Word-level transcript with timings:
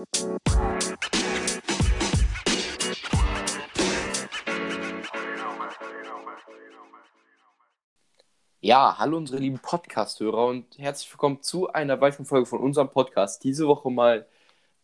Ja, 0.00 0.06
hallo 8.98 9.18
unsere 9.18 9.38
lieben 9.38 9.58
Podcast-Hörer 9.58 10.46
und 10.46 10.78
herzlich 10.78 11.12
willkommen 11.12 11.42
zu 11.42 11.70
einer 11.70 12.00
weiteren 12.00 12.24
Folge 12.24 12.46
von 12.46 12.60
unserem 12.60 12.88
Podcast. 12.88 13.44
Diese 13.44 13.66
Woche 13.66 13.90
mal 13.90 14.26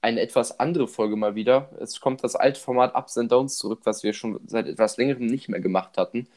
eine 0.02 0.20
etwas 0.20 0.60
andere 0.60 0.86
Folge 0.86 1.16
mal 1.16 1.34
wieder. 1.34 1.70
Es 1.80 2.00
kommt 2.00 2.22
das 2.22 2.36
alte 2.36 2.60
Format 2.60 2.94
Ups 2.94 3.16
and 3.16 3.32
Downs 3.32 3.56
zurück, 3.56 3.80
was 3.84 4.02
wir 4.02 4.12
schon 4.12 4.38
seit 4.46 4.66
etwas 4.66 4.98
längerem 4.98 5.24
nicht 5.24 5.48
mehr 5.48 5.60
gemacht 5.60 5.96
hatten. 5.96 6.28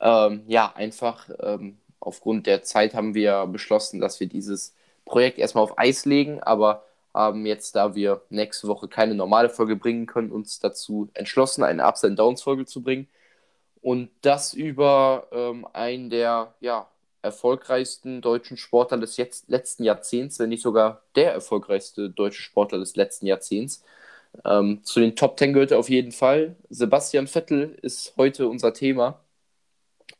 Ähm, 0.00 0.44
ja, 0.46 0.72
einfach 0.76 1.28
ähm, 1.40 1.78
aufgrund 1.98 2.46
der 2.46 2.62
Zeit 2.62 2.94
haben 2.94 3.14
wir 3.14 3.48
beschlossen, 3.48 4.00
dass 4.00 4.20
wir 4.20 4.28
dieses 4.28 4.76
Projekt 5.04 5.38
erstmal 5.38 5.64
auf 5.64 5.76
Eis 5.76 6.04
legen, 6.04 6.40
aber 6.40 6.84
haben 7.14 7.46
jetzt, 7.46 7.76
da 7.76 7.94
wir 7.94 8.22
nächste 8.30 8.68
Woche 8.68 8.88
keine 8.88 9.14
normale 9.14 9.50
Folge 9.50 9.76
bringen 9.76 10.06
können, 10.06 10.32
uns 10.32 10.60
dazu 10.60 11.10
entschlossen, 11.14 11.62
eine 11.64 11.86
Ups 11.86 12.04
and 12.04 12.18
Downs 12.18 12.42
Folge 12.42 12.66
zu 12.66 12.82
bringen. 12.82 13.08
Und 13.82 14.10
das 14.22 14.54
über 14.54 15.28
ähm, 15.32 15.66
einen 15.72 16.10
der 16.10 16.54
ja, 16.60 16.88
erfolgreichsten 17.22 18.20
deutschen 18.20 18.56
Sportler 18.56 18.98
des 18.98 19.16
jetzt, 19.16 19.48
letzten 19.48 19.84
Jahrzehnts, 19.84 20.38
wenn 20.38 20.50
nicht 20.50 20.62
sogar 20.62 21.02
der 21.16 21.32
erfolgreichste 21.32 22.10
deutsche 22.10 22.42
Sportler 22.42 22.78
des 22.78 22.96
letzten 22.96 23.26
Jahrzehnts. 23.26 23.84
Ähm, 24.44 24.80
zu 24.84 25.00
den 25.00 25.16
Top 25.16 25.36
Ten 25.36 25.52
gehört 25.52 25.72
er 25.72 25.78
auf 25.78 25.90
jeden 25.90 26.12
Fall. 26.12 26.56
Sebastian 26.70 27.26
Vettel 27.26 27.78
ist 27.82 28.14
heute 28.16 28.48
unser 28.48 28.72
Thema. 28.74 29.20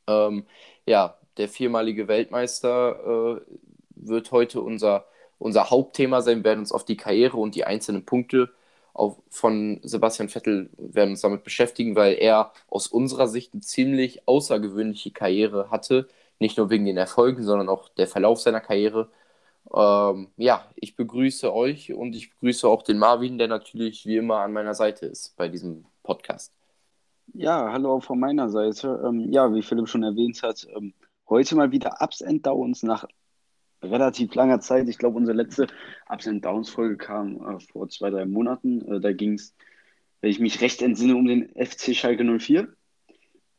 Ähm, 0.07 0.47
ja, 0.87 1.19
der 1.37 1.49
viermalige 1.49 2.09
Weltmeister 2.09 3.41
äh, 3.41 3.57
wird 3.97 4.33
heute 4.33 4.61
unser, 4.61 5.07
unser 5.43 5.71
Hauptthema 5.71 6.23
sein. 6.23 6.45
Werden 6.45 6.61
uns 6.61 6.73
auf 6.73 6.85
die 6.85 6.97
Karriere 6.97 7.37
und 7.37 7.55
die 7.55 7.65
einzelnen 7.65 8.05
Punkte 8.05 8.51
auf, 8.95 9.17
von 9.31 9.81
Sebastian 9.83 10.29
Vettel 10.29 10.71
werden 10.77 11.11
uns 11.11 11.23
damit 11.23 11.45
beschäftigen, 11.45 11.97
weil 11.97 12.15
er 12.15 12.53
aus 12.69 12.87
unserer 12.87 13.29
Sicht 13.29 13.55
eine 13.55 13.63
ziemlich 13.63 14.29
außergewöhnliche 14.29 15.13
Karriere 15.13 15.71
hatte 15.71 16.09
nicht 16.43 16.59
nur 16.59 16.69
wegen 16.69 16.85
den 16.85 16.99
Erfolgen, 16.99 17.43
sondern 17.43 17.71
auch 17.71 17.89
der 17.89 18.07
Verlauf 18.07 18.41
seiner 18.41 18.61
Karriere. 18.61 19.09
Ähm, 19.75 20.29
ja, 20.37 20.67
ich 20.75 20.97
begrüße 20.97 21.55
euch 21.55 21.95
und 21.95 22.15
ich 22.15 22.31
begrüße 22.31 22.69
auch 22.69 22.83
den 22.83 22.99
Marvin, 22.99 23.39
der 23.39 23.49
natürlich 23.49 24.05
wie 24.05 24.17
immer 24.17 24.41
an 24.41 24.53
meiner 24.53 24.75
Seite 24.75 25.07
ist 25.07 25.35
bei 25.37 25.49
diesem 25.49 25.87
Podcast. 26.03 26.53
Ja, 27.33 27.73
hallo 27.73 27.95
auch 27.95 28.03
von 28.03 28.21
meiner 28.21 28.51
Seite. 28.51 29.03
Ähm, 29.07 29.33
ja, 29.33 29.55
wie 29.55 29.63
Philipp 29.63 29.89
schon 29.89 30.03
erwähnt 30.03 30.43
hat, 30.43 30.67
ähm, 30.77 30.93
heute 31.29 31.57
mal 31.57 31.71
wieder 31.71 31.97
Ups 32.01 32.21
and 32.21 32.45
Downs 32.45 32.83
nach 32.83 33.07
relativ 33.83 34.35
langer 34.35 34.61
Zeit. 34.61 34.89
Ich 34.89 34.99
glaube, 34.99 35.17
unsere 35.17 35.37
letzte 35.37 35.67
Ups 36.09 36.29
and 36.29 36.45
Downs 36.45 36.71
Folge 36.71 36.97
kam 36.97 37.37
äh, 37.37 37.61
vor 37.61 37.89
zwei, 37.89 38.11
drei 38.11 38.27
Monaten. 38.27 38.81
Äh, 38.83 39.01
da 39.01 39.13
ging 39.13 39.35
es, 39.35 39.55
wenn 40.21 40.31
ich 40.31 40.41
mich 40.41 40.61
recht 40.61 40.83
entsinne, 40.83 41.17
um 41.17 41.27
den 41.27 41.49
FC 41.55 41.95
Schalke 41.95 42.25
04. 42.25 42.69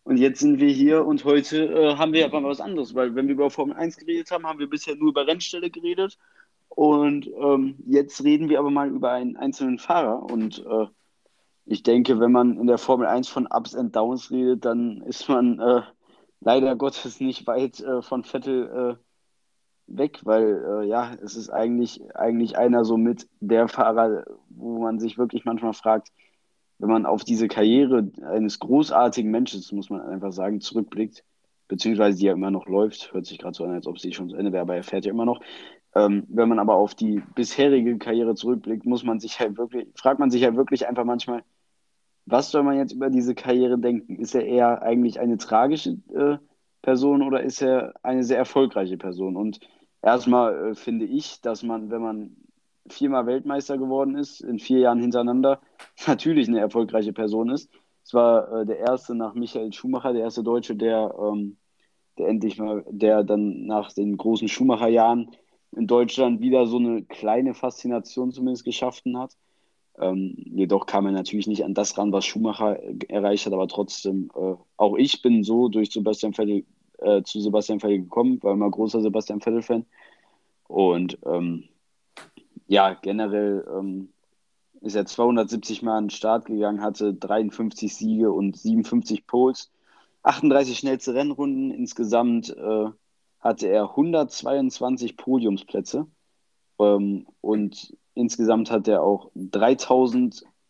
Und 0.03 0.17
jetzt 0.17 0.41
sind 0.41 0.59
wir 0.59 0.69
hier 0.69 1.05
und 1.05 1.23
heute 1.23 1.65
äh, 1.65 1.95
haben 1.95 2.11
wir 2.11 2.25
aber 2.25 2.43
was 2.43 2.59
anderes, 2.59 2.93
weil 2.93 3.15
wenn 3.15 3.27
wir 3.27 3.35
über 3.35 3.49
Formel 3.49 3.75
1 3.75 3.97
geredet 3.97 4.31
haben, 4.31 4.45
haben 4.45 4.59
wir 4.59 4.69
bisher 4.69 4.95
nur 4.95 5.09
über 5.09 5.25
Rennstelle 5.25 5.69
geredet. 5.69 6.17
Und 6.67 7.27
ähm, 7.27 7.75
jetzt 7.85 8.23
reden 8.23 8.49
wir 8.49 8.59
aber 8.59 8.71
mal 8.71 8.89
über 8.89 9.11
einen 9.11 9.37
einzelnen 9.37 9.79
Fahrer. 9.79 10.23
Und 10.23 10.65
äh, 10.65 10.87
ich 11.65 11.83
denke, 11.83 12.19
wenn 12.19 12.31
man 12.31 12.57
in 12.57 12.67
der 12.67 12.77
Formel 12.77 13.07
1 13.07 13.29
von 13.29 13.47
Ups 13.47 13.75
and 13.75 13.95
Downs 13.95 14.31
redet, 14.31 14.65
dann 14.65 15.01
ist 15.03 15.29
man 15.29 15.59
äh, 15.59 15.81
leider 16.41 16.75
Gottes 16.75 17.21
nicht 17.21 17.47
weit 17.47 17.79
äh, 17.79 18.01
von 18.01 18.23
Vettel 18.23 18.97
weg, 19.97 20.21
weil 20.23 20.63
äh, 20.65 20.87
ja, 20.87 21.13
es 21.23 21.35
ist 21.35 21.49
eigentlich, 21.49 22.01
eigentlich 22.15 22.57
einer 22.57 22.85
so 22.85 22.97
mit 22.97 23.27
der 23.39 23.67
Fahrer, 23.67 24.25
wo 24.49 24.79
man 24.79 24.99
sich 24.99 25.17
wirklich 25.17 25.45
manchmal 25.45 25.73
fragt, 25.73 26.09
wenn 26.79 26.89
man 26.89 27.05
auf 27.05 27.23
diese 27.23 27.47
Karriere 27.47 28.11
eines 28.23 28.59
großartigen 28.59 29.31
Menschen, 29.31 29.63
muss 29.75 29.89
man 29.89 30.01
einfach 30.01 30.33
sagen, 30.33 30.59
zurückblickt, 30.59 31.23
beziehungsweise 31.67 32.17
die 32.19 32.25
ja 32.25 32.33
immer 32.33 32.51
noch 32.51 32.67
läuft, 32.67 33.13
hört 33.13 33.25
sich 33.25 33.37
gerade 33.37 33.55
so 33.55 33.63
an, 33.63 33.71
als 33.71 33.87
ob 33.87 33.99
sie 33.99 34.11
schon 34.13 34.29
zu 34.29 34.35
Ende 34.35 34.51
wäre, 34.51 34.63
aber 34.63 34.75
er 34.75 34.83
fährt 34.83 35.05
ja 35.05 35.11
immer 35.11 35.25
noch. 35.25 35.39
Ähm, 35.95 36.25
wenn 36.27 36.49
man 36.49 36.59
aber 36.59 36.75
auf 36.75 36.95
die 36.95 37.21
bisherige 37.35 37.97
Karriere 37.97 38.35
zurückblickt, 38.35 38.85
muss 38.85 39.03
man 39.03 39.19
sich 39.19 39.39
halt 39.39 39.57
wirklich, 39.57 39.87
fragt 39.95 40.19
man 40.19 40.31
sich 40.31 40.43
halt 40.43 40.55
wirklich 40.55 40.87
einfach 40.87 41.05
manchmal, 41.05 41.43
was 42.25 42.51
soll 42.51 42.63
man 42.63 42.77
jetzt 42.77 42.93
über 42.93 43.09
diese 43.09 43.35
Karriere 43.35 43.77
denken? 43.77 44.15
Ist 44.15 44.33
er 44.33 44.45
eher 44.45 44.81
eigentlich 44.81 45.19
eine 45.19 45.37
tragische 45.37 45.97
äh, 46.13 46.37
Person 46.81 47.21
oder 47.21 47.43
ist 47.43 47.61
er 47.61 47.93
eine 48.01 48.23
sehr 48.23 48.37
erfolgreiche 48.37 48.97
Person? 48.97 49.35
Und 49.35 49.59
erstmal 50.03 50.71
äh, 50.71 50.75
finde 50.75 51.05
ich, 51.05 51.41
dass 51.41 51.63
man, 51.63 51.89
wenn 51.89 52.01
man 52.01 52.35
viermal 52.87 53.25
Weltmeister 53.25 53.77
geworden 53.77 54.15
ist, 54.15 54.41
in 54.41 54.59
vier 54.59 54.79
Jahren 54.79 54.99
hintereinander, 54.99 55.61
natürlich 56.07 56.47
eine 56.47 56.59
erfolgreiche 56.59 57.13
Person 57.13 57.49
ist. 57.49 57.69
Es 58.03 58.13
war 58.13 58.51
äh, 58.51 58.65
der 58.65 58.79
erste 58.79 59.15
nach 59.15 59.33
Michael 59.33 59.71
Schumacher, 59.73 60.13
der 60.13 60.23
erste 60.23 60.43
Deutsche, 60.43 60.75
der, 60.75 61.15
ähm, 61.17 61.57
der 62.17 62.27
endlich 62.27 62.57
mal, 62.57 62.83
der 62.89 63.23
dann 63.23 63.65
nach 63.65 63.93
den 63.93 64.17
großen 64.17 64.49
Schumacher-Jahren 64.49 65.31
in 65.75 65.87
Deutschland 65.87 66.41
wieder 66.41 66.67
so 66.67 66.77
eine 66.77 67.03
kleine 67.03 67.53
Faszination 67.53 68.31
zumindest 68.31 68.65
geschaffen 68.65 69.17
hat. 69.17 69.35
Ähm, 69.99 70.35
jedoch 70.37 70.85
kam 70.85 71.05
er 71.05 71.11
natürlich 71.11 71.47
nicht 71.47 71.63
an 71.63 71.73
das 71.73 71.97
ran, 71.97 72.11
was 72.11 72.25
Schumacher 72.25 72.79
erreicht 73.09 73.45
hat, 73.45 73.53
aber 73.53 73.67
trotzdem, 73.67 74.29
äh, 74.35 74.55
auch 74.77 74.95
ich 74.97 75.21
bin 75.21 75.43
so 75.43 75.69
durch 75.69 75.91
Sebastian 75.91 76.33
Vettel 76.33 76.65
äh, 77.03 77.23
zu 77.23 77.39
Sebastian 77.41 77.79
Vettel 77.79 77.99
gekommen, 77.99 78.41
war 78.43 78.53
immer 78.53 78.69
großer 78.69 79.01
Sebastian 79.01 79.41
Vettel-Fan. 79.41 79.85
Und 80.67 81.17
ähm, 81.25 81.65
ja, 82.67 82.93
generell 82.93 83.65
ähm, 83.77 84.09
ist 84.81 84.95
er 84.95 85.05
270 85.05 85.81
Mal 85.81 85.97
an 85.97 86.05
den 86.05 86.09
Start 86.09 86.45
gegangen, 86.45 86.81
hatte 86.81 87.13
53 87.13 87.95
Siege 87.95 88.31
und 88.31 88.57
57 88.57 89.27
Poles, 89.27 89.71
38 90.23 90.77
schnellste 90.77 91.13
Rennrunden. 91.13 91.71
Insgesamt 91.71 92.49
äh, 92.49 92.85
hatte 93.39 93.67
er 93.67 93.89
122 93.89 95.17
Podiumsplätze 95.17 96.07
ähm, 96.79 97.27
und 97.41 97.95
insgesamt 98.15 98.71
hat 98.71 98.87
er 98.87 99.03
auch 99.03 99.31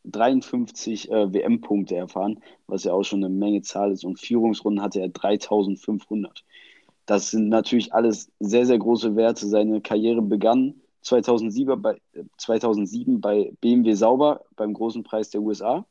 3053 0.05 1.11
äh, 1.11 1.33
WM-Punkte 1.33 1.95
erfahren, 1.95 2.39
was 2.67 2.83
ja 2.83 2.93
auch 2.93 3.03
schon 3.03 3.23
eine 3.23 3.33
Menge 3.33 3.61
Zahl 3.61 3.91
ist. 3.91 4.03
Und 4.03 4.19
Führungsrunden 4.19 4.83
hatte 4.83 4.99
er 4.99 5.09
3500. 5.09 6.43
Das 7.05 7.31
sind 7.31 7.49
natürlich 7.49 7.93
alles 7.93 8.31
sehr, 8.39 8.65
sehr 8.65 8.79
große 8.79 9.15
Werte. 9.15 9.47
Seine 9.47 9.81
Karriere 9.81 10.21
begann 10.21 10.75
2007 11.01 11.81
bei, 11.81 11.99
2007 12.37 13.19
bei 13.19 13.53
BMW 13.61 13.93
Sauber 13.93 14.45
beim 14.55 14.73
großen 14.73 15.03
Preis 15.03 15.29
der 15.29 15.41
USA. 15.41 15.85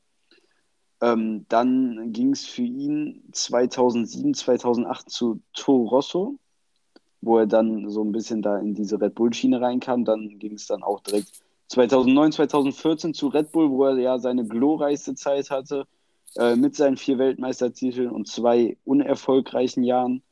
Ähm, 1.03 1.47
dann 1.49 2.13
ging 2.13 2.31
es 2.31 2.47
für 2.47 2.63
ihn 2.63 3.25
2007, 3.33 4.35
2008 4.35 5.11
zu 5.11 5.41
Toro 5.53 5.89
Rosso, 5.89 6.39
wo 7.21 7.39
er 7.39 7.47
dann 7.47 7.91
so 7.91 8.03
ein 8.03 8.13
bisschen 8.13 8.41
da 8.41 8.59
in 8.59 8.75
diese 8.75 9.01
Red 9.01 9.15
Bull-Schiene 9.15 9.61
reinkam. 9.61 10.05
Dann 10.05 10.39
ging 10.39 10.55
es 10.55 10.67
dann 10.67 10.83
auch 10.83 11.01
direkt 11.01 11.42
2009, 11.73 12.33
2014 12.33 13.15
zu 13.15 13.29
Red 13.29 13.51
Bull, 13.51 13.71
wo 13.71 13.85
er 13.87 13.99
ja 13.99 14.19
seine 14.19 14.47
glorreichste 14.47 15.15
Zeit 15.15 15.51
hatte 15.51 15.87
äh, 16.37 16.55
mit 16.55 16.77
seinen 16.77 16.99
vier 16.99 17.19
Weltmeistertiteln 17.19 18.11
und 18.11 18.29
zwei 18.29 18.77
unerfolgreichen 18.85 19.83
Jahren. 19.83 20.23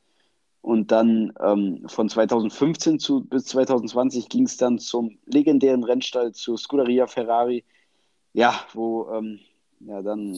Und 0.61 0.91
dann 0.91 1.33
ähm, 1.39 1.83
von 1.87 2.09
2015 2.09 2.99
zu, 2.99 3.23
bis 3.23 3.45
2020 3.45 4.29
ging 4.29 4.45
es 4.45 4.57
dann 4.57 4.77
zum 4.77 5.17
legendären 5.25 5.83
Rennstall 5.83 6.33
zu 6.33 6.55
Scuderia 6.57 7.07
Ferrari, 7.07 7.65
ja, 8.33 8.53
wo 8.73 9.09
ähm, 9.11 9.39
ja 9.79 10.03
dann 10.03 10.35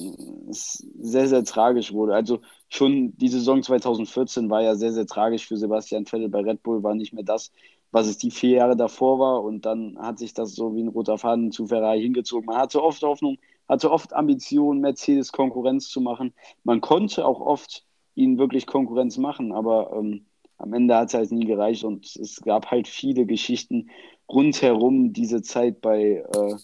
es 0.50 0.88
sehr, 0.98 1.28
sehr 1.28 1.44
tragisch 1.44 1.92
wurde. 1.92 2.16
Also 2.16 2.40
schon 2.70 3.18
die 3.18 3.28
Saison 3.28 3.62
2014 3.62 4.50
war 4.50 4.62
ja 4.62 4.76
sehr, 4.76 4.94
sehr 4.94 5.06
tragisch 5.06 5.46
für 5.46 5.58
Sebastian 5.58 6.06
Vettel 6.06 6.30
bei 6.30 6.40
Red 6.40 6.64
Bull, 6.64 6.82
war 6.82 6.96
nicht 6.96 7.12
mehr 7.12 7.26
das, 7.26 7.52
was 7.94 8.08
es 8.08 8.18
die 8.18 8.32
vier 8.32 8.58
Jahre 8.58 8.76
davor 8.76 9.20
war. 9.20 9.44
Und 9.44 9.66
dann 9.66 9.98
hat 10.00 10.18
sich 10.18 10.34
das 10.34 10.56
so 10.56 10.76
wie 10.76 10.82
ein 10.82 10.90
roter 10.90 11.18
Faden 11.18 11.52
zu 11.52 11.68
Ferrari 11.68 12.02
hingezogen. 12.02 12.48
Man 12.48 12.58
hatte 12.58 12.84
oft 12.84 13.02
Hoffnung, 13.04 13.38
hatte 13.70 13.92
oft 13.92 14.14
Ambitionen, 14.14 14.82
Mercedes 14.82 15.32
Konkurrenz 15.32 15.88
zu 15.88 16.02
machen. 16.02 16.34
Man 16.64 16.82
konnte 16.82 17.26
auch 17.26 17.40
oft 17.40 17.86
ihnen 18.16 18.40
wirklich 18.40 18.66
Konkurrenz 18.66 19.18
machen, 19.18 19.54
aber 19.54 19.94
ähm, 19.96 20.26
am 20.58 20.74
Ende 20.74 20.96
hat 20.96 21.10
es 21.10 21.14
halt 21.14 21.32
nie 21.32 21.46
gereicht 21.46 21.84
und 21.84 22.16
es 22.16 22.42
gab 22.42 22.72
halt 22.72 22.88
viele 22.88 23.26
Geschichten 23.26 23.90
rundherum 24.28 25.14
diese 25.14 25.44
Zeit 25.44 25.82
bei 25.82 26.24
äh, 26.34 26.56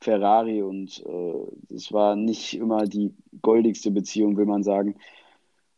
Ferrari 0.00 0.62
und 0.62 1.04
äh, 1.04 1.74
es 1.74 1.92
war 1.92 2.16
nicht 2.16 2.54
immer 2.54 2.84
die 2.84 3.14
goldigste 3.42 3.90
Beziehung, 3.90 4.36
will 4.38 4.46
man 4.46 4.62
sagen. 4.62 4.96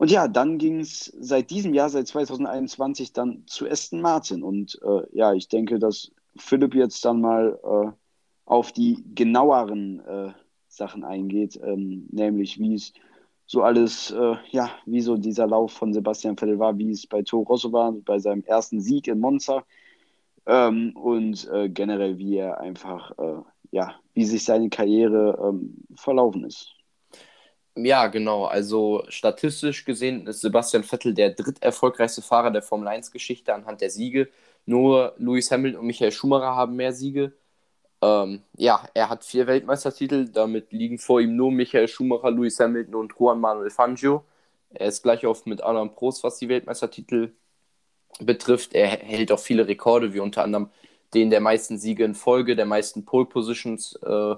Und 0.01 0.11
ja, 0.11 0.29
dann 0.29 0.57
ging 0.57 0.81
es 0.81 1.13
seit 1.21 1.51
diesem 1.51 1.75
Jahr, 1.75 1.91
seit 1.91 2.09
2021, 2.09 3.13
dann 3.13 3.43
zu 3.47 3.69
Aston 3.69 4.01
Martin. 4.01 4.43
Und 4.43 4.81
äh, 4.83 5.03
ja, 5.13 5.35
ich 5.35 5.49
denke, 5.49 5.79
dass 5.79 6.11
Philipp 6.39 6.75
jetzt 6.75 7.05
dann 7.05 7.21
mal 7.21 7.59
äh, 7.63 7.93
auf 8.47 8.73
die 8.73 9.05
genaueren 9.15 10.01
äh, 10.01 10.33
Sachen 10.69 11.05
eingeht, 11.05 11.61
ähm, 11.63 12.09
nämlich 12.11 12.59
wie 12.59 12.77
es 12.77 12.95
so 13.45 13.63
alles, 13.63 14.11
äh, 14.11 14.37
ja, 14.49 14.71
wie 14.87 15.03
so 15.03 15.19
dieser 15.19 15.47
Lauf 15.47 15.73
von 15.73 15.93
Sebastian 15.93 16.39
Vettel 16.39 16.59
war, 16.59 16.79
wie 16.79 16.93
es 16.93 17.07
bei 17.07 17.21
Toro 17.21 17.43
Rosso 17.43 17.71
war, 17.71 17.93
bei 17.93 18.19
seinem 18.19 18.43
ersten 18.45 18.81
Sieg 18.81 19.07
in 19.07 19.21
Monza 19.21 19.67
ähm, 20.47 20.97
und 20.97 21.47
äh, 21.53 21.69
generell, 21.69 22.17
wie 22.17 22.39
er 22.39 22.59
einfach, 22.59 23.11
äh, 23.19 23.43
ja, 23.71 23.97
wie 24.15 24.25
sich 24.25 24.45
seine 24.45 24.71
Karriere 24.71 25.39
ähm, 25.47 25.85
verlaufen 25.95 26.45
ist. 26.45 26.75
Ja, 27.85 28.07
genau. 28.09 28.45
Also 28.47 29.05
statistisch 29.09 29.85
gesehen 29.85 30.27
ist 30.27 30.41
Sebastian 30.41 30.83
Vettel 30.85 31.15
der 31.15 31.31
dritterfolgreichste 31.31 32.23
Fahrer 32.23 32.51
der 32.51 32.63
Formel 32.63 32.89
1-Geschichte 32.89 33.55
anhand 33.55 33.81
der 33.81 33.91
Siege. 33.91 34.29
Nur 34.67 35.15
Lewis 35.19 35.51
Hamilton 35.51 35.81
und 35.81 35.87
Michael 35.87 36.13
Schumacher 36.13 36.55
haben 36.55 36.77
mehr 36.77 36.93
Siege. 36.93 37.33
Ähm, 38.03 38.43
ja, 38.57 38.89
er 38.95 39.09
hat 39.11 39.25
vier 39.25 39.47
Weltmeistertitel. 39.47 40.29
Damit 40.29 40.73
liegen 40.73 40.99
vor 40.99 41.21
ihm 41.21 41.37
nur 41.37 41.53
Michael 41.53 41.89
Schumacher, 41.89 42.31
Lewis 42.31 42.59
Hamilton 42.61 42.95
und 42.95 43.15
Juan 43.19 43.41
Manuel 43.41 43.71
Fangio. 43.71 44.25
Er 44.71 44.89
ist 44.89 45.03
gleich 45.03 45.27
oft 45.27 45.47
mit 45.47 45.63
Alain 45.63 45.93
Prost, 45.95 46.23
was 46.25 46.39
die 46.39 46.49
Weltmeistertitel 46.49 47.33
betrifft. 48.21 48.75
Er 48.75 48.89
hält 48.89 49.33
auch 49.33 49.41
viele 49.41 49.67
Rekorde, 49.69 50.15
wie 50.15 50.21
unter 50.21 50.45
anderem 50.45 50.71
den 51.15 51.31
der 51.31 51.41
meisten 51.41 51.79
Siege 51.79 52.05
in 52.05 52.15
Folge, 52.15 52.57
der 52.57 52.67
meisten 52.67 53.05
Pole 53.05 53.27
Positions, 53.27 53.97
äh, 54.03 54.37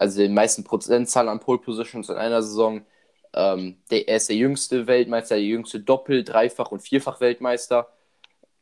also 0.00 0.18
den 0.18 0.32
meisten 0.32 0.64
Prozentzahl 0.64 1.28
an 1.28 1.40
Pole 1.40 1.58
Positions 1.58 2.08
in 2.08 2.16
einer 2.16 2.42
Saison. 2.42 2.86
Ähm, 3.34 3.76
der, 3.90 4.08
er 4.08 4.16
ist 4.16 4.30
der 4.30 4.36
jüngste 4.36 4.86
Weltmeister, 4.86 5.34
der 5.34 5.44
jüngste 5.44 5.78
Doppel-, 5.78 6.24
Dreifach- 6.24 6.72
und 6.72 6.80
Vierfach-Weltmeister 6.80 7.86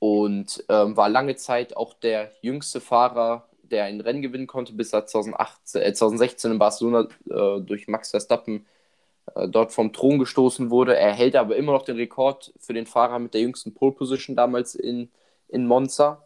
und 0.00 0.64
ähm, 0.68 0.96
war 0.96 1.08
lange 1.08 1.36
Zeit 1.36 1.76
auch 1.76 1.94
der 1.94 2.32
jüngste 2.42 2.80
Fahrer, 2.80 3.48
der 3.62 3.84
ein 3.84 4.00
Rennen 4.00 4.20
gewinnen 4.20 4.48
konnte, 4.48 4.72
bis 4.72 4.92
er 4.92 5.06
2018, 5.06 5.80
äh, 5.80 5.92
2016 5.92 6.50
in 6.50 6.58
Barcelona 6.58 7.06
äh, 7.30 7.60
durch 7.60 7.86
Max 7.86 8.10
Verstappen 8.10 8.66
äh, 9.36 9.46
dort 9.48 9.72
vom 9.72 9.92
Thron 9.92 10.18
gestoßen 10.18 10.70
wurde. 10.70 10.96
Er 10.96 11.12
hält 11.12 11.36
aber 11.36 11.54
immer 11.54 11.72
noch 11.72 11.84
den 11.84 11.96
Rekord 11.96 12.52
für 12.58 12.74
den 12.74 12.86
Fahrer 12.86 13.20
mit 13.20 13.32
der 13.34 13.42
jüngsten 13.42 13.74
Pole 13.74 13.92
Position 13.92 14.34
damals 14.34 14.74
in, 14.74 15.08
in 15.46 15.66
Monza, 15.68 16.24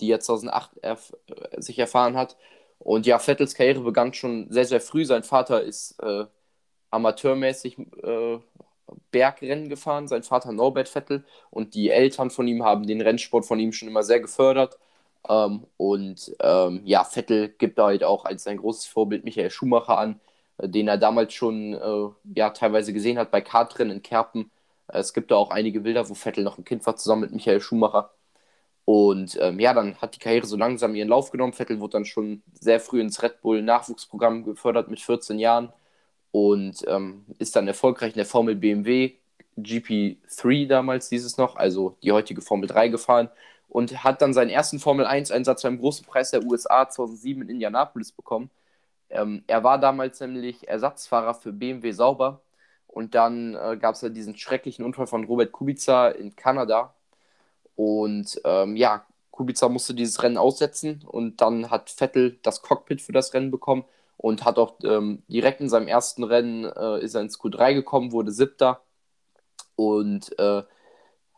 die 0.00 0.10
er 0.10 0.20
2008 0.20 0.78
erf 0.78 1.12
sich 1.58 1.78
erfahren 1.78 2.16
hat. 2.16 2.38
Und 2.86 3.04
ja, 3.06 3.18
Vettels 3.18 3.54
Karriere 3.54 3.80
begann 3.80 4.14
schon 4.14 4.46
sehr, 4.48 4.64
sehr 4.64 4.80
früh. 4.80 5.04
Sein 5.04 5.24
Vater 5.24 5.60
ist 5.62 5.98
äh, 6.00 6.24
amateurmäßig 6.90 7.78
äh, 8.02 8.38
Bergrennen 9.10 9.68
gefahren, 9.68 10.06
sein 10.08 10.22
Vater 10.22 10.52
Norbert 10.52 10.88
Vettel. 10.88 11.24
Und 11.50 11.74
die 11.74 11.90
Eltern 11.90 12.30
von 12.30 12.46
ihm 12.48 12.62
haben 12.64 12.86
den 12.86 13.00
Rennsport 13.00 13.44
von 13.46 13.58
ihm 13.58 13.72
schon 13.72 13.88
immer 13.88 14.04
sehr 14.04 14.20
gefördert. 14.20 14.78
Ähm, 15.28 15.66
und 15.76 16.36
ähm, 16.40 16.82
ja, 16.84 17.02
Vettel 17.04 17.48
gibt 17.58 17.78
da 17.78 17.86
halt 17.86 18.04
auch 18.04 18.24
als 18.24 18.44
sein 18.44 18.58
großes 18.58 18.86
Vorbild 18.86 19.24
Michael 19.24 19.50
Schumacher 19.50 19.98
an, 19.98 20.20
äh, 20.58 20.68
den 20.68 20.86
er 20.88 20.98
damals 20.98 21.34
schon 21.34 21.74
äh, 21.74 22.08
ja, 22.36 22.50
teilweise 22.50 22.92
gesehen 22.92 23.18
hat 23.18 23.32
bei 23.32 23.40
Kartrennen 23.40 23.96
in 23.96 24.02
Kerpen. 24.04 24.52
Äh, 24.88 25.00
es 25.00 25.12
gibt 25.12 25.32
da 25.32 25.36
auch 25.36 25.50
einige 25.50 25.80
Bilder, 25.80 26.08
wo 26.08 26.14
Vettel 26.14 26.44
noch 26.44 26.56
ein 26.58 26.64
Kind 26.64 26.86
war, 26.86 26.96
zusammen 26.96 27.22
mit 27.22 27.32
Michael 27.32 27.60
Schumacher. 27.60 28.12
Und 28.86 29.36
ähm, 29.40 29.58
ja, 29.58 29.74
dann 29.74 29.96
hat 29.96 30.14
die 30.14 30.20
Karriere 30.20 30.46
so 30.46 30.56
langsam 30.56 30.94
ihren 30.94 31.08
Lauf 31.08 31.32
genommen. 31.32 31.52
Vettel 31.52 31.80
wurde 31.80 31.94
dann 31.94 32.04
schon 32.04 32.42
sehr 32.54 32.80
früh 32.80 33.00
ins 33.00 33.20
Red 33.22 33.40
Bull 33.42 33.60
Nachwuchsprogramm 33.60 34.44
gefördert 34.44 34.88
mit 34.88 35.00
14 35.00 35.40
Jahren 35.40 35.72
und 36.30 36.84
ähm, 36.86 37.24
ist 37.38 37.56
dann 37.56 37.66
erfolgreich 37.66 38.12
in 38.12 38.18
der 38.18 38.26
Formel 38.26 38.54
BMW 38.54 39.14
GP3 39.58 40.68
damals 40.68 41.08
dieses 41.08 41.36
noch, 41.36 41.56
also 41.56 41.96
die 42.02 42.12
heutige 42.12 42.42
Formel 42.42 42.68
3 42.68 42.88
gefahren 42.88 43.28
und 43.68 44.04
hat 44.04 44.22
dann 44.22 44.34
seinen 44.34 44.50
ersten 44.50 44.78
Formel 44.78 45.06
1-Einsatz 45.06 45.62
beim 45.62 45.78
großen 45.78 46.06
Preis 46.06 46.30
der 46.30 46.44
USA 46.44 46.88
2007 46.88 47.42
in 47.42 47.48
Indianapolis 47.48 48.12
bekommen. 48.12 48.50
Ähm, 49.10 49.42
er 49.48 49.64
war 49.64 49.78
damals 49.80 50.20
nämlich 50.20 50.68
Ersatzfahrer 50.68 51.34
für 51.34 51.52
BMW 51.52 51.92
Sauber 51.92 52.40
und 52.86 53.14
dann 53.14 53.54
äh, 53.56 53.76
gab 53.80 53.94
es 53.96 54.02
ja 54.02 54.10
diesen 54.10 54.36
schrecklichen 54.36 54.84
Unfall 54.84 55.06
von 55.06 55.24
Robert 55.24 55.52
Kubica 55.52 56.08
in 56.08 56.36
Kanada 56.36 56.94
und 57.76 58.40
ähm, 58.44 58.76
ja, 58.76 59.06
Kubica 59.30 59.68
musste 59.68 59.94
dieses 59.94 60.22
Rennen 60.22 60.38
aussetzen 60.38 61.04
und 61.06 61.40
dann 61.40 61.70
hat 61.70 61.90
Vettel 61.90 62.38
das 62.42 62.62
Cockpit 62.62 63.02
für 63.02 63.12
das 63.12 63.34
Rennen 63.34 63.50
bekommen 63.50 63.84
und 64.16 64.44
hat 64.44 64.58
auch 64.58 64.74
ähm, 64.82 65.22
direkt 65.28 65.60
in 65.60 65.68
seinem 65.68 65.88
ersten 65.88 66.24
Rennen 66.24 66.64
äh, 66.64 67.00
ist 67.00 67.14
er 67.14 67.20
ins 67.20 67.38
Q3 67.38 67.74
gekommen, 67.74 68.12
wurde 68.12 68.32
siebter 68.32 68.80
und 69.76 70.36
äh, 70.38 70.62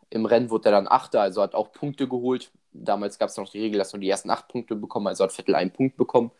im 0.09 0.25
Rennen 0.25 0.49
wurde 0.49 0.69
er 0.69 0.71
dann 0.73 0.87
Achter, 0.87 1.21
also 1.21 1.41
hat 1.41 1.55
auch 1.55 1.71
Punkte 1.71 2.07
geholt. 2.07 2.51
Damals 2.71 3.19
gab 3.19 3.29
es 3.29 3.37
noch 3.37 3.49
die 3.49 3.59
Regel, 3.59 3.77
dass 3.77 3.93
nur 3.93 3.99
die 3.99 4.09
ersten 4.09 4.29
acht 4.29 4.47
Punkte 4.47 4.75
bekommen, 4.75 5.07
also 5.07 5.23
hat 5.23 5.33
Vettel 5.33 5.55
einen 5.55 5.71
Punkt 5.71 5.97
bekommen. 5.97 6.31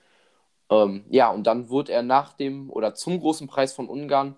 Ähm, 0.70 1.06
ja, 1.10 1.30
und 1.32 1.46
dann 1.48 1.70
wurde 1.70 1.92
er 1.94 2.04
nach 2.04 2.34
dem 2.34 2.70
oder 2.72 2.96
zum 2.96 3.20
großen 3.20 3.48
Preis 3.48 3.74
von 3.74 3.90
Ungarn, 3.90 4.38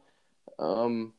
ähm, 0.59 1.13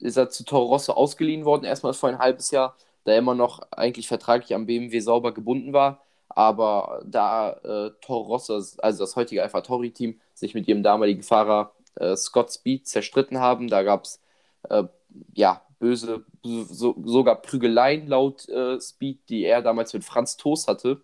ist 0.00 0.16
er 0.16 0.30
zu 0.30 0.44
Toro 0.44 0.66
Rosso 0.66 0.92
ausgeliehen 0.92 1.44
worden, 1.44 1.64
erstmal 1.64 1.94
für 1.94 2.08
ein 2.08 2.18
halbes 2.18 2.50
Jahr, 2.50 2.76
da 3.04 3.12
er 3.12 3.18
immer 3.18 3.34
noch 3.34 3.60
eigentlich 3.72 4.08
vertraglich 4.08 4.54
am 4.54 4.66
BMW 4.66 5.00
sauber 5.00 5.32
gebunden 5.32 5.72
war. 5.72 6.02
Aber 6.28 7.02
da 7.06 7.52
äh, 7.52 7.90
Toro 8.00 8.22
Rosso, 8.22 8.54
also 8.54 9.04
das 9.04 9.16
heutige 9.16 9.42
Alpha 9.42 9.60
Tori 9.60 9.92
Team, 9.92 10.20
sich 10.34 10.54
mit 10.54 10.66
ihrem 10.68 10.82
damaligen 10.82 11.22
Fahrer 11.22 11.72
äh, 11.96 12.16
Scott 12.16 12.52
Speed 12.52 12.88
zerstritten 12.88 13.38
haben, 13.38 13.68
da 13.68 13.82
gab 13.82 14.04
es 14.04 14.20
äh, 14.70 14.84
ja, 15.34 15.62
böse, 15.78 16.24
so, 16.42 16.96
sogar 17.04 17.42
Prügeleien 17.42 18.08
laut 18.08 18.48
äh, 18.48 18.80
Speed, 18.80 19.28
die 19.28 19.44
er 19.44 19.62
damals 19.62 19.92
mit 19.92 20.04
Franz 20.04 20.36
Toast 20.36 20.66
hatte, 20.68 21.02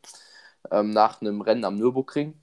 ähm, 0.71 0.91
nach 0.91 1.21
einem 1.21 1.41
Rennen 1.43 1.65
am 1.65 1.77
Nürburgring. 1.77 2.35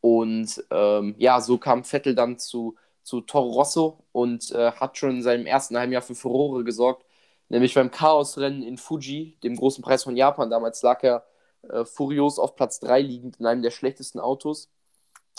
Und 0.00 0.64
ähm, 0.70 1.14
ja, 1.18 1.40
so 1.40 1.58
kam 1.58 1.84
Vettel 1.84 2.14
dann 2.14 2.38
zu, 2.38 2.76
zu 3.02 3.20
Toro 3.20 3.50
Rosso 3.50 4.04
und 4.12 4.50
äh, 4.52 4.72
hat 4.72 4.98
schon 4.98 5.10
in 5.10 5.22
seinem 5.22 5.46
ersten 5.46 5.76
halben 5.78 5.92
Jahr 5.92 6.02
für 6.02 6.14
Furore 6.14 6.64
gesorgt, 6.64 7.03
nämlich 7.48 7.74
beim 7.74 7.90
Chaosrennen 7.90 8.62
in 8.62 8.78
Fuji, 8.78 9.38
dem 9.42 9.56
großen 9.56 9.82
Preis 9.82 10.04
von 10.04 10.16
Japan. 10.16 10.50
Damals 10.50 10.82
lag 10.82 11.02
er 11.02 11.24
äh, 11.68 11.84
furios 11.84 12.38
auf 12.38 12.56
Platz 12.56 12.80
3 12.80 13.00
liegend 13.00 13.40
in 13.40 13.46
einem 13.46 13.62
der 13.62 13.70
schlechtesten 13.70 14.20
Autos, 14.20 14.70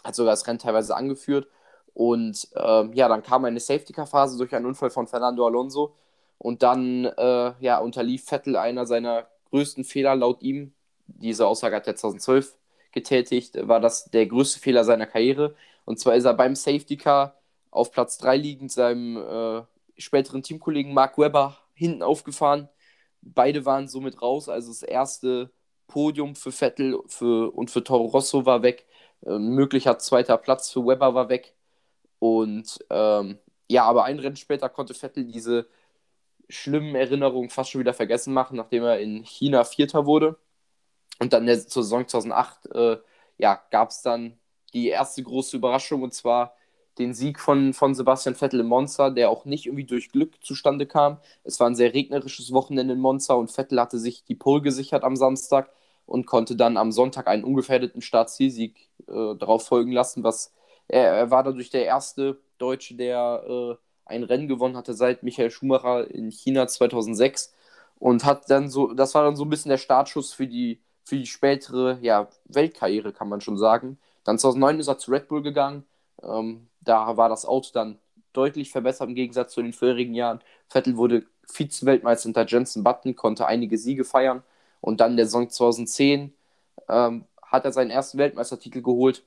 hat 0.04 0.16
sogar 0.16 0.34
das 0.34 0.48
Rennen 0.48 0.60
teilweise 0.60 0.96
angeführt 0.96 1.48
und 1.96 2.50
ähm, 2.58 2.92
ja, 2.94 3.08
dann 3.08 3.24
kam 3.24 3.46
eine 3.46 3.62
Safety-Car-Phase 3.62 4.38
durch 4.38 4.54
einen 4.54 4.66
Unfall 4.66 4.90
von 4.90 5.08
Fernando 5.08 5.48
Alonso. 5.48 5.96
Und 6.38 6.62
dann 6.62 7.06
äh, 7.06 7.54
ja, 7.62 7.80
unterlief 7.80 8.26
Vettel 8.26 8.58
einer 8.58 8.86
seiner 8.86 9.28
größten 9.50 9.86
Fehler 9.86 10.14
laut 10.14 10.42
ihm. 10.42 10.74
Diese 11.08 11.48
Aussage 11.48 11.78
hat 11.78 11.88
er 11.88 11.96
2012 11.96 12.58
getätigt, 12.92 13.56
war 13.68 13.80
das 13.80 14.06
der 14.12 14.26
größte 14.26 14.60
Fehler 14.60 14.84
seiner 14.84 15.06
Karriere. 15.06 15.56
Und 15.86 15.98
zwar 15.98 16.16
ist 16.16 16.26
er 16.26 16.34
beim 16.34 16.56
Safety 16.56 16.98
Car 16.98 17.38
auf 17.72 17.92
Platz 17.92 18.18
3 18.18 18.36
liegend 18.36 18.72
seinem 18.74 19.16
äh, 19.16 19.62
späteren 19.98 20.44
Teamkollegen 20.44 20.94
Mark 20.94 21.18
Webber 21.18 21.58
hinten 21.76 22.04
aufgefahren. 22.04 22.70
Beide 23.22 23.66
waren 23.66 23.88
somit 23.88 24.22
raus. 24.22 24.50
Also 24.50 24.70
das 24.72 24.84
erste 24.84 25.52
Podium 25.88 26.36
für 26.36 26.52
Vettel 26.52 27.00
für, 27.08 27.52
und 27.56 27.72
für 27.72 27.84
Toro 27.84 28.06
Rosso 28.06 28.46
war 28.46 28.64
weg. 28.64 28.86
Äh, 29.26 29.40
möglicher 29.40 30.00
zweiter 30.00 30.38
Platz 30.38 30.72
für 30.72 30.86
Webber 30.86 31.14
war 31.16 31.30
weg. 31.30 31.56
Und 32.20 32.80
ähm, 32.90 33.40
ja, 33.70 33.84
aber 33.86 34.06
ein 34.06 34.20
Rennen 34.20 34.36
später 34.36 34.70
konnte 34.70 34.94
Vettel 34.94 35.26
diese 35.26 35.68
schlimmen 36.50 36.96
Erinnerungen 36.96 37.50
fast 37.50 37.72
schon 37.72 37.82
wieder 37.82 37.94
vergessen 37.94 38.34
machen, 38.34 38.58
nachdem 38.58 38.84
er 38.84 39.00
in 39.00 39.24
China 39.24 39.64
Vierter 39.64 40.06
wurde. 40.06 40.38
Und 41.20 41.34
dann 41.34 41.46
der, 41.46 41.68
zur 41.68 41.84
Saison 41.84 42.08
2008 42.08 42.68
äh, 42.76 42.98
ja, 43.38 43.62
gab 43.72 43.90
es 43.90 44.02
dann 44.02 44.40
die 44.74 44.90
erste 44.90 45.24
große 45.24 45.58
Überraschung 45.58 46.04
und 46.04 46.14
zwar 46.14 46.56
den 46.98 47.14
Sieg 47.14 47.40
von, 47.40 47.74
von 47.74 47.94
Sebastian 47.94 48.36
Vettel 48.36 48.62
in 48.62 48.68
Monza, 48.68 49.10
der 49.10 49.30
auch 49.30 49.46
nicht 49.46 49.66
irgendwie 49.66 49.84
durch 49.86 50.12
Glück 50.12 50.44
zustande 50.44 50.86
kam. 50.86 51.18
Es 51.44 51.60
war 51.60 51.68
ein 51.68 51.76
sehr 51.76 51.94
regnerisches 51.94 52.52
Wochenende 52.54 52.94
in 52.94 53.00
Monza 53.00 53.34
und 53.34 53.52
Vettel 53.52 53.80
hatte 53.80 54.00
sich 54.00 54.24
die 54.24 54.36
Pole 54.36 54.62
gesichert 54.62 55.04
am 55.04 55.16
Samstag 55.16 55.70
und 56.06 56.26
konnte 56.26 56.56
dann 56.56 56.78
am 56.78 56.92
Sonntag 56.92 57.28
einen 57.28 57.44
ungefährdeten 57.44 58.02
Startzielsieg 58.02 58.90
äh, 59.08 59.36
darauf 59.36 59.66
folgen 59.68 59.92
lassen, 59.92 60.24
was 60.24 60.54
er, 60.88 61.04
er 61.16 61.32
war 61.32 61.44
dadurch 61.44 61.70
der 61.70 61.86
erste 61.86 62.40
Deutsche, 62.58 62.96
der 62.96 63.44
äh, 63.48 63.76
ein 64.06 64.24
Rennen 64.24 64.48
gewonnen 64.48 64.78
hatte 64.78 64.94
seit 64.94 65.24
Michael 65.24 65.52
Schumacher 65.52 66.10
in 66.12 66.32
China 66.32 66.68
2006 66.68 67.54
und 68.00 68.24
hat 68.24 68.50
dann 68.50 68.70
so, 68.70 68.94
das 68.94 69.16
war 69.16 69.24
dann 69.24 69.36
so 69.36 69.46
ein 69.46 69.50
bisschen 69.50 69.70
der 69.70 69.78
Startschuss 69.78 70.34
für 70.34 70.48
die, 70.48 70.82
für 71.04 71.18
die 71.18 71.26
spätere 71.26 71.98
ja, 72.02 72.30
Weltkarriere, 72.46 73.14
kann 73.14 73.30
man 73.30 73.42
schon 73.42 73.58
sagen. 73.58 73.98
Dann 74.24 74.38
2009 74.40 74.80
ist 74.80 74.88
er 74.88 74.98
zu 74.98 75.12
Red 75.12 75.28
Bull 75.28 75.42
gegangen. 75.42 75.86
Ähm, 76.24 76.68
da 76.86 77.18
war 77.18 77.30
das 77.30 77.46
Auto 77.46 77.70
dann 77.74 78.00
deutlich 78.34 78.72
verbessert 78.72 79.10
im 79.10 79.16
Gegensatz 79.16 79.54
zu 79.54 79.62
den 79.62 79.74
vorherigen 79.74 80.14
Jahren. 80.14 80.42
Vettel 80.70 80.98
wurde 80.98 81.26
Vize-Weltmeister 81.48 82.28
hinter 82.28 82.46
Jensen 82.46 82.84
Button, 82.84 83.16
konnte 83.16 83.46
einige 83.48 83.78
Siege 83.78 84.04
feiern. 84.04 84.44
Und 84.82 85.02
dann 85.02 85.18
der 85.18 85.26
Saison 85.26 85.50
2010 85.50 86.34
ähm, 86.90 87.26
hat 87.42 87.66
er 87.66 87.72
seinen 87.72 87.92
ersten 87.92 88.18
Weltmeistertitel 88.18 88.82
geholt 88.82 89.24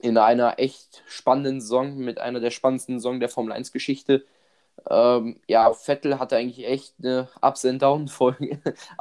in 0.00 0.16
einer 0.18 0.58
echt 0.58 1.02
spannenden 1.06 1.60
Saison, 1.60 1.96
mit 1.98 2.18
einer 2.18 2.40
der 2.40 2.50
spannendsten 2.50 2.98
Saison 2.98 3.20
der 3.20 3.28
Formel 3.28 3.52
1-Geschichte. 3.52 4.24
Ähm, 4.88 5.40
ja, 5.48 5.72
Vettel 5.72 6.18
hatte 6.18 6.36
eigentlich 6.36 6.66
echt 6.66 6.94
eine 7.00 7.28
Ups 7.42 7.64
and 7.64 7.82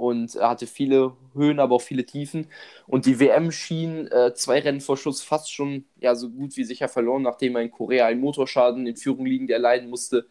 Und 0.00 0.34
hatte 0.36 0.66
viele 0.66 1.12
Höhen, 1.34 1.60
aber 1.60 1.74
auch 1.76 1.82
viele 1.82 2.06
Tiefen. 2.06 2.46
Und 2.86 3.04
die 3.04 3.20
WM 3.20 3.52
schien 3.52 4.06
äh, 4.08 4.32
zwei 4.34 4.60
Rennen 4.60 4.80
vor 4.80 4.96
Schluss 4.96 5.20
fast 5.22 5.52
schon 5.52 5.84
ja 6.00 6.14
so 6.14 6.30
gut 6.30 6.56
wie 6.56 6.64
sicher 6.64 6.88
verloren, 6.88 7.22
nachdem 7.22 7.54
er 7.56 7.62
in 7.62 7.70
Korea 7.70 8.06
einen 8.06 8.20
Motorschaden 8.22 8.86
in 8.86 8.96
Führung 8.96 9.26
liegend 9.26 9.50
erleiden 9.50 9.90
musste. 9.90 10.26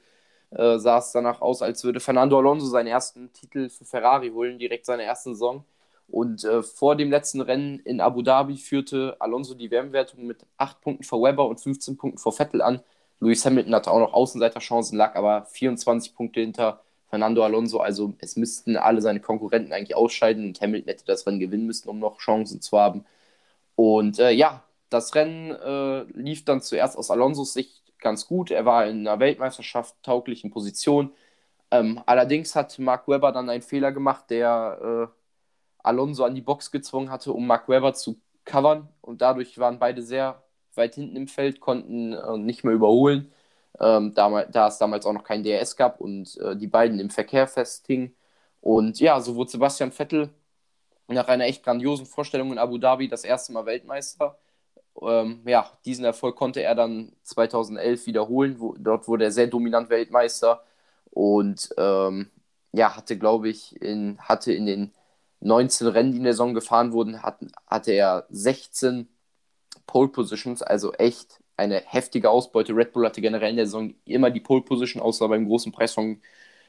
Äh, 0.49 0.79
sah 0.79 0.97
es 0.97 1.11
danach 1.11 1.41
aus, 1.41 1.61
als 1.61 1.83
würde 1.83 1.99
Fernando 1.99 2.39
Alonso 2.39 2.65
seinen 2.65 2.87
ersten 2.87 3.31
Titel 3.33 3.69
für 3.69 3.85
Ferrari 3.85 4.31
holen, 4.31 4.57
direkt 4.57 4.87
seine 4.87 5.03
erste 5.03 5.31
Saison. 5.31 5.65
Und 6.07 6.43
äh, 6.45 6.63
vor 6.63 6.95
dem 6.95 7.11
letzten 7.11 7.41
Rennen 7.41 7.79
in 7.81 8.01
Abu 8.01 8.23
Dhabi 8.23 8.57
führte 8.57 9.17
Alonso 9.19 9.53
die 9.53 9.69
WM-Wertung 9.69 10.25
mit 10.25 10.45
8 10.57 10.81
Punkten 10.81 11.03
vor 11.03 11.21
Weber 11.21 11.47
und 11.47 11.61
15 11.61 11.97
Punkten 11.97 12.17
vor 12.17 12.33
Vettel 12.33 12.63
an. 12.63 12.81
Lewis 13.19 13.45
Hamilton 13.45 13.75
hatte 13.75 13.91
auch 13.91 13.99
noch 13.99 14.13
Außenseiterchancen, 14.13 14.97
lag 14.97 15.15
aber 15.15 15.45
24 15.45 16.15
Punkte 16.15 16.39
hinter 16.41 16.81
Fernando 17.09 17.43
Alonso. 17.43 17.79
Also 17.79 18.13
es 18.19 18.35
müssten 18.35 18.77
alle 18.77 19.01
seine 19.01 19.19
Konkurrenten 19.19 19.73
eigentlich 19.73 19.95
ausscheiden 19.95 20.45
und 20.47 20.61
Hamilton 20.61 20.89
hätte 20.89 21.05
das 21.05 21.25
Rennen 21.27 21.39
gewinnen 21.39 21.65
müssen, 21.65 21.89
um 21.89 21.99
noch 21.99 22.19
Chancen 22.19 22.61
zu 22.61 22.79
haben. 22.79 23.05
Und 23.75 24.19
äh, 24.19 24.31
ja, 24.31 24.63
das 24.89 25.15
Rennen 25.15 25.51
äh, 25.51 26.03
lief 26.19 26.45
dann 26.45 26.61
zuerst 26.61 26.97
aus 26.97 27.11
Alonsos 27.11 27.53
Sicht 27.53 27.83
ganz 27.99 28.27
gut. 28.27 28.51
Er 28.51 28.65
war 28.65 28.87
in 28.87 29.07
einer 29.07 29.19
Weltmeisterschaft 29.19 29.95
tauglichen 30.03 30.51
Position. 30.51 31.11
Ähm, 31.71 32.01
allerdings 32.05 32.55
hat 32.55 32.79
Mark 32.79 33.07
Webber 33.07 33.31
dann 33.31 33.49
einen 33.49 33.61
Fehler 33.61 33.91
gemacht, 33.91 34.25
der 34.29 35.09
äh, 35.09 35.19
Alonso 35.83 36.23
an 36.25 36.35
die 36.35 36.41
Box 36.41 36.71
gezwungen 36.71 37.11
hatte, 37.11 37.33
um 37.33 37.47
Mark 37.47 37.69
Webber 37.69 37.93
zu 37.93 38.19
covern. 38.45 38.89
Und 39.01 39.21
dadurch 39.21 39.57
waren 39.59 39.79
beide 39.79 40.01
sehr 40.01 40.43
weit 40.75 40.95
hinten 40.95 41.15
im 41.15 41.27
Feld, 41.27 41.59
konnten 41.59 42.13
äh, 42.13 42.37
nicht 42.37 42.63
mehr 42.63 42.73
überholen, 42.73 43.31
ähm, 43.79 44.13
da, 44.13 44.45
da, 44.45 44.67
es 44.67 44.77
damals 44.77 45.05
auch 45.05 45.13
noch 45.13 45.23
kein 45.23 45.43
DRS 45.43 45.75
gab 45.75 46.01
und 46.01 46.37
äh, 46.37 46.55
die 46.55 46.67
beiden 46.67 46.99
im 46.99 47.09
Verkehr 47.09 47.47
festhingen. 47.47 48.15
Und 48.61 48.99
ja, 48.99 49.19
so 49.21 49.35
wurde 49.35 49.51
Sebastian 49.51 49.91
Vettel 49.91 50.29
nach 51.07 51.27
einer 51.27 51.45
echt 51.45 51.63
grandiosen 51.63 52.05
Vorstellung 52.05 52.51
in 52.51 52.57
Abu 52.59 52.77
Dhabi 52.77 53.07
das 53.07 53.23
erste 53.23 53.53
Mal 53.53 53.65
Weltmeister. 53.65 54.37
Ähm, 55.01 55.41
ja, 55.45 55.71
diesen 55.85 56.05
Erfolg 56.05 56.35
konnte 56.35 56.61
er 56.61 56.75
dann 56.75 57.13
2011 57.23 58.05
wiederholen. 58.07 58.59
Wo, 58.59 58.75
dort 58.77 59.07
wurde 59.07 59.25
er 59.25 59.31
sehr 59.31 59.47
dominant 59.47 59.89
Weltmeister 59.89 60.63
und 61.11 61.69
ähm, 61.77 62.29
ja, 62.73 62.95
hatte, 62.95 63.17
glaube 63.17 63.49
ich, 63.49 63.81
in, 63.81 64.19
hatte 64.19 64.53
in 64.53 64.65
den 64.65 64.93
19 65.41 65.87
Rennen, 65.87 66.11
die 66.11 66.17
in 66.17 66.23
der 66.23 66.33
Saison 66.33 66.53
gefahren 66.53 66.91
wurden, 66.91 67.23
hat, 67.23 67.39
hatte 67.67 67.91
er 67.93 68.25
16 68.29 69.07
Pole 69.87 70.09
Positions, 70.09 70.61
also 70.61 70.93
echt 70.93 71.41
eine 71.59 71.81
heftige 71.85 72.29
Ausbeute. 72.29 72.75
Red 72.75 72.93
Bull 72.93 73.05
hatte 73.05 73.21
generell 73.21 73.51
in 73.51 73.57
der 73.57 73.65
Saison 73.65 73.93
immer 74.05 74.31
die 74.31 74.39
Pole 74.39 74.61
Position, 74.61 75.01
außer 75.01 75.27
beim 75.27 75.45
großen 75.47 75.71
Preis 75.71 75.93
von 75.93 76.19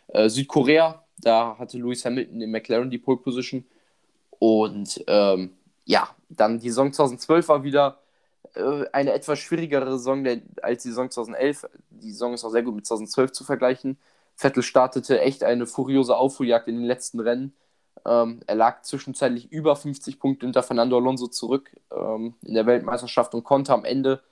äh, 0.08 0.28
Südkorea. 0.28 1.04
Da 1.18 1.56
hatte 1.58 1.78
Lewis 1.78 2.04
Hamilton 2.04 2.40
in 2.40 2.50
McLaren 2.50 2.90
die 2.90 2.98
Pole 2.98 3.18
Position. 3.18 3.64
Und 4.38 5.02
ähm, 5.06 5.52
ja, 5.84 6.08
dann 6.28 6.58
die 6.58 6.68
Saison 6.68 6.92
2012 6.92 7.48
war 7.48 7.64
wieder 7.64 8.00
äh, 8.54 8.84
eine 8.92 9.12
etwas 9.12 9.38
schwierigere 9.38 9.92
Saison 9.92 10.26
als 10.62 10.82
die 10.82 10.88
Saison 10.88 11.10
2011. 11.10 11.66
Die 11.90 12.12
Saison 12.12 12.34
ist 12.34 12.44
auch 12.44 12.50
sehr 12.50 12.62
gut 12.62 12.74
mit 12.74 12.86
2012 12.86 13.32
zu 13.32 13.44
vergleichen. 13.44 13.98
Vettel 14.36 14.62
startete 14.62 15.20
echt 15.20 15.44
eine 15.44 15.66
furiose 15.66 16.16
Aufholjagd 16.16 16.68
in 16.68 16.76
den 16.76 16.84
letzten 16.84 17.20
Rennen. 17.20 17.52
Ähm, 18.06 18.40
er 18.46 18.54
lag 18.54 18.82
zwischenzeitlich 18.82 19.52
über 19.52 19.76
50 19.76 20.18
Punkte 20.18 20.46
hinter 20.46 20.62
Fernando 20.62 20.96
Alonso 20.96 21.26
zurück 21.26 21.70
ähm, 21.94 22.34
in 22.42 22.54
der 22.54 22.66
Weltmeisterschaft 22.66 23.34
und 23.34 23.44
konnte 23.44 23.74
am 23.74 23.84
Ende 23.84 24.22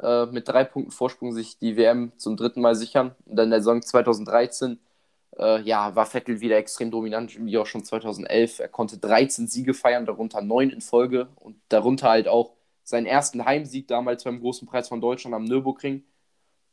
äh, 0.00 0.26
mit 0.26 0.48
drei 0.48 0.64
Punkten 0.64 0.92
Vorsprung 0.92 1.32
sich 1.32 1.58
die 1.58 1.76
WM 1.76 2.12
zum 2.16 2.36
dritten 2.36 2.60
Mal 2.60 2.74
sichern. 2.74 3.14
Und 3.26 3.36
dann 3.36 3.46
in 3.46 3.50
der 3.50 3.60
Saison 3.60 3.82
2013 3.82 4.78
äh, 5.38 5.60
ja, 5.62 5.94
war 5.94 6.06
Vettel 6.06 6.40
wieder 6.40 6.56
extrem 6.56 6.90
dominant, 6.90 7.36
wie 7.44 7.58
auch 7.58 7.66
schon 7.66 7.84
2011. 7.84 8.60
Er 8.60 8.68
konnte 8.68 8.98
13 8.98 9.48
Siege 9.48 9.74
feiern, 9.74 10.06
darunter 10.06 10.42
neun 10.42 10.70
in 10.70 10.80
Folge 10.80 11.28
und 11.36 11.56
darunter 11.68 12.10
halt 12.10 12.28
auch 12.28 12.52
seinen 12.84 13.06
ersten 13.06 13.44
Heimsieg 13.44 13.88
damals 13.88 14.24
beim 14.24 14.40
Großen 14.40 14.66
Preis 14.68 14.88
von 14.88 15.00
Deutschland 15.00 15.34
am 15.34 15.44
Nürburgring. 15.44 16.04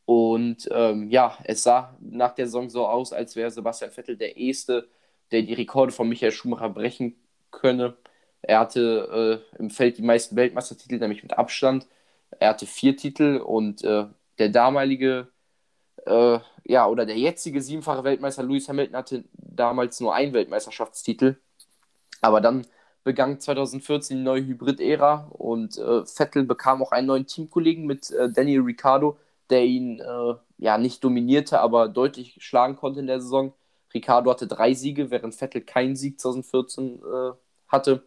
Und 0.06 0.68
ähm, 0.72 1.10
ja, 1.12 1.38
es 1.44 1.64
sah 1.64 1.96
nach 2.00 2.34
der 2.34 2.48
Saison 2.48 2.70
so 2.70 2.88
aus, 2.88 3.14
als 3.14 3.36
wäre 3.36 3.52
Sebastian 3.52 3.92
Vettel 3.92 4.18
der 4.18 4.38
Erste, 4.38 4.90
der 5.32 5.44
die 5.44 5.54
Rekorde 5.54 5.92
von 5.92 6.10
Michael 6.10 6.32
Schumacher 6.32 6.70
brechen 6.70 7.16
könne. 7.52 7.96
Er 8.42 8.60
hatte 8.60 9.44
äh, 9.56 9.60
im 9.60 9.70
Feld 9.70 9.98
die 9.98 10.02
meisten 10.02 10.36
Weltmeistertitel, 10.36 10.98
nämlich 10.98 11.22
mit 11.22 11.38
Abstand. 11.38 11.88
Er 12.40 12.50
hatte 12.50 12.66
vier 12.66 12.96
Titel 12.96 13.38
und 13.38 13.84
äh, 13.84 14.06
der 14.38 14.50
damalige, 14.50 15.28
äh, 16.06 16.40
ja, 16.66 16.88
oder 16.88 17.06
der 17.06 17.18
jetzige 17.18 17.62
siebenfache 17.62 18.04
Weltmeister 18.04 18.44
Lewis 18.44 18.70
Hamilton 18.70 18.96
hatte 18.96 19.24
damals 19.34 20.00
nur 20.00 20.14
einen 20.14 20.34
Weltmeisterschaftstitel. 20.34 21.38
Aber 22.22 22.42
dann 22.42 22.66
begann 23.04 23.40
2014 23.40 24.18
die 24.18 24.24
neue 24.24 24.46
Hybrid-Ära 24.46 25.30
und 25.32 25.78
äh, 25.78 26.06
Vettel 26.06 26.44
bekam 26.44 26.84
auch 26.84 26.92
einen 26.92 27.08
neuen 27.08 27.26
Teamkollegen 27.26 27.86
mit 27.86 28.12
äh, 28.12 28.32
Daniel 28.32 28.62
Ricciardo, 28.62 29.18
der 29.50 29.66
ihn 29.66 30.00
äh, 30.00 30.34
ja 30.58 30.78
nicht 30.78 31.04
dominierte, 31.04 31.60
aber 31.60 31.88
deutlich 31.88 32.38
schlagen 32.40 32.76
konnte 32.76 33.00
in 33.00 33.08
der 33.08 33.22
Saison. 33.22 33.54
Ricciardo 33.94 34.30
hatte 34.30 34.48
drei 34.48 34.74
Siege, 34.74 35.10
während 35.12 35.34
Vettel 35.34 35.62
keinen 35.62 35.96
Sieg 35.96 36.20
2014 36.20 37.02
äh, 37.02 37.32
hatte. 37.68 38.04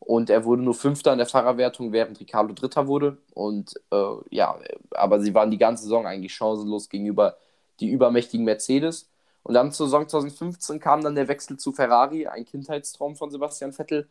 Und 0.00 0.30
er 0.30 0.44
wurde 0.44 0.62
nur 0.62 0.74
Fünfter 0.74 1.12
in 1.12 1.18
der 1.18 1.26
Fahrerwertung, 1.26 1.92
während 1.92 2.20
Ricciardo 2.20 2.54
Dritter 2.54 2.86
wurde. 2.86 3.18
Und 3.34 3.74
äh, 3.90 4.14
ja, 4.30 4.58
aber 4.92 5.20
sie 5.20 5.34
waren 5.34 5.50
die 5.50 5.58
ganze 5.58 5.84
Saison 5.84 6.06
eigentlich 6.06 6.34
chancenlos 6.34 6.88
gegenüber 6.88 7.36
die 7.80 7.90
übermächtigen 7.90 8.44
Mercedes. 8.44 9.08
Und 9.42 9.54
dann 9.54 9.72
zur 9.72 9.86
Saison 9.86 10.08
2015 10.08 10.80
kam 10.80 11.02
dann 11.02 11.14
der 11.14 11.28
Wechsel 11.28 11.56
zu 11.58 11.72
Ferrari, 11.72 12.26
ein 12.26 12.44
Kindheitstraum 12.44 13.16
von 13.16 13.30
Sebastian 13.30 13.72
Vettel. 13.72 14.08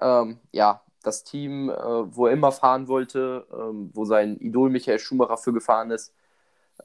Ähm, 0.00 0.38
ja, 0.52 0.82
das 1.02 1.24
Team, 1.24 1.70
äh, 1.70 1.74
wo 1.74 2.26
er 2.26 2.32
immer 2.32 2.52
fahren 2.52 2.88
wollte, 2.88 3.46
ähm, 3.52 3.90
wo 3.94 4.04
sein 4.04 4.36
Idol 4.38 4.70
Michael 4.70 4.98
Schumacher 4.98 5.38
für 5.38 5.52
gefahren 5.52 5.90
ist, 5.90 6.14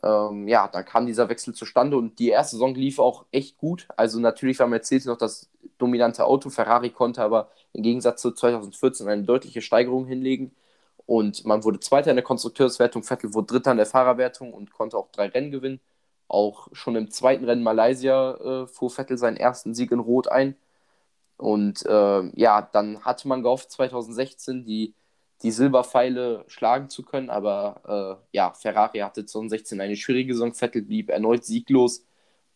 ähm, 0.06 0.48
ja, 0.48 0.68
da 0.68 0.84
kam 0.84 1.06
dieser 1.08 1.30
Wechsel 1.30 1.54
zustande 1.54 1.98
und 1.98 2.20
die 2.20 2.30
erste 2.30 2.58
Saison 2.58 2.76
lief 2.76 3.00
auch 3.00 3.26
echt 3.32 3.58
gut. 3.58 3.88
Also 3.98 4.20
natürlich 4.20 4.60
war 4.60 4.68
Mercedes 4.68 5.06
noch 5.06 5.18
das 5.18 5.50
dominante 5.78 6.26
Auto, 6.26 6.50
Ferrari 6.50 6.92
konnte 6.92 7.22
aber 7.24 7.50
im 7.74 7.84
Gegensatz 7.84 8.22
zu 8.22 8.32
2014 8.32 9.08
eine 9.10 9.24
deutliche 9.24 9.62
Steigerung 9.62 10.06
hinlegen 10.06 10.56
und 11.06 11.46
man 11.46 11.64
wurde 11.64 11.80
Zweiter 11.80 12.10
in 12.12 12.16
der 12.18 12.24
Konstrukteurswertung, 12.24 13.04
Vettel 13.04 13.34
wurde 13.34 13.48
Dritter 13.48 13.72
in 13.72 13.78
der 13.78 13.86
Fahrerwertung 13.86 14.54
und 14.54 14.72
konnte 14.72 14.98
auch 14.98 15.12
drei 15.12 15.28
Rennen 15.28 15.52
gewinnen. 15.52 15.82
Auch 16.28 16.68
schon 16.74 16.96
im 16.96 17.12
zweiten 17.12 17.46
Rennen 17.46 17.64
Malaysia 17.64 18.64
äh, 18.64 18.68
fuhr 18.68 18.90
Vettel 18.90 19.18
seinen 19.18 19.38
ersten 19.38 19.76
Sieg 19.76 19.92
in 19.92 20.00
Rot 20.00 20.28
ein. 20.28 20.56
Und 21.38 21.86
äh, 21.86 22.24
ja, 22.40 22.62
dann 22.62 23.04
hatte 23.06 23.28
man 23.28 23.44
gehofft, 23.44 23.72
2016 23.72 24.66
die 24.66 24.96
die 25.44 25.52
Silberpfeile 25.52 26.46
schlagen 26.48 26.90
zu 26.90 27.04
können. 27.04 27.30
Aber 27.30 28.20
äh, 28.32 28.38
ja, 28.38 28.54
Ferrari 28.54 29.00
hatte 29.00 29.26
2016 29.26 29.82
eine 29.82 29.96
schwierige 29.96 30.34
Saison. 30.34 30.54
Vettel 30.54 30.82
blieb 30.84 31.10
erneut 31.10 31.46
sieglos. 31.46 32.06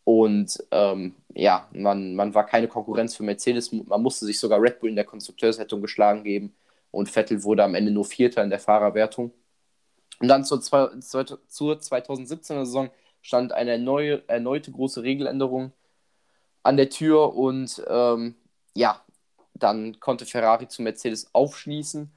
Und 0.04 0.58
ähm, 0.72 1.16
ja, 1.34 1.68
man, 1.72 2.16
man 2.16 2.34
war 2.34 2.46
keine 2.46 2.68
Konkurrenz 2.68 3.16
für 3.16 3.24
Mercedes. 3.24 3.72
Man 3.72 4.02
musste 4.02 4.26
sich 4.26 4.40
sogar 4.40 4.62
Red 4.62 4.80
Bull 4.80 4.90
in 4.90 4.96
der 4.96 5.06
Konstrukteurswertung 5.06 5.82
geschlagen 5.82 6.24
geben. 6.24 6.56
Und 6.92 7.10
Vettel 7.10 7.44
wurde 7.44 7.64
am 7.64 7.76
Ende 7.76 7.92
nur 7.92 8.06
Vierter 8.06 8.44
in 8.44 8.50
der 8.50 8.60
Fahrerwertung. 8.60 9.32
Und 10.20 10.28
dann 10.28 10.44
zur, 10.44 10.62
zur 10.62 10.84
2017er 11.22 12.66
Saison 12.66 12.90
stand 13.22 13.52
eine 13.54 13.78
neue, 13.80 14.28
erneute 14.28 14.72
große 14.72 15.04
Regeländerung 15.04 15.74
an 16.64 16.78
der 16.78 16.90
Tür. 16.90 17.36
Und 17.36 17.84
ähm, 17.88 18.36
ja, 18.76 19.04
dann 19.54 20.00
konnte 20.00 20.26
Ferrari 20.26 20.68
zu 20.68 20.82
Mercedes 20.82 21.34
aufschließen. 21.34 22.12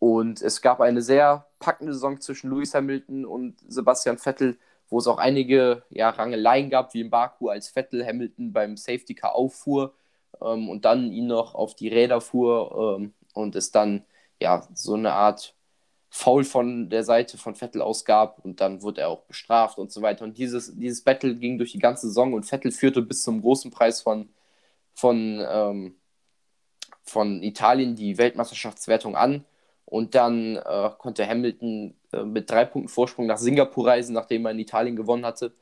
Und 0.00 0.40
es 0.40 0.62
gab 0.62 0.80
eine 0.80 1.02
sehr 1.02 1.46
packende 1.58 1.92
Saison 1.92 2.20
zwischen 2.20 2.50
Lewis 2.50 2.74
Hamilton 2.74 3.26
und 3.26 3.56
Sebastian 3.68 4.18
Vettel, 4.18 4.58
wo 4.88 4.98
es 4.98 5.06
auch 5.06 5.18
einige 5.18 5.84
ja, 5.90 6.08
Rangeleien 6.08 6.70
gab, 6.70 6.94
wie 6.94 7.02
in 7.02 7.10
Baku, 7.10 7.50
als 7.50 7.68
Vettel 7.68 8.04
Hamilton 8.04 8.52
beim 8.52 8.76
Safety 8.78 9.14
Car 9.14 9.34
auffuhr 9.34 9.94
ähm, 10.40 10.70
und 10.70 10.86
dann 10.86 11.12
ihn 11.12 11.26
noch 11.26 11.54
auf 11.54 11.74
die 11.74 11.88
Räder 11.88 12.22
fuhr 12.22 12.98
ähm, 12.98 13.12
und 13.34 13.54
es 13.54 13.72
dann 13.72 14.04
ja 14.40 14.66
so 14.74 14.94
eine 14.94 15.12
Art 15.12 15.54
Foul 16.08 16.44
von 16.44 16.88
der 16.88 17.04
Seite 17.04 17.36
von 17.36 17.54
Vettel 17.54 17.82
ausgab 17.82 18.38
und 18.42 18.60
dann 18.62 18.82
wurde 18.82 19.02
er 19.02 19.08
auch 19.10 19.24
bestraft 19.24 19.78
und 19.78 19.92
so 19.92 20.00
weiter. 20.00 20.24
Und 20.24 20.38
dieses, 20.38 20.74
dieses 20.76 21.04
Battle 21.04 21.36
ging 21.36 21.58
durch 21.58 21.72
die 21.72 21.78
ganze 21.78 22.08
Saison 22.08 22.32
und 22.32 22.44
Vettel 22.44 22.72
führte 22.72 23.02
bis 23.02 23.22
zum 23.22 23.42
großen 23.42 23.70
Preis 23.70 24.00
von, 24.00 24.30
von, 24.94 25.44
ähm, 25.46 25.96
von 27.02 27.42
Italien 27.42 27.96
die 27.96 28.16
Weltmeisterschaftswertung 28.16 29.14
an 29.14 29.44
und 29.90 30.14
dann 30.14 30.56
äh, 30.56 30.90
konnte 30.98 31.28
Hamilton 31.28 31.94
äh, 32.12 32.22
mit 32.22 32.48
drei 32.50 32.64
Punkten 32.64 32.88
Vorsprung 32.88 33.26
nach 33.26 33.38
Singapur 33.38 33.88
reisen, 33.88 34.14
nachdem 34.14 34.46
er 34.46 34.52
in 34.52 34.60
Italien 34.60 34.96
gewonnen 34.96 35.26
hatte. 35.26 35.52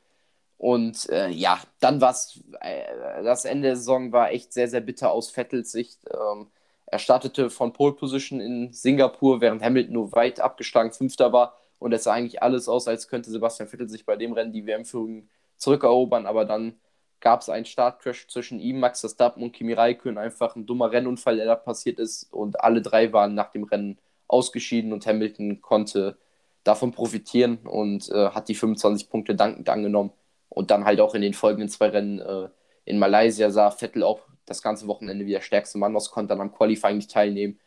Und 0.57 1.09
äh, 1.09 1.29
ja, 1.29 1.59
dann 1.79 1.99
war 2.01 2.11
es, 2.11 2.39
äh, 2.61 3.23
das 3.23 3.45
Ende 3.45 3.69
der 3.69 3.75
Saison 3.77 4.11
war 4.11 4.31
echt 4.31 4.53
sehr, 4.53 4.67
sehr 4.67 4.81
bitter 4.81 5.11
aus 5.11 5.31
Vettels 5.31 5.71
Sicht. 5.71 5.99
Ähm, 6.11 6.47
er 6.85 6.99
startete 6.99 7.49
von 7.49 7.73
Pole 7.73 7.93
Position 7.93 8.39
in 8.39 8.71
Singapur, 8.71 9.41
während 9.41 9.63
Hamilton 9.63 9.93
nur 9.93 10.11
weit 10.13 10.39
abgeschlagen 10.39 10.91
Fünfter 10.91 11.33
war. 11.33 11.55
Und 11.79 11.93
es 11.93 12.03
sah 12.03 12.13
eigentlich 12.13 12.43
alles 12.43 12.67
aus, 12.69 12.87
als 12.87 13.07
könnte 13.07 13.31
Sebastian 13.31 13.69
Vettel 13.69 13.89
sich 13.89 14.05
bei 14.05 14.15
dem 14.15 14.33
Rennen 14.33 14.53
die 14.53 14.65
WM-Führung 14.65 15.29
zurückerobern. 15.57 16.27
Aber 16.27 16.45
dann 16.45 16.79
gab 17.19 17.41
es 17.41 17.49
einen 17.49 17.65
Startcrash 17.65 18.27
zwischen 18.27 18.59
ihm, 18.59 18.79
Max 18.79 18.99
Verstappen 18.99 19.41
und 19.41 19.53
Kimi 19.53 19.73
Räikkönen. 19.73 20.17
Einfach 20.19 20.55
ein 20.55 20.65
dummer 20.67 20.91
Rennunfall, 20.91 21.37
der 21.37 21.45
da 21.45 21.55
passiert 21.55 21.99
ist. 21.99 22.31
Und 22.31 22.61
alle 22.61 22.81
drei 22.81 23.11
waren 23.13 23.33
nach 23.33 23.51
dem 23.51 23.63
Rennen 23.63 23.97
ausgeschieden 24.29 24.93
und 24.93 25.05
Hamilton 25.05 25.61
konnte 25.61 26.17
davon 26.63 26.91
profitieren 26.91 27.57
und 27.65 28.09
äh, 28.09 28.29
hat 28.29 28.47
die 28.47 28.55
25 28.55 29.09
Punkte 29.09 29.35
dankend 29.35 29.67
angenommen. 29.69 30.11
Und 30.49 30.71
dann 30.71 30.85
halt 30.85 31.01
auch 31.01 31.15
in 31.15 31.21
den 31.21 31.33
folgenden 31.33 31.69
zwei 31.69 31.89
Rennen 31.89 32.19
äh, 32.19 32.49
in 32.85 32.99
Malaysia 32.99 33.49
sah 33.51 33.71
Vettel 33.71 34.03
auch 34.03 34.21
das 34.45 34.61
ganze 34.61 34.87
Wochenende 34.87 35.25
wieder 35.25 35.41
stärkste 35.41 35.77
Mann 35.77 35.95
aus, 35.95 36.11
konnte 36.11 36.29
dann 36.29 36.41
am 36.41 36.51
Qualifying 36.51 36.97
nicht 36.97 37.11
teilnehmen, 37.11 37.59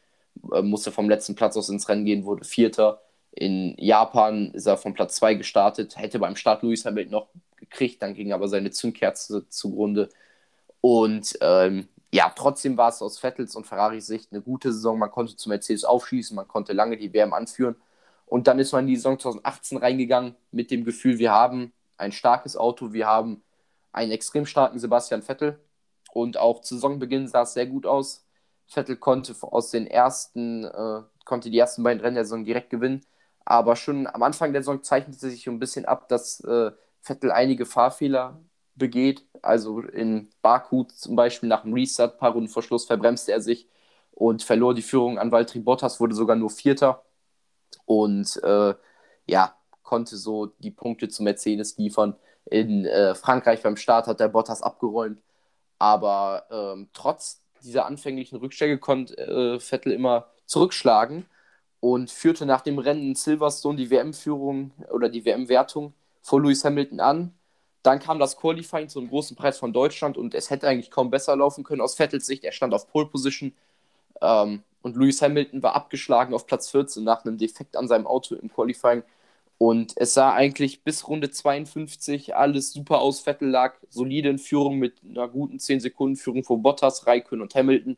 äh, 0.52 0.62
musste 0.62 0.90
vom 0.90 1.08
letzten 1.08 1.34
Platz 1.34 1.56
aus 1.56 1.68
ins 1.68 1.88
Rennen 1.88 2.04
gehen, 2.04 2.24
wurde 2.24 2.44
Vierter. 2.44 3.00
In 3.30 3.76
Japan 3.78 4.50
ist 4.52 4.66
er 4.66 4.76
von 4.76 4.94
Platz 4.94 5.16
2 5.16 5.34
gestartet, 5.34 5.96
hätte 5.96 6.18
beim 6.18 6.36
Start 6.36 6.62
Lewis 6.62 6.84
Hamilton 6.84 7.12
noch 7.12 7.28
gekriegt, 7.56 8.02
dann 8.02 8.14
ging 8.14 8.32
aber 8.32 8.48
seine 8.48 8.70
Zündkerze 8.70 9.48
zugrunde. 9.48 10.08
Und 10.80 11.38
ähm, 11.40 11.88
ja, 12.12 12.30
trotzdem 12.34 12.76
war 12.76 12.90
es 12.90 13.00
aus 13.00 13.18
Vettels 13.18 13.56
und 13.56 13.66
Ferraris 13.66 14.06
Sicht 14.06 14.32
eine 14.32 14.42
gute 14.42 14.72
Saison. 14.72 14.98
Man 14.98 15.10
konnte 15.10 15.34
zu 15.36 15.48
Mercedes 15.48 15.84
aufschießen, 15.84 16.36
man 16.36 16.46
konnte 16.46 16.74
lange 16.74 16.98
die 16.98 17.12
WM 17.12 17.32
anführen. 17.32 17.76
Und 18.26 18.46
dann 18.48 18.58
ist 18.58 18.72
man 18.72 18.84
in 18.84 18.88
die 18.88 18.96
Saison 18.96 19.18
2018 19.18 19.78
reingegangen 19.78 20.36
mit 20.50 20.70
dem 20.70 20.84
Gefühl, 20.84 21.18
wir 21.18 21.32
haben 21.32 21.72
ein 21.96 22.12
starkes 22.12 22.56
Auto, 22.56 22.92
wir 22.92 23.06
haben 23.06 23.42
einen 23.92 24.12
extrem 24.12 24.46
starken 24.46 24.78
Sebastian 24.78 25.22
Vettel. 25.22 25.58
Und 26.12 26.36
auch 26.36 26.60
zu 26.60 26.74
Saisonbeginn 26.74 27.28
sah 27.28 27.42
es 27.42 27.54
sehr 27.54 27.66
gut 27.66 27.86
aus. 27.86 28.26
Vettel 28.66 28.96
konnte 28.96 29.34
aus 29.42 29.70
den 29.70 29.86
ersten, 29.86 30.64
äh, 30.64 31.02
konnte 31.24 31.50
die 31.50 31.58
ersten 31.58 31.82
beiden 31.82 32.00
Rennen 32.02 32.16
der 32.16 32.24
Saison 32.24 32.44
direkt 32.44 32.70
gewinnen. 32.70 33.02
Aber 33.44 33.74
schon 33.76 34.06
am 34.06 34.22
Anfang 34.22 34.52
der 34.52 34.62
Saison 34.62 34.82
zeichnete 34.82 35.18
sich 35.30 35.46
ein 35.46 35.58
bisschen 35.58 35.86
ab, 35.86 36.08
dass 36.08 36.40
äh, 36.40 36.72
Vettel 37.00 37.32
einige 37.32 37.66
Fahrfehler 37.66 38.40
begeht. 38.74 39.24
Also 39.42 39.80
in 39.80 40.30
Baku 40.40 40.84
zum 40.84 41.16
Beispiel 41.16 41.48
nach 41.48 41.62
dem 41.62 41.74
Restart, 41.74 42.18
paar 42.18 42.32
Runden 42.32 42.48
vor 42.48 42.62
Schluss, 42.62 42.86
verbremste 42.86 43.32
er 43.32 43.40
sich 43.40 43.68
und 44.12 44.42
verlor 44.42 44.74
die 44.74 44.82
Führung 44.82 45.18
an 45.18 45.32
Valtteri 45.32 45.60
Bottas, 45.60 46.00
wurde 46.00 46.14
sogar 46.14 46.36
nur 46.36 46.50
Vierter 46.50 47.04
und 47.84 48.40
äh, 48.42 48.74
ja, 49.26 49.56
konnte 49.82 50.16
so 50.16 50.46
die 50.46 50.70
Punkte 50.70 51.08
zu 51.08 51.22
Mercedes 51.22 51.76
liefern. 51.76 52.16
In 52.46 52.86
äh, 52.86 53.14
Frankreich 53.14 53.62
beim 53.62 53.76
Start 53.76 54.06
hat 54.06 54.20
der 54.20 54.28
Bottas 54.28 54.62
abgeräumt, 54.62 55.22
aber 55.78 56.46
ähm, 56.50 56.88
trotz 56.92 57.42
dieser 57.62 57.86
anfänglichen 57.86 58.38
Rückstände 58.38 58.78
konnte 58.78 59.16
äh, 59.18 59.60
Vettel 59.60 59.92
immer 59.92 60.26
zurückschlagen 60.46 61.26
und 61.80 62.10
führte 62.10 62.46
nach 62.46 62.60
dem 62.60 62.78
Rennen 62.78 63.02
in 63.08 63.14
Silverstone 63.14 63.76
die 63.76 63.90
WM-Führung 63.90 64.72
oder 64.90 65.08
die 65.08 65.24
WM-Wertung 65.24 65.94
vor 66.22 66.40
Lewis 66.40 66.64
Hamilton 66.64 67.00
an. 67.00 67.34
Dann 67.82 67.98
kam 67.98 68.18
das 68.18 68.36
Qualifying 68.36 68.88
zum 68.88 69.08
großen 69.08 69.36
Preis 69.36 69.58
von 69.58 69.72
Deutschland 69.72 70.16
und 70.16 70.34
es 70.34 70.50
hätte 70.50 70.68
eigentlich 70.68 70.90
kaum 70.90 71.10
besser 71.10 71.36
laufen 71.36 71.64
können 71.64 71.80
aus 71.80 71.98
Vettels 71.98 72.26
Sicht. 72.26 72.44
Er 72.44 72.52
stand 72.52 72.74
auf 72.74 72.88
Pole 72.88 73.06
Position 73.06 73.54
ähm, 74.20 74.62
und 74.82 74.96
Lewis 74.96 75.22
Hamilton 75.22 75.62
war 75.62 75.74
abgeschlagen 75.74 76.34
auf 76.34 76.46
Platz 76.46 76.70
14 76.70 77.04
nach 77.04 77.24
einem 77.24 77.38
Defekt 77.38 77.76
an 77.76 77.88
seinem 77.88 78.06
Auto 78.06 78.34
im 78.34 78.52
Qualifying. 78.52 79.02
Und 79.58 79.92
es 79.96 80.14
sah 80.14 80.32
eigentlich 80.32 80.82
bis 80.82 81.06
Runde 81.06 81.30
52 81.30 82.34
alles 82.34 82.72
super 82.72 83.00
aus. 83.00 83.20
Vettel 83.20 83.48
lag 83.48 83.74
solide 83.90 84.28
in 84.28 84.38
Führung 84.38 84.78
mit 84.78 84.94
einer 85.08 85.28
guten 85.28 85.60
10 85.60 85.80
Sekunden 85.80 86.16
Führung 86.16 86.42
vor 86.44 86.58
Bottas, 86.58 87.06
Raikön 87.06 87.40
und 87.40 87.54
Hamilton. 87.54 87.96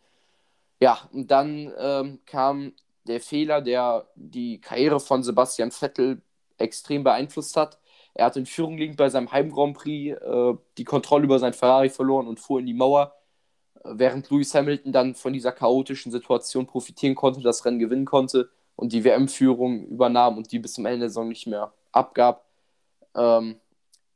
Ja, 0.81 1.09
und 1.12 1.31
dann 1.31 1.73
ähm, 1.79 2.21
kam 2.26 2.75
der 3.05 3.21
Fehler, 3.21 3.62
der 3.62 4.09
die 4.14 4.61
Karriere 4.61 5.00
von 5.00 5.23
Sebastian 5.23 5.71
Vettel 5.71 6.21
extrem 6.59 7.05
beeinflusst 7.05 7.57
hat. 7.57 7.79
Er 8.14 8.26
hat 8.26 8.37
in 8.37 8.47
Führung 8.47 8.78
liegend 8.78 8.97
bei 8.97 9.09
seinem 9.11 9.33
Heim 9.33 9.50
Grand 9.50 9.76
Prix 9.76 10.16
äh, 10.21 10.54
die 10.78 10.85
Kontrolle 10.85 11.25
über 11.25 11.38
sein 11.38 11.52
Ferrari 11.52 11.90
verloren 11.90 12.28
und 12.28 12.40
fuhr 12.40 12.61
in 12.61 12.66
die 12.66 12.75
Mauer, 12.75 13.12
während 13.85 14.30
Lewis 14.30 14.54
Hamilton 14.54 14.92
dann 14.92 15.14
von 15.14 15.33
dieser 15.33 15.52
chaotischen 15.52 16.12
Situation 16.12 16.66
profitieren 16.66 17.14
konnte, 17.14 17.42
das 17.42 17.64
Rennen 17.64 17.78
gewinnen 17.78 18.06
konnte 18.06 18.49
und 18.76 18.92
die 18.92 19.04
WM-Führung 19.04 19.87
übernahm 19.87 20.37
und 20.38 20.52
die 20.52 20.59
bis 20.59 20.75
zum 20.75 20.87
Ende 20.87 21.00
der 21.00 21.09
Saison 21.09 21.28
nicht 21.28 21.47
mehr 21.47 21.73
abgab. 21.92 22.47
Ähm, 23.14 23.56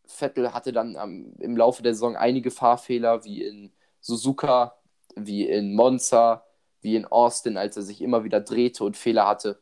Vettel 0.06 0.52
hatte 0.52 0.72
dann 0.72 0.96
ähm, 0.96 1.34
im 1.38 1.56
Laufe 1.56 1.82
der 1.82 1.94
Saison 1.94 2.16
einige 2.16 2.50
Fahrfehler, 2.50 3.24
wie 3.24 3.42
in 3.42 3.72
Suzuka, 4.00 4.74
wie 5.16 5.46
in 5.46 5.74
Monza, 5.74 6.44
wie 6.80 6.96
in 6.96 7.04
Austin, 7.04 7.56
als 7.56 7.76
er 7.76 7.82
sich 7.82 8.00
immer 8.00 8.24
wieder 8.24 8.40
drehte 8.40 8.84
und 8.84 8.96
Fehler 8.96 9.26
hatte. 9.26 9.60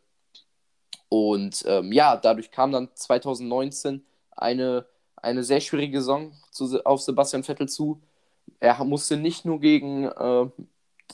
Und 1.09 1.65
ähm, 1.67 1.93
ja, 1.93 2.17
dadurch 2.17 2.51
kam 2.51 2.73
dann 2.73 2.91
2019 2.95 4.05
eine, 4.37 4.87
eine 5.17 5.43
sehr 5.43 5.61
schwierige 5.61 6.01
Saison 6.01 6.33
zu, 6.51 6.85
auf 6.85 7.03
Sebastian 7.03 7.45
Vettel 7.45 7.69
zu. 7.69 8.01
Er 8.61 8.83
musste 8.85 9.17
nicht 9.17 9.45
nur 9.45 9.61
gegen 9.61 10.05
äh, 10.05 10.47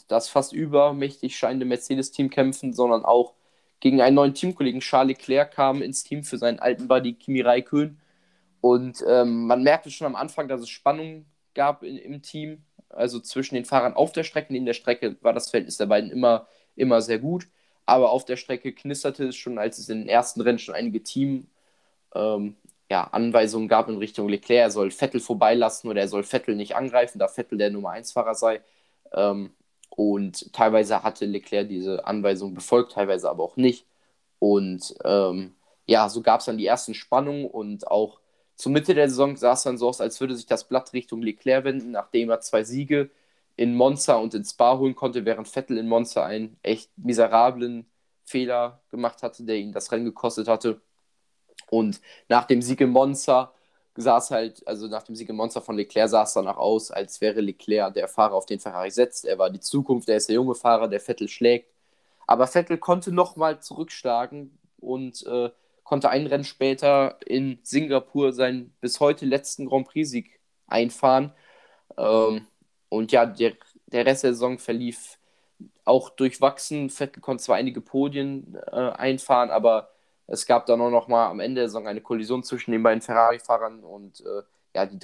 das 0.09 0.29
fast 0.29 0.53
übermächtig 0.53 1.37
scheinende 1.37 1.67
Mercedes-Team 1.67 2.31
kämpfen, 2.31 2.73
sondern 2.73 3.05
auch 3.05 3.35
gegen 3.81 4.01
einen 4.01 4.17
neuen 4.17 4.35
Teamkollegen. 4.35 4.81
Charles 4.81 5.19
Leclerc 5.19 5.53
kam 5.53 5.83
ins 5.83 6.05
Team 6.05 6.23
für 6.25 6.39
seinen 6.39 6.61
alten 6.61 6.89
Buddy 6.89 7.15
Kimi 7.15 7.41
Raikön. 7.41 7.99
Und 8.61 9.05
ähm, 9.09 9.47
man 9.47 9.63
merkte 9.65 9.91
schon 9.91 10.07
am 10.07 10.15
Anfang, 10.15 10.47
dass 10.49 10.61
es 10.61 10.69
Spannungen 10.69 11.27
gab 11.55 11.83
in, 11.83 11.99
im 11.99 12.23
Team, 12.23 12.63
also 12.89 13.19
zwischen 13.19 13.57
den 13.57 13.65
Fahrern 13.65 13.95
auf 13.95 14.13
der 14.13 14.23
Strecke. 14.23 14.55
In 14.55 14.67
der 14.67 14.75
Strecke 14.75 15.17
war 15.21 15.33
das 15.33 15.51
Verhältnis 15.51 15.79
der 15.79 15.87
beiden 15.87 16.11
immer, 16.11 16.47
immer 16.77 17.03
sehr 17.03 17.19
gut. 17.19 17.49
Aber 17.87 18.11
auf 18.11 18.25
der 18.25 18.37
Strecke 18.37 18.73
knisterte 18.73 19.27
es 19.27 19.37
schon, 19.37 19.59
als 19.59 19.79
es 19.79 19.89
in 19.89 20.01
den 20.01 20.09
ersten 20.09 20.41
Rennen 20.41 20.61
schon 20.61 20.77
einige 20.77 21.03
Team, 21.03 21.49
ähm, 22.15 22.57
ja, 22.93 23.05
Anweisungen 23.05 23.69
gab 23.69 23.89
in 23.89 23.97
Richtung 23.97 24.29
Leclerc, 24.29 24.65
er 24.65 24.71
soll 24.71 24.91
Vettel 24.91 25.21
vorbeilassen 25.21 25.89
oder 25.89 26.03
er 26.03 26.09
soll 26.09 26.25
Vettel 26.25 26.55
nicht 26.55 26.77
angreifen, 26.77 27.19
da 27.19 27.27
Vettel 27.27 27.57
der 27.57 27.71
Nummer 27.71 27.93
1-Fahrer 27.93 28.35
sei. 28.35 28.61
Ähm, 29.15 29.53
und 29.91 30.53
teilweise 30.53 31.03
hatte 31.03 31.25
Leclerc 31.25 31.69
diese 31.69 32.07
Anweisung 32.07 32.53
befolgt, 32.55 32.93
teilweise 32.93 33.31
aber 33.31 33.45
auch 33.45 33.57
nicht. 33.57 33.87
Und 34.39 34.95
ähm, 35.05 35.55
ja, 35.87 36.09
so 36.11 36.21
gab 36.23 36.41
es 36.41 36.47
dann 36.47 36.59
die 36.59 36.67
ersten 36.67 36.93
Spannungen 36.93 37.47
und 37.47 37.87
auch 37.89 38.21
zur 38.57 38.73
Mitte 38.73 38.95
der 38.95 39.09
Saison 39.09 39.37
sah 39.37 39.55
es 39.55 39.63
dann 39.63 39.79
so 39.79 39.89
aus, 39.89 40.03
als 40.03 40.21
würde 40.21 40.37
sich 40.37 40.47
das 40.47 40.69
Blatt 40.69 40.93
Richtung 40.93 41.23
Leclerc 41.23 41.65
wenden, 41.65 41.93
nachdem 41.93 42.29
er 42.29 42.41
zwei 42.41 42.63
Siege 42.63 43.11
in 43.57 43.75
Monza 43.75 44.17
und 44.17 44.35
in 44.35 44.45
Spa 44.45 44.77
holen 44.79 44.95
konnte, 44.95 45.25
während 45.25 45.49
Vettel 45.49 45.79
in 45.79 45.89
Monza 45.89 46.27
einen 46.27 46.59
echt 46.63 46.91
miserablen 46.99 47.87
Fehler 48.25 48.83
gemacht 48.91 49.23
hatte, 49.23 49.45
der 49.45 49.57
ihn 49.57 49.73
das 49.73 49.91
Rennen 49.93 50.05
gekostet 50.05 50.49
hatte. 50.49 50.83
Und 51.73 52.03
nach 52.29 52.45
dem 52.45 52.61
Sieg 52.61 52.83
in 52.83 52.91
Monza 52.91 53.51
sah 53.97 54.21
halt, 54.29 54.67
also 54.69 54.89
nach 54.89 55.05
dem 55.05 55.17
Sieg 55.17 55.31
in 55.31 55.37
Monza 55.37 55.63
von 55.63 55.75
Leclerc 55.75 56.11
sah 56.11 56.25
es 56.25 56.35
danach 56.35 56.59
aus, 56.59 56.91
als 56.91 57.23
wäre 57.23 57.41
Leclerc 57.41 57.95
der 57.95 58.09
Fahrer, 58.09 58.35
auf 58.35 58.45
den 58.45 58.61
Ferrari 58.61 58.91
setzt. 58.91 59.25
Er 59.25 59.39
war 59.39 59.49
die 59.49 59.59
Zukunft, 59.61 60.07
er 60.11 60.19
ist 60.19 60.29
der 60.29 60.35
junge 60.35 60.55
Fahrer, 60.55 60.87
der 60.87 61.01
Vettel 61.01 61.29
schlägt. 61.29 61.73
Aber 62.27 62.47
Vettel 62.47 62.77
konnte 62.77 63.11
nochmal 63.11 63.61
zurückschlagen 63.61 64.59
und 64.81 65.25
äh, 65.27 65.49
konnte 65.83 66.11
ein 66.11 66.27
Rennen 66.27 66.45
später 66.45 67.17
in 67.25 67.59
Singapur 67.63 68.35
seinen 68.35 68.75
bis 68.83 69.01
heute 69.01 69.25
letzten 69.25 69.65
Grand 69.65 69.89
Prix-Sieg 69.89 70.41
einfahren. 70.67 71.33
Ähm, 71.97 72.47
und 72.91 73.13
ja, 73.13 73.25
der, 73.25 73.55
der 73.87 74.05
Rest 74.05 74.25
der 74.25 74.35
Saison 74.35 74.59
verlief 74.59 75.19
auch 75.87 76.11
durchwachsen. 76.11 76.91
Vettel 76.91 77.23
konnte 77.23 77.45
zwar 77.45 77.57
einige 77.57 77.81
Podien 77.81 78.59
äh, 78.71 78.91
einfahren, 78.91 79.51
aber 79.51 79.89
es 80.27 80.47
gab 80.47 80.67
dann 80.67 80.81
auch 80.81 80.91
noch 80.91 81.09
mal 81.09 81.29
am 81.29 81.41
Ende 81.41 81.63
der 81.63 81.69
Saison 81.69 81.87
eine 81.87 82.01
Kollision 82.01 82.43
zwischen 82.43 82.73
den 82.73 82.83
beiden 82.83 83.03
Ferrari-Fahrern 83.03 83.85
und 83.85 84.21
äh, 84.21 84.43
ja, 84.75 84.87
die 84.87 84.99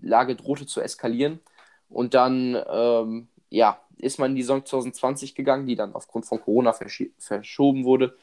Lage 0.00 0.36
drohte 0.36 0.66
zu 0.66 0.80
eskalieren. 0.80 1.40
Und 1.88 2.14
dann 2.14 2.62
ähm, 2.68 3.28
ja, 3.50 3.80
ist 3.98 4.18
man 4.18 4.30
in 4.30 4.36
die 4.36 4.42
Saison 4.42 4.64
2020 4.64 5.34
gegangen, 5.34 5.66
die 5.66 5.76
dann 5.76 5.94
aufgrund 5.94 6.26
von 6.26 6.40
Corona 6.40 6.72
versch 6.72 7.04
verschoben 7.18 7.84
wurde. 7.84 8.16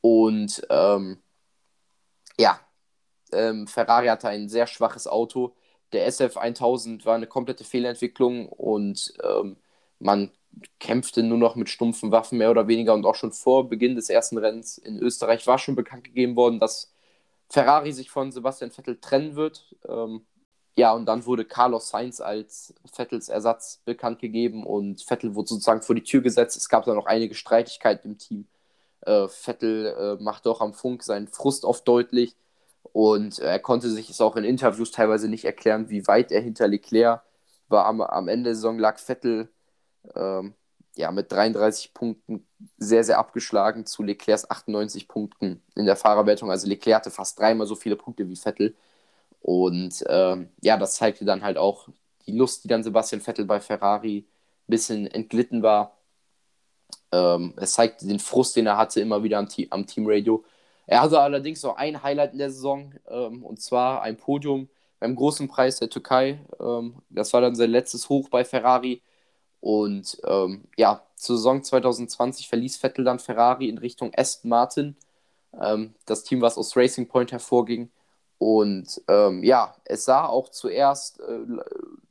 Und 0.00 0.66
ähm, 0.70 1.18
ja, 2.38 2.60
ähm, 3.32 3.66
Ferrari 3.66 4.06
hatte 4.08 4.28
ein 4.28 4.48
sehr 4.48 4.66
schwaches 4.66 5.06
Auto. 5.06 5.54
Der 5.92 6.08
SF1000 6.10 7.04
war 7.04 7.16
eine 7.16 7.26
komplette 7.26 7.64
Fehlentwicklung 7.64 8.48
und 8.48 9.12
ähm, 9.22 9.56
man 9.98 10.30
kämpfte 10.78 11.22
nur 11.22 11.38
noch 11.38 11.56
mit 11.56 11.68
stumpfen 11.68 12.10
Waffen 12.12 12.38
mehr 12.38 12.50
oder 12.50 12.68
weniger 12.68 12.94
und 12.94 13.04
auch 13.04 13.14
schon 13.14 13.32
vor 13.32 13.68
Beginn 13.68 13.94
des 13.94 14.10
ersten 14.10 14.38
Rennens 14.38 14.78
in 14.78 14.98
Österreich 14.98 15.46
war 15.46 15.58
schon 15.58 15.76
bekannt 15.76 16.04
gegeben 16.04 16.36
worden, 16.36 16.60
dass 16.60 16.92
Ferrari 17.48 17.92
sich 17.92 18.10
von 18.10 18.32
Sebastian 18.32 18.70
Vettel 18.70 18.98
trennen 19.00 19.36
wird. 19.36 19.74
Ähm, 19.88 20.24
ja, 20.76 20.92
und 20.92 21.06
dann 21.06 21.26
wurde 21.26 21.44
Carlos 21.44 21.90
Sainz 21.90 22.20
als 22.20 22.74
Vettels 22.92 23.28
Ersatz 23.28 23.82
bekannt 23.84 24.20
gegeben 24.20 24.64
und 24.64 25.02
Vettel 25.02 25.34
wurde 25.34 25.48
sozusagen 25.48 25.82
vor 25.82 25.94
die 25.94 26.04
Tür 26.04 26.22
gesetzt. 26.22 26.56
Es 26.56 26.68
gab 26.68 26.84
dann 26.84 26.96
noch 26.96 27.06
einige 27.06 27.34
Streitigkeiten 27.34 28.12
im 28.12 28.18
Team. 28.18 28.46
Äh, 29.02 29.28
Vettel 29.28 29.86
äh, 29.86 30.22
machte 30.22 30.50
auch 30.50 30.60
am 30.60 30.74
Funk 30.74 31.02
seinen 31.02 31.28
Frust 31.28 31.64
oft 31.64 31.86
deutlich 31.88 32.36
und 32.92 33.38
äh, 33.40 33.46
er 33.46 33.58
konnte 33.58 33.90
sich 33.90 34.10
es 34.10 34.20
auch 34.20 34.36
in 34.36 34.44
Interviews 34.44 34.90
teilweise 34.90 35.28
nicht 35.28 35.44
erklären, 35.44 35.90
wie 35.90 36.06
weit 36.06 36.32
er 36.32 36.40
hinter 36.40 36.68
Leclerc 36.68 37.22
war. 37.68 37.86
Am, 37.86 38.00
am 38.00 38.28
Ende 38.28 38.50
der 38.50 38.54
Saison 38.54 38.78
lag 38.78 38.98
Vettel 38.98 39.48
ähm, 40.14 40.54
ja, 40.96 41.10
mit 41.10 41.32
33 41.32 41.94
Punkten 41.94 42.46
sehr, 42.78 43.04
sehr 43.04 43.18
abgeschlagen 43.18 43.86
zu 43.86 44.02
Leclercs 44.02 44.48
98 44.50 45.08
Punkten 45.08 45.62
in 45.74 45.86
der 45.86 45.96
Fahrerwertung. 45.96 46.50
Also 46.50 46.68
Leclerc 46.68 46.96
hatte 46.96 47.10
fast 47.10 47.38
dreimal 47.38 47.66
so 47.66 47.76
viele 47.76 47.96
Punkte 47.96 48.28
wie 48.28 48.36
Vettel. 48.36 48.76
Und 49.40 50.04
ähm, 50.08 50.50
ja, 50.62 50.76
das 50.76 50.94
zeigte 50.96 51.24
dann 51.24 51.42
halt 51.42 51.58
auch 51.58 51.88
die 52.26 52.32
Lust, 52.32 52.64
die 52.64 52.68
dann 52.68 52.82
Sebastian 52.84 53.20
Vettel 53.22 53.46
bei 53.46 53.60
Ferrari 53.60 54.18
ein 54.18 54.70
bisschen 54.70 55.06
entglitten 55.06 55.62
war. 55.62 55.96
Ähm, 57.12 57.54
es 57.56 57.72
zeigte 57.72 58.06
den 58.06 58.20
Frust, 58.20 58.56
den 58.56 58.66
er 58.66 58.76
hatte, 58.76 59.00
immer 59.00 59.22
wieder 59.22 59.38
am, 59.38 59.48
am 59.70 59.86
Teamradio. 59.86 60.44
Er 60.86 61.02
hatte 61.02 61.20
allerdings 61.20 61.62
noch 61.62 61.76
ein 61.76 62.02
Highlight 62.02 62.32
in 62.32 62.38
der 62.38 62.50
Saison, 62.50 62.94
ähm, 63.08 63.44
und 63.44 63.60
zwar 63.60 64.02
ein 64.02 64.16
Podium 64.16 64.68
beim 64.98 65.14
großen 65.16 65.48
Preis 65.48 65.78
der 65.78 65.90
Türkei. 65.90 66.40
Ähm, 66.60 67.02
das 67.10 67.32
war 67.32 67.40
dann 67.40 67.54
sein 67.54 67.70
letztes 67.70 68.08
Hoch 68.08 68.28
bei 68.28 68.44
Ferrari 68.44 69.02
Und 69.60 70.20
ähm, 70.24 70.64
ja, 70.76 71.02
zur 71.16 71.36
Saison 71.36 71.62
2020 71.62 72.48
verließ 72.48 72.78
Vettel 72.78 73.04
dann 73.04 73.18
Ferrari 73.18 73.68
in 73.68 73.78
Richtung 73.78 74.12
Aston 74.16 74.48
Martin, 74.48 74.96
ähm, 75.60 75.94
das 76.06 76.24
Team, 76.24 76.40
was 76.40 76.58
aus 76.58 76.76
Racing 76.76 77.08
Point 77.08 77.32
hervorging. 77.32 77.90
Und 78.38 79.02
ähm, 79.08 79.44
ja, 79.44 79.76
es 79.84 80.06
sah 80.06 80.26
auch 80.26 80.48
zuerst, 80.48 81.20
äh, 81.20 81.40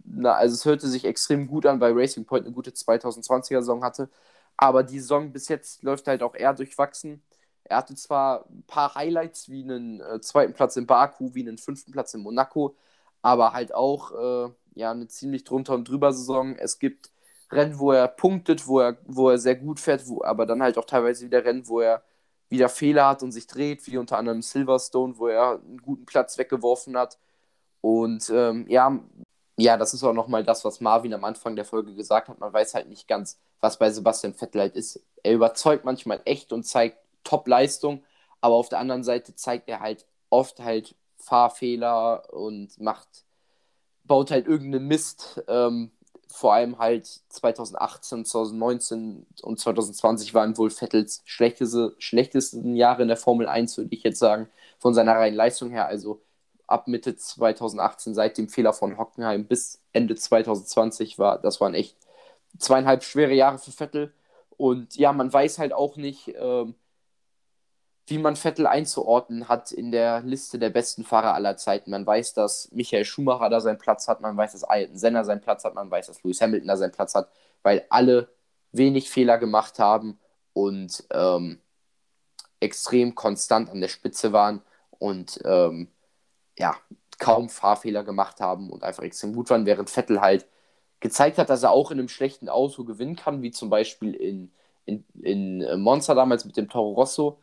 na, 0.06 0.34
also 0.34 0.54
es 0.54 0.66
hörte 0.66 0.88
sich 0.88 1.06
extrem 1.06 1.48
gut 1.48 1.66
an, 1.66 1.80
weil 1.82 1.94
Racing 1.94 2.26
Point 2.26 2.46
eine 2.46 2.54
gute 2.54 2.72
2020er-Saison 2.72 3.84
hatte. 3.84 4.10
Aber 4.58 4.84
die 4.84 5.00
Saison 5.00 5.32
bis 5.32 5.48
jetzt 5.48 5.84
läuft 5.84 6.08
halt 6.08 6.22
auch 6.22 6.36
eher 6.36 6.54
durchwachsen. 6.54 7.24
Er 7.64 7.78
hatte 7.78 7.96
zwar 7.96 8.46
ein 8.50 8.64
paar 8.68 8.96
Highlights 8.96 9.50
wie 9.50 9.64
einen 9.64 10.02
äh, 10.02 10.22
zweiten 10.22 10.54
Platz 10.54 10.76
in 10.76 10.86
Baku, 10.88 11.34
wie 11.34 11.42
einen 11.48 11.58
fünften 11.58 11.92
Platz 11.92 12.14
in 12.14 12.22
Monaco, 12.22 12.76
aber 13.22 13.54
halt 13.54 13.74
auch 13.74 14.12
äh, 14.12 14.52
ja, 14.76 14.92
eine 14.92 15.08
ziemlich 15.08 15.44
drunter 15.46 15.76
und 15.76 15.88
drüber 15.88 16.14
Saison. 16.14 16.56
Es 16.56 16.80
gibt 16.80 17.12
Rennen, 17.52 17.80
wo 17.80 17.92
er 17.92 18.08
punktet, 18.08 18.68
wo 18.68 18.80
er, 18.80 18.98
wo 19.06 19.30
er 19.30 19.38
sehr 19.40 19.56
gut 19.56 19.80
fährt, 19.80 20.08
wo, 20.08 20.24
aber 20.24 20.46
dann 20.46 20.62
halt 20.62 20.78
auch 20.78 20.86
teilweise 20.86 21.26
wieder 21.26 21.44
Rennen, 21.44 21.68
wo 21.68 21.82
er 21.82 22.04
wieder 22.50 22.70
Fehler 22.70 23.08
hat 23.08 23.24
und 23.24 23.32
sich 23.32 23.48
dreht, 23.48 23.86
wie 23.88 23.98
unter 23.98 24.18
anderem 24.18 24.42
Silverstone, 24.42 25.18
wo 25.18 25.28
er 25.28 25.60
einen 25.60 25.82
guten 25.82 26.06
Platz 26.06 26.38
weggeworfen 26.38 26.98
hat. 26.98 27.18
Und 27.82 28.30
ähm, 28.30 28.66
ja, 28.68 29.00
ja, 29.58 29.78
das 29.78 29.94
ist 29.94 30.04
auch 30.04 30.14
nochmal 30.14 30.44
das, 30.44 30.64
was 30.66 30.82
Marvin 30.82 31.14
am 31.14 31.26
Anfang 31.26 31.56
der 31.56 31.66
Folge 31.66 31.94
gesagt 31.94 32.30
hat. 32.30 32.40
Man 32.40 32.54
weiß 32.54 32.74
halt 32.76 32.90
nicht 32.90 33.08
ganz, 33.08 33.40
was 33.60 33.78
bei 33.78 33.92
Sebastian 33.92 34.34
Vettel 34.34 34.62
halt 34.62 34.76
ist. 34.76 35.02
Er 35.24 35.34
überzeugt 35.34 35.86
manchmal 35.86 36.22
echt 36.26 36.54
und 36.54 36.64
zeigt 36.64 36.98
Top-Leistung, 37.24 38.04
aber 38.42 38.56
auf 38.56 38.70
der 38.70 38.80
anderen 38.80 39.04
Seite 39.04 39.36
zeigt 39.36 39.70
er 39.70 39.82
halt 39.82 40.06
oft 40.30 40.60
halt 40.62 40.96
Fahrfehler 41.18 42.34
und 42.34 42.80
macht, 42.80 43.26
baut 44.06 44.32
halt 44.32 44.48
irgendeinen 44.48 44.88
Mist. 44.88 45.44
Ähm, 45.48 45.92
vor 46.32 46.54
allem 46.54 46.78
halt 46.78 47.08
2018, 47.30 48.26
2019 48.26 49.26
und 49.42 49.60
2020 49.60 50.34
waren 50.34 50.58
wohl 50.58 50.70
Vettels 50.70 51.22
schlechteste, 51.26 51.96
schlechtesten 51.98 52.76
Jahre 52.76 53.02
in 53.02 53.08
der 53.08 53.18
Formel 53.18 53.48
1, 53.48 53.78
würde 53.78 53.94
ich 53.96 54.04
jetzt 54.04 54.20
sagen, 54.20 54.48
von 54.78 54.94
seiner 54.94 55.14
reinen 55.14 55.36
Leistung 55.36 55.72
her. 55.72 55.88
Also 55.88 56.22
ab 56.68 56.88
Mitte 56.88 57.16
2018, 57.16 58.14
seit 58.14 58.38
dem 58.38 58.48
Fehler 58.48 58.74
von 58.74 58.98
Hockenheim 58.98 59.46
bis 59.46 59.82
Ende 59.92 60.16
2020 60.16 61.18
war, 61.18 61.40
das 61.40 61.60
waren 61.62 61.74
echt 61.74 61.98
zweieinhalb 62.60 63.04
schwere 63.04 63.34
Jahre 63.34 63.58
für 63.58 63.72
Vettel. 63.72 64.14
Und 64.58 64.96
ja, 64.98 65.14
man 65.14 65.32
weiß 65.34 65.58
halt 65.60 65.74
auch 65.74 65.96
nicht, 65.98 66.34
ähm, 66.40 66.76
wie 68.10 68.18
man 68.18 68.36
Vettel 68.36 68.68
einzuordnen 68.68 69.48
hat 69.48 69.72
in 69.72 69.92
der 69.92 70.22
Liste 70.22 70.60
der 70.60 70.70
besten 70.70 71.04
Fahrer 71.04 71.34
aller 71.34 71.58
Zeiten. 71.58 71.92
Man 71.92 72.06
weiß, 72.06 72.34
dass 72.34 72.72
Michael 72.72 73.06
Schumacher 73.06 73.50
da 73.50 73.62
seinen 73.62 73.78
Platz 73.78 74.08
hat, 74.08 74.22
man 74.22 74.38
weiß, 74.38 74.54
dass 74.54 74.64
Ayrton 74.64 74.98
Senna 74.98 75.24
seinen 75.24 75.42
Platz 75.42 75.64
hat, 75.64 75.76
man 75.76 75.90
weiß, 75.90 76.08
dass 76.08 76.24
Lewis 76.24 76.42
Hamilton 76.42 76.68
da 76.68 76.78
seinen 76.78 76.92
Platz 76.92 77.16
hat, 77.16 77.30
weil 77.64 77.86
alle 77.90 78.30
wenig 78.72 79.10
Fehler 79.10 79.38
gemacht 79.38 79.80
haben 79.80 80.20
und 80.54 81.04
ähm, 81.12 81.60
extrem 82.60 83.16
konstant 83.16 83.70
an 83.70 83.82
der 83.82 83.88
Spitze 83.88 84.34
waren 84.34 84.62
und 84.98 85.40
ähm, 85.46 85.90
ja, 86.58 86.76
kaum 87.20 87.50
Fahrfehler 87.50 88.04
gemacht 88.04 88.42
haben 88.42 88.70
und 88.70 88.84
einfach 88.84 89.04
extrem 89.04 89.34
gut 89.34 89.50
waren, 89.50 89.66
während 89.66 89.90
Vettel 89.90 90.22
halt 90.22 90.48
gezeigt 91.00 91.38
hat, 91.38 91.50
dass 91.50 91.64
er 91.64 91.72
auch 91.72 91.92
in 91.92 92.00
einem 92.00 92.10
schlechten 92.10 92.50
Auto 92.50 92.84
gewinnen 92.84 93.16
kann, 93.16 93.42
wie 93.42 93.52
zum 93.52 93.70
Beispiel 93.70 94.14
in, 94.14 94.52
in, 94.86 95.06
in 95.22 95.80
Monza 95.82 96.14
damals 96.16 96.46
mit 96.46 96.58
dem 96.58 96.70
Toro 96.70 96.94
Rosso 96.94 97.40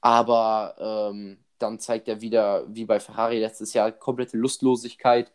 aber 0.00 1.10
ähm, 1.12 1.38
dann 1.58 1.78
zeigt 1.80 2.08
er 2.08 2.20
wieder, 2.20 2.64
wie 2.68 2.84
bei 2.84 3.00
Ferrari 3.00 3.38
letztes 3.38 3.72
Jahr, 3.74 3.92
komplette 3.92 4.36
Lustlosigkeit 4.36 5.32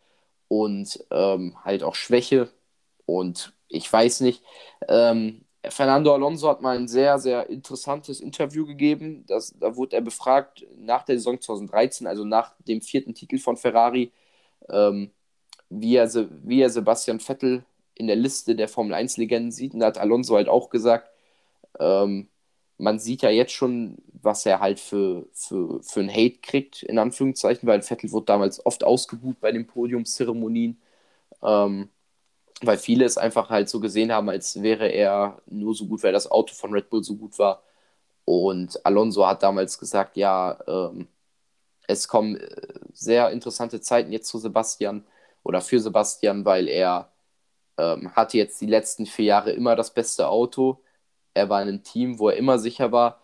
und 0.48 1.04
ähm, 1.12 1.58
halt 1.64 1.84
auch 1.84 1.96
Schwäche. 1.96 2.50
Und 3.06 3.54
ich 3.68 3.92
weiß 3.92 4.22
nicht, 4.22 4.44
ähm, 4.88 5.46
Fernando 5.70 6.14
Alonso 6.14 6.50
hat 6.50 6.62
mal 6.62 6.78
ein 6.78 6.88
sehr, 6.88 7.20
sehr 7.20 7.50
interessantes 7.50 8.20
Interview 8.20 8.66
gegeben. 8.66 9.26
Das, 9.28 9.54
da 9.58 9.76
wurde 9.76 9.96
er 9.96 10.02
befragt 10.02 10.66
nach 10.78 11.04
der 11.04 11.18
Saison 11.18 11.40
2013, 11.40 12.08
also 12.08 12.26
nach 12.26 12.54
dem 12.60 12.82
vierten 12.82 13.14
Titel 13.14 13.38
von 13.38 13.56
Ferrari, 13.58 14.12
ähm, 14.70 15.12
wie, 15.70 15.96
er, 15.96 16.10
wie 16.44 16.62
er 16.62 16.70
Sebastian 16.70 17.20
Vettel 17.20 17.66
in 17.96 18.08
der 18.08 18.16
Liste 18.16 18.56
der 18.56 18.68
Formel 18.68 18.94
1-Legenden 18.94 19.52
sieht. 19.52 19.74
Und 19.74 19.80
da 19.82 19.88
hat 19.88 19.98
Alonso 19.98 20.36
halt 20.36 20.50
auch 20.50 20.70
gesagt, 20.70 21.10
ähm, 21.80 22.30
man 22.78 23.00
sieht 23.00 23.22
ja 23.22 23.30
jetzt 23.30 23.54
schon, 23.54 23.98
was 24.24 24.46
er 24.46 24.60
halt 24.60 24.80
für, 24.80 25.28
für, 25.34 25.82
für 25.84 26.00
einen 26.02 26.10
Hate 26.12 26.40
kriegt, 26.42 26.84
in 26.84 27.00
Anführungszeichen, 27.00 27.68
weil 27.68 27.82
Vettel 27.82 28.12
wurde 28.12 28.26
damals 28.28 28.66
oft 28.66 28.84
ausgebucht 28.84 29.40
bei 29.42 29.52
den 29.52 29.68
Podiumszeremonien, 29.68 30.82
ähm, 31.44 31.90
weil 32.62 32.78
viele 32.78 33.06
es 33.06 33.18
einfach 33.18 33.50
halt 33.50 33.70
so 33.70 33.80
gesehen 33.80 34.12
haben, 34.12 34.30
als 34.30 34.62
wäre 34.64 34.88
er 34.90 35.42
nur 35.48 35.76
so 35.76 35.88
gut, 35.88 36.04
weil 36.04 36.14
das 36.14 36.32
Auto 36.32 36.54
von 36.56 36.74
Red 36.74 36.90
Bull 36.90 37.04
so 37.04 37.16
gut 37.18 37.40
war. 37.40 37.64
Und 38.26 38.86
Alonso 38.86 39.28
hat 39.28 39.44
damals 39.44 39.80
gesagt, 39.80 40.18
ja, 40.18 40.60
ähm, 40.68 41.08
es 41.88 42.08
kommen 42.08 42.38
äh, 42.38 42.80
sehr 42.94 43.32
interessante 43.32 43.82
Zeiten 43.82 44.12
jetzt 44.12 44.28
zu 44.30 44.40
Sebastian 44.40 45.06
oder 45.44 45.62
für 45.62 45.80
Sebastian, 45.80 46.46
weil 46.46 46.68
er 46.70 47.12
ähm, 47.78 48.16
hatte 48.16 48.38
jetzt 48.38 48.62
die 48.62 48.68
letzten 48.68 49.06
vier 49.08 49.26
Jahre 49.26 49.52
immer 49.54 49.76
das 49.76 49.94
beste 49.94 50.28
Auto 50.30 50.82
er 51.34 51.50
war 51.50 51.62
in 51.62 51.70
einem 51.70 51.84
Team, 51.84 52.20
wo 52.20 52.30
er 52.30 52.38
immer 52.38 52.60
sicher 52.60 52.92
war. 52.92 53.22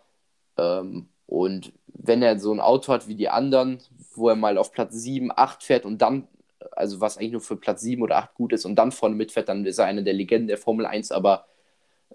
Ähm, 0.60 1.10
und 1.26 1.72
wenn 1.88 2.22
er 2.22 2.40
so 2.40 2.52
ein 2.52 2.60
Auto 2.60 2.92
hat 2.92 3.08
wie 3.08 3.16
die 3.16 3.30
anderen, 3.30 3.80
wo 4.16 4.30
er 4.30 4.36
mal 4.36 4.58
auf 4.58 4.72
Platz 4.72 4.94
7, 4.96 5.32
8 5.36 5.64
fährt 5.64 5.86
und 5.86 6.02
dann, 6.02 6.28
also 6.72 7.00
was 7.02 7.18
eigentlich 7.18 7.34
nur 7.34 7.42
für 7.42 7.56
Platz 7.56 7.82
7 7.82 8.02
oder 8.02 8.18
8 8.18 8.34
gut 8.34 8.54
ist 8.54 8.66
und 8.66 8.76
dann 8.76 8.92
vorne 8.92 9.16
mitfährt, 9.16 9.50
dann 9.50 9.66
ist 9.66 9.78
er 9.78 9.86
einer 9.86 10.02
der 10.02 10.14
Legenden 10.14 10.48
der 10.48 10.58
Formel 10.58 10.86
1. 10.86 11.12
Aber 11.12 11.46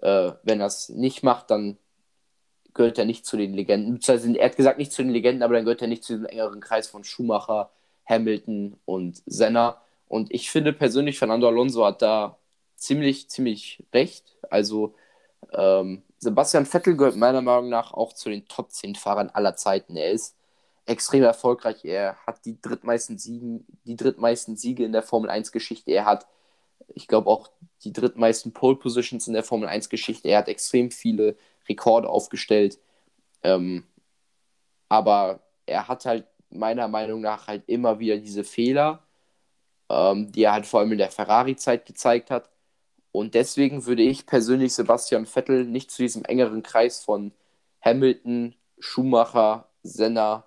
äh, 0.01 0.31
wenn 0.43 0.59
er 0.59 0.67
es 0.67 0.89
nicht 0.89 1.23
macht, 1.23 1.49
dann 1.49 1.77
gehört 2.73 2.97
er 2.97 3.05
nicht 3.05 3.25
zu 3.25 3.37
den 3.37 3.53
Legenden. 3.53 3.99
Er 4.35 4.45
hat 4.45 4.57
gesagt, 4.57 4.77
nicht 4.77 4.91
zu 4.91 5.01
den 5.01 5.11
Legenden, 5.11 5.43
aber 5.43 5.53
dann 5.53 5.63
gehört 5.63 5.81
er 5.81 5.87
nicht 5.87 6.03
zu 6.03 6.13
diesem 6.13 6.25
engeren 6.25 6.59
Kreis 6.59 6.87
von 6.87 7.03
Schumacher, 7.03 7.71
Hamilton 8.05 8.77
und 8.85 9.23
Senna. 9.25 9.81
Und 10.07 10.31
ich 10.33 10.51
finde 10.51 10.73
persönlich, 10.73 11.17
Fernando 11.17 11.47
Alonso 11.47 11.85
hat 11.85 12.01
da 12.01 12.37
ziemlich, 12.75 13.29
ziemlich 13.29 13.83
recht. 13.93 14.35
Also 14.49 14.95
ähm, 15.53 16.03
Sebastian 16.19 16.65
Vettel 16.65 16.95
gehört 16.97 17.15
meiner 17.15 17.41
Meinung 17.41 17.69
nach 17.69 17.93
auch 17.93 18.13
zu 18.13 18.29
den 18.29 18.47
Top 18.47 18.71
10 18.71 18.95
Fahrern 18.95 19.29
aller 19.29 19.55
Zeiten. 19.55 19.95
Er 19.95 20.11
ist 20.11 20.35
extrem 20.85 21.23
erfolgreich. 21.23 21.83
Er 21.83 22.15
hat 22.25 22.45
die 22.45 22.59
drittmeisten, 22.61 23.17
Siegen, 23.17 23.65
die 23.85 23.95
drittmeisten 23.95 24.55
Siege 24.57 24.85
in 24.85 24.91
der 24.91 25.03
Formel 25.03 25.29
1-Geschichte. 25.29 25.91
Er 25.91 26.05
hat, 26.05 26.27
ich 26.89 27.07
glaube, 27.07 27.29
auch 27.29 27.49
die 27.83 27.93
drittmeisten 27.93 28.53
Pole 28.53 28.77
Positions 28.77 29.27
in 29.27 29.33
der 29.33 29.43
Formel 29.43 29.69
1-Geschichte. 29.69 30.27
Er 30.29 30.39
hat 30.39 30.47
extrem 30.47 30.91
viele 30.91 31.35
Rekorde 31.67 32.09
aufgestellt. 32.09 32.79
Ähm, 33.43 33.85
aber 34.89 35.41
er 35.65 35.87
hat 35.87 36.05
halt 36.05 36.27
meiner 36.49 36.87
Meinung 36.87 37.21
nach 37.21 37.47
halt 37.47 37.63
immer 37.67 37.99
wieder 37.99 38.17
diese 38.17 38.43
Fehler, 38.43 39.03
ähm, 39.89 40.31
die 40.31 40.43
er 40.43 40.53
halt 40.53 40.65
vor 40.65 40.79
allem 40.79 40.91
in 40.93 40.97
der 40.99 41.11
Ferrari-Zeit 41.11 41.85
gezeigt 41.85 42.31
hat. 42.31 42.49
Und 43.15 43.33
deswegen 43.33 43.85
würde 43.85 44.03
ich 44.03 44.25
persönlich 44.25 44.73
Sebastian 44.73 45.25
Vettel 45.25 45.63
nicht 45.63 45.89
zu 45.89 46.01
diesem 46.01 46.25
engeren 46.25 46.63
Kreis 46.63 47.01
von 47.01 47.31
Hamilton, 47.81 48.55
Schumacher, 48.77 49.69
Senna 49.83 50.45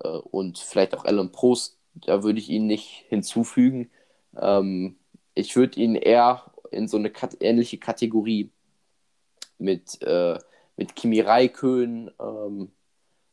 äh, 0.00 0.08
und 0.08 0.58
vielleicht 0.58 0.96
auch 0.96 1.04
Alan 1.04 1.30
Prost, 1.30 1.78
da 1.94 2.24
würde 2.24 2.40
ich 2.40 2.48
ihn 2.48 2.66
nicht 2.66 3.04
hinzufügen. 3.08 3.88
Ähm, 4.36 4.96
ich 5.34 5.54
würde 5.54 5.78
ihn 5.78 5.94
eher 5.94 6.50
in 6.72 6.88
so 6.88 6.96
eine 6.96 7.08
kat 7.08 7.36
ähnliche 7.38 7.78
Kategorie 7.78 8.50
mit, 9.58 10.02
äh, 10.02 10.40
mit 10.76 10.96
Kimi 10.96 11.20
Räikkönen, 11.20 12.10
ähm, 12.18 12.72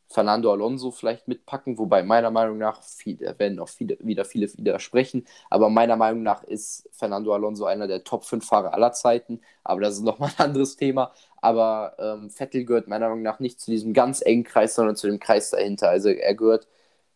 Fernando 0.10 0.52
Alonso 0.52 0.92
vielleicht 0.92 1.28
mitpacken, 1.28 1.78
wobei 1.78 2.02
meiner 2.04 2.32
Meinung 2.32 2.58
nach, 2.58 2.82
viel, 2.84 3.20
werden 3.38 3.60
auch 3.60 3.70
viele, 3.70 3.98
wieder 4.02 4.26
viele 4.26 4.48
widersprechen, 4.58 5.26
aber 5.50 5.70
meiner 5.70 5.96
Meinung 5.96 6.24
nach 6.24 6.44
ist 6.44 6.90
Fernando 6.92 7.34
Alonso 7.34 7.66
einer 7.66 7.88
der 7.88 8.04
Top 8.04 8.26
5 8.26 8.46
Fahrer 8.46 8.74
aller 8.74 8.92
Zeiten, 8.92 9.42
aber 9.64 9.82
das 9.82 9.96
ist 9.96 10.04
nochmal 10.04 10.32
ein 10.38 10.46
anderes 10.46 10.76
Thema. 10.78 11.14
Aber 11.42 11.96
ähm, 12.00 12.30
Vettel 12.30 12.66
gehört 12.66 12.88
meiner 12.88 13.08
Meinung 13.10 13.24
nach 13.24 13.40
nicht 13.40 13.62
zu 13.62 13.72
diesem 13.72 13.94
ganz 13.94 14.22
engen 14.22 14.44
Kreis, 14.44 14.76
sondern 14.76 14.96
zu 14.96 15.08
dem 15.08 15.20
Kreis 15.20 15.52
dahinter. 15.52 15.90
Also 15.90 16.10
er 16.10 16.36
gehört 16.36 16.68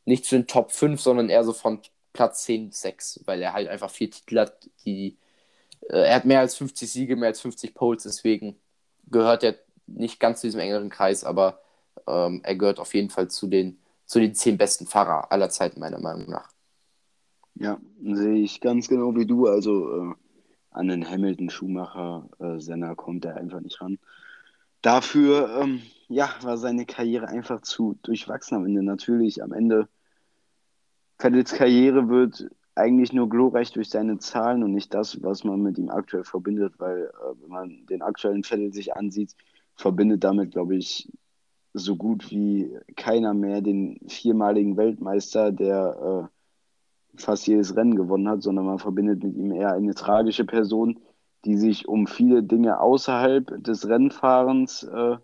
nicht 0.05 0.25
zu 0.25 0.35
den 0.35 0.47
Top 0.47 0.71
5, 0.71 1.01
sondern 1.01 1.29
eher 1.29 1.43
so 1.43 1.53
von 1.53 1.81
Platz 2.13 2.43
10 2.45 2.69
bis 2.69 2.81
6, 2.81 3.21
weil 3.25 3.41
er 3.41 3.53
halt 3.53 3.67
einfach 3.69 3.89
vier 3.89 4.11
Titel 4.11 4.39
hat, 4.39 4.69
die 4.85 5.17
äh, 5.89 6.07
er 6.07 6.15
hat 6.15 6.25
mehr 6.25 6.39
als 6.39 6.55
50 6.55 6.91
Siege, 6.91 7.15
mehr 7.15 7.29
als 7.29 7.41
50 7.41 7.73
Poles, 7.75 8.03
deswegen 8.03 8.59
gehört 9.09 9.43
er 9.43 9.55
nicht 9.87 10.19
ganz 10.19 10.41
zu 10.41 10.47
diesem 10.47 10.59
engeren 10.61 10.89
Kreis, 10.89 11.23
aber 11.23 11.59
ähm, 12.07 12.41
er 12.43 12.55
gehört 12.55 12.79
auf 12.79 12.93
jeden 12.93 13.09
Fall 13.09 13.29
zu 13.29 13.47
den, 13.47 13.79
zu 14.05 14.19
den 14.19 14.35
zehn 14.35 14.57
besten 14.57 14.85
Fahrer 14.85 15.31
aller 15.31 15.49
Zeiten, 15.49 15.79
meiner 15.79 15.99
Meinung 15.99 16.29
nach. 16.29 16.49
Ja, 17.55 17.79
sehe 18.03 18.35
ich 18.35 18.61
ganz 18.61 18.87
genau 18.87 19.15
wie 19.15 19.25
du. 19.25 19.47
Also 19.47 20.11
äh, 20.11 20.13
an 20.71 20.87
den 20.87 21.09
Hamilton, 21.09 21.49
Schumacher, 21.49 22.29
äh, 22.39 22.59
Senna 22.59 22.95
kommt 22.95 23.25
er 23.25 23.37
einfach 23.37 23.59
nicht 23.59 23.79
ran. 23.81 23.99
Dafür 24.81 25.61
ähm, 25.61 25.81
ja, 26.09 26.29
war 26.41 26.57
seine 26.57 26.85
Karriere 26.85 27.27
einfach 27.27 27.61
zu 27.61 27.97
durchwachsen 28.03 28.57
am 28.57 28.65
Ende. 28.65 28.83
Natürlich, 28.83 29.41
am 29.41 29.53
Ende, 29.53 29.87
Vettels 31.17 31.53
Karriere 31.53 32.09
wird 32.09 32.49
eigentlich 32.75 33.13
nur 33.13 33.29
glorreich 33.29 33.71
durch 33.71 33.89
seine 33.89 34.17
Zahlen 34.17 34.63
und 34.63 34.73
nicht 34.73 34.93
das, 34.93 35.21
was 35.23 35.43
man 35.43 35.61
mit 35.61 35.77
ihm 35.77 35.89
aktuell 35.89 36.23
verbindet, 36.23 36.73
weil 36.79 37.03
äh, 37.05 37.41
wenn 37.41 37.49
man 37.49 37.85
den 37.85 38.01
aktuellen 38.01 38.43
Vettel 38.43 38.73
sich 38.73 38.95
ansieht, 38.95 39.35
verbindet 39.75 40.23
damit, 40.23 40.51
glaube 40.51 40.75
ich, 40.75 41.09
so 41.73 41.95
gut 41.95 42.29
wie 42.31 42.77
keiner 42.95 43.33
mehr 43.33 43.61
den 43.61 43.99
viermaligen 44.07 44.77
Weltmeister, 44.77 45.51
der 45.51 46.29
äh, 47.15 47.19
fast 47.21 47.47
jedes 47.47 47.75
Rennen 47.75 47.95
gewonnen 47.95 48.29
hat, 48.29 48.43
sondern 48.43 48.65
man 48.65 48.79
verbindet 48.79 49.23
mit 49.23 49.35
ihm 49.35 49.51
eher 49.51 49.73
eine 49.73 49.93
tragische 49.93 50.45
Person, 50.45 50.99
die 51.45 51.57
sich 51.57 51.87
um 51.87 52.07
viele 52.07 52.43
Dinge 52.43 52.79
außerhalb 52.79 53.63
des 53.63 53.87
Rennfahrens 53.87 54.83
äh, 54.83 55.17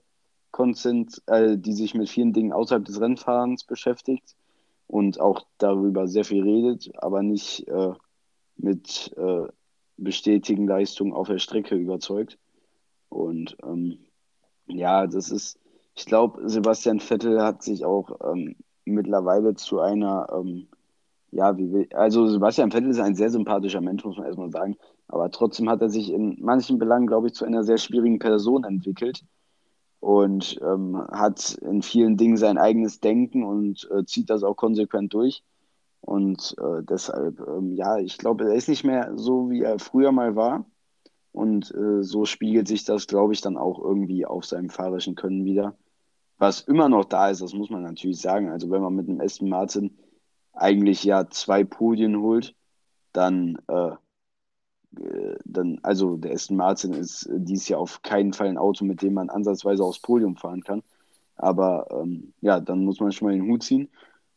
konzent 0.52 1.22
äh, 1.28 1.58
die 1.58 1.74
sich 1.74 1.94
mit 1.94 2.10
vielen 2.10 2.34
Dingen 2.34 2.52
außerhalb 2.52 2.84
des 2.84 3.00
Rennfahrens 3.00 3.64
beschäftigt 3.64 4.36
und 4.88 5.20
auch 5.20 5.46
darüber 5.60 6.08
sehr 6.08 6.26
viel 6.26 6.44
redet, 6.44 6.90
aber 6.98 7.22
nicht 7.22 7.68
äh, 7.68 7.94
mit 8.58 9.16
äh, 9.18 9.48
bestätigen 9.98 10.68
Leistungen 10.68 11.14
auf 11.14 11.28
der 11.28 11.40
Strecke 11.40 11.76
überzeugt. 11.76 12.38
Und 13.10 13.56
ähm, 13.64 14.00
ja, 14.68 15.08
das 15.08 15.30
ist, 15.30 15.60
ich 16.00 16.06
glaube, 16.06 16.48
Sebastian 16.50 17.02
Vettel 17.02 17.44
hat 17.44 17.62
sich 17.62 17.84
auch 17.84 18.20
ähm, 18.24 18.56
mittlerweile 18.86 19.56
zu 19.56 19.82
einer, 19.82 20.28
ähm, 20.34 20.68
ja, 21.32 21.58
wie 21.58 21.74
will, 21.74 21.90
also 21.94 22.26
Sebastian 22.26 22.72
Vettel 22.72 22.90
ist 22.90 23.02
ein 23.02 23.16
sehr 23.16 23.30
sympathischer 23.30 23.82
Mensch, 23.82 24.06
muss 24.06 24.16
man 24.16 24.26
erstmal 24.26 24.50
sagen, 24.50 24.78
aber 25.10 25.30
trotzdem 25.30 25.70
hat 25.70 25.82
er 25.82 25.90
sich 25.90 26.10
in 26.14 26.38
manchen 26.40 26.80
Belangen, 26.80 27.06
glaube 27.06 27.28
ich, 27.28 27.34
zu 27.34 27.44
einer 27.44 27.66
sehr 27.66 27.78
schwierigen 27.78 28.18
Person 28.18 28.64
entwickelt 28.64 29.26
und 30.00 30.58
ähm, 30.64 31.06
hat 31.12 31.56
in 31.56 31.82
vielen 31.82 32.16
Dingen 32.16 32.38
sein 32.38 32.58
eigenes 32.58 33.02
Denken 33.02 33.44
und 33.44 33.90
äh, 33.92 34.06
zieht 34.06 34.30
das 34.30 34.44
auch 34.44 34.56
konsequent 34.56 35.14
durch. 35.14 35.44
Und 36.00 36.56
äh, 36.60 36.82
deshalb, 36.82 37.46
ähm, 37.46 37.74
ja, 37.74 37.98
ich 37.98 38.18
glaube, 38.18 38.46
er 38.46 38.56
ist 38.56 38.70
nicht 38.70 38.86
mehr 38.86 39.12
so, 39.18 39.50
wie 39.50 39.64
er 39.64 39.80
früher 39.80 40.14
mal 40.14 40.38
war. 40.38 40.66
Und 41.34 41.76
äh, 41.76 42.04
so 42.04 42.24
spiegelt 42.24 42.70
sich 42.70 42.86
das, 42.86 43.06
glaube 43.06 43.34
ich, 43.34 43.42
dann 43.42 43.58
auch 43.58 43.80
irgendwie 43.84 44.26
auf 44.26 44.46
seinem 44.46 44.70
fahrerischen 44.70 45.16
Können 45.16 45.44
wieder. 45.44 45.76
Was 46.40 46.62
immer 46.62 46.90
noch 46.90 47.06
da 47.06 47.30
ist, 47.30 47.42
das 47.42 47.54
muss 47.54 47.70
man 47.70 47.84
natürlich 47.84 48.22
sagen. 48.22 48.50
Also 48.50 48.72
wenn 48.72 48.82
man 48.82 48.96
mit 48.96 49.08
dem 49.08 49.22
Aston 49.22 49.50
Martin 49.50 49.98
eigentlich 50.54 51.04
ja 51.04 51.30
zwei 51.30 51.64
Podien 51.64 52.20
holt, 52.22 52.56
dann 53.14 53.58
äh, 53.68 53.92
äh, 54.98 55.38
dann, 55.46 55.80
also 55.84 56.18
der 56.18 56.34
Aston 56.34 56.58
Martin 56.58 56.94
ist 56.94 57.30
dies 57.32 57.68
Jahr 57.68 57.80
auf 57.80 58.02
keinen 58.02 58.34
Fall 58.34 58.48
ein 58.48 58.58
Auto, 58.58 58.86
mit 58.86 59.02
dem 59.02 59.14
man 59.14 59.30
ansatzweise 59.30 59.84
aufs 59.84 60.00
Podium 60.00 60.36
fahren 60.36 60.64
kann. 60.64 60.84
Aber 61.36 61.88
ähm, 61.92 62.34
ja, 62.42 62.60
dann 62.60 62.84
muss 62.86 63.00
man 63.00 63.12
schon 63.12 63.28
mal 63.28 63.34
den 63.36 63.50
Hut 63.50 63.64
ziehen. 63.64 63.90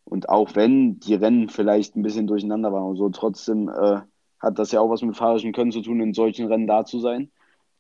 Und 0.05 0.29
auch 0.29 0.55
wenn 0.55 1.01
die 1.01 1.15
Rennen 1.15 1.49
vielleicht 1.49 1.97
ein 1.97 2.03
bisschen 2.03 2.27
durcheinander 2.27 2.73
waren 2.73 2.85
und 2.85 2.97
so, 2.97 3.09
trotzdem 3.11 3.69
äh, 3.69 4.01
hat 4.41 4.59
das 4.59 4.73
ja 4.73 4.81
auch 4.81 4.91
was 4.91 5.03
mit 5.03 5.17
fahrerischen 5.17 5.53
Können 5.53 5.73
zu 5.73 5.83
tun, 5.83 6.01
in 6.01 6.15
solchen 6.15 6.47
Rennen 6.49 6.67
da 6.67 6.85
zu 6.85 7.01
sein. 7.01 7.31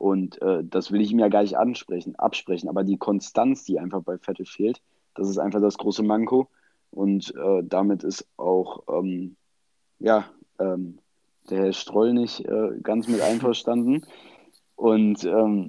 Und 0.02 0.42
äh, 0.42 0.64
das 0.64 0.90
will 0.90 1.00
ich 1.00 1.12
ihm 1.12 1.20
ja 1.20 1.28
gar 1.28 1.42
nicht 1.42 1.56
ansprechen, 1.56 2.16
absprechen. 2.16 2.68
Aber 2.68 2.82
die 2.82 2.96
Konstanz, 2.96 3.64
die 3.64 3.78
einfach 3.78 4.02
bei 4.02 4.18
Vettel 4.18 4.46
fehlt, 4.46 4.82
das 5.14 5.28
ist 5.28 5.38
einfach 5.38 5.60
das 5.60 5.78
große 5.78 6.02
Manko. 6.02 6.48
Und 6.90 7.32
äh, 7.36 7.62
damit 7.62 8.02
ist 8.02 8.26
auch 8.36 8.82
ja, 8.88 9.30
ja, 10.00 10.24
ähm, 10.58 10.98
der 11.48 11.66
Herr 11.66 11.72
Stroll 11.72 12.14
nicht 12.14 12.44
äh, 12.44 12.80
ganz 12.82 13.06
mit 13.06 13.20
einverstanden. 13.20 14.04
Und 14.74 15.22
ähm, 15.22 15.68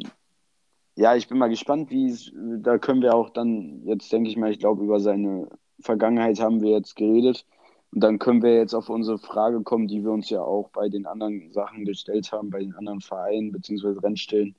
ja, 0.95 1.15
ich 1.15 1.27
bin 1.27 1.37
mal 1.37 1.49
gespannt, 1.49 1.91
wie 1.91 2.09
es, 2.09 2.31
da 2.33 2.79
können 2.79 3.03
wir 3.03 3.13
auch 3.13 3.29
dann, 3.29 3.83
jetzt 3.85 4.11
denke 4.11 4.31
ich 4.31 4.35
mal, 4.35 4.49
ich 4.49 4.57
glaube, 4.57 4.83
über 4.83 4.99
seine 4.99 5.47
Vergangenheit 5.79 6.39
haben 6.39 6.59
wir 6.59 6.71
jetzt 6.71 6.95
geredet. 6.95 7.45
Und 7.93 7.99
dann 8.01 8.17
können 8.17 8.41
wir 8.41 8.55
jetzt 8.55 8.73
auf 8.73 8.89
unsere 8.89 9.19
Frage 9.19 9.61
kommen, 9.61 9.87
die 9.87 10.03
wir 10.03 10.11
uns 10.11 10.29
ja 10.29 10.41
auch 10.41 10.69
bei 10.69 10.89
den 10.89 11.05
anderen 11.05 11.51
Sachen 11.51 11.85
gestellt 11.85 12.31
haben, 12.31 12.49
bei 12.49 12.59
den 12.59 12.73
anderen 12.73 13.01
Vereinen 13.01 13.51
bzw. 13.51 13.99
Rennstellen. 13.99 14.55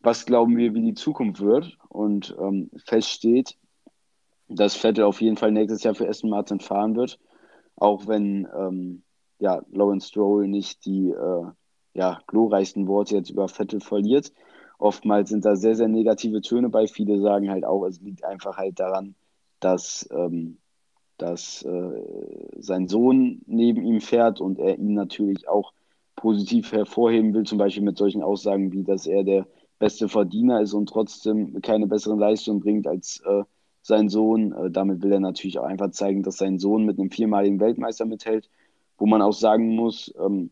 Was 0.00 0.26
glauben 0.26 0.56
wir, 0.56 0.72
wie 0.72 0.82
die 0.82 0.94
Zukunft 0.94 1.40
wird? 1.40 1.76
Und 1.88 2.36
ähm, 2.38 2.70
feststeht, 2.84 3.56
dass 4.48 4.76
Vettel 4.76 5.04
auf 5.04 5.20
jeden 5.20 5.36
Fall 5.36 5.50
nächstes 5.50 5.82
Jahr 5.82 5.96
für 5.96 6.08
Aston 6.08 6.30
Martin 6.30 6.60
fahren 6.60 6.94
wird, 6.94 7.18
auch 7.74 8.06
wenn 8.06 8.46
ähm, 8.56 9.02
ja, 9.40 9.62
Lawrence 9.72 10.08
Stroll 10.08 10.46
nicht 10.46 10.86
die 10.86 11.10
äh, 11.10 11.44
ja, 11.94 12.20
glorreichsten 12.28 12.86
Worte 12.86 13.16
jetzt 13.16 13.30
über 13.30 13.48
Vettel 13.48 13.80
verliert. 13.80 14.32
Oftmals 14.78 15.30
sind 15.30 15.44
da 15.44 15.56
sehr, 15.56 15.74
sehr 15.74 15.88
negative 15.88 16.42
Töne 16.42 16.68
bei. 16.68 16.86
Viele 16.86 17.18
sagen 17.20 17.50
halt 17.50 17.64
auch, 17.64 17.84
es 17.86 18.00
liegt 18.00 18.22
einfach 18.22 18.56
halt 18.56 18.78
daran, 18.78 19.16
dass, 19.58 20.08
ähm, 20.12 20.58
dass 21.18 21.62
äh, 21.62 22.02
sein 22.58 22.88
Sohn 22.88 23.42
neben 23.46 23.82
ihm 23.84 24.00
fährt 24.00 24.40
und 24.40 24.58
er 24.58 24.78
ihn 24.78 24.94
natürlich 24.94 25.48
auch 25.48 25.72
positiv 26.14 26.72
hervorheben 26.72 27.34
will, 27.34 27.44
zum 27.44 27.58
Beispiel 27.58 27.82
mit 27.82 27.98
solchen 27.98 28.22
Aussagen 28.22 28.72
wie, 28.72 28.84
dass 28.84 29.06
er 29.06 29.24
der 29.24 29.46
beste 29.78 30.08
Verdiener 30.08 30.60
ist 30.60 30.72
und 30.72 30.88
trotzdem 30.88 31.60
keine 31.60 31.86
besseren 31.86 32.18
Leistungen 32.18 32.60
bringt 32.60 32.86
als 32.86 33.22
äh, 33.26 33.42
sein 33.82 34.08
Sohn. 34.08 34.52
Äh, 34.52 34.70
damit 34.70 35.02
will 35.02 35.12
er 35.12 35.20
natürlich 35.20 35.58
auch 35.58 35.64
einfach 35.64 35.90
zeigen, 35.90 36.22
dass 36.22 36.38
sein 36.38 36.58
Sohn 36.58 36.84
mit 36.84 36.98
einem 36.98 37.10
viermaligen 37.10 37.60
Weltmeister 37.60 38.06
mithält 38.06 38.48
wo 38.98 39.06
man 39.06 39.22
auch 39.22 39.32
sagen 39.32 39.74
muss, 39.74 40.12
ähm, 40.18 40.50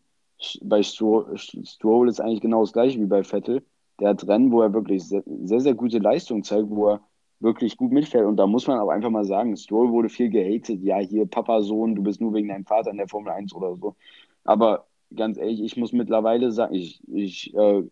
bei 0.61 0.83
Stroll, 0.83 1.37
Stroll 1.37 2.09
ist 2.09 2.19
eigentlich 2.19 2.41
genau 2.41 2.61
das 2.61 2.73
gleiche 2.73 2.99
wie 2.99 3.05
bei 3.05 3.23
Vettel. 3.23 3.63
Der 3.99 4.09
hat 4.09 4.27
Rennen, 4.27 4.51
wo 4.51 4.61
er 4.61 4.73
wirklich 4.73 5.07
sehr, 5.07 5.23
sehr, 5.43 5.61
sehr 5.61 5.73
gute 5.73 5.99
Leistung 5.99 6.43
zeigt, 6.43 6.69
wo 6.69 6.89
er 6.89 7.01
wirklich 7.39 7.77
gut 7.77 7.91
mitfährt. 7.91 8.25
Und 8.25 8.37
da 8.37 8.47
muss 8.47 8.67
man 8.67 8.79
auch 8.79 8.89
einfach 8.89 9.09
mal 9.09 9.25
sagen, 9.25 9.55
Stroll 9.57 9.91
wurde 9.91 10.09
viel 10.09 10.29
gehatet. 10.29 10.81
Ja, 10.83 10.97
hier 10.99 11.25
Papa, 11.25 11.61
Sohn, 11.61 11.95
du 11.95 12.03
bist 12.03 12.21
nur 12.21 12.33
wegen 12.33 12.47
deinem 12.49 12.65
Vater 12.65 12.91
in 12.91 12.97
der 12.97 13.07
Formel 13.07 13.31
1 13.31 13.53
oder 13.53 13.75
so. 13.75 13.95
Aber 14.43 14.87
ganz 15.15 15.37
ehrlich, 15.37 15.61
ich 15.61 15.77
muss 15.77 15.93
mittlerweile 15.93 16.51
sagen, 16.51 16.73
ich, 16.73 17.01
ich, 17.07 17.53
äh, 17.55 17.83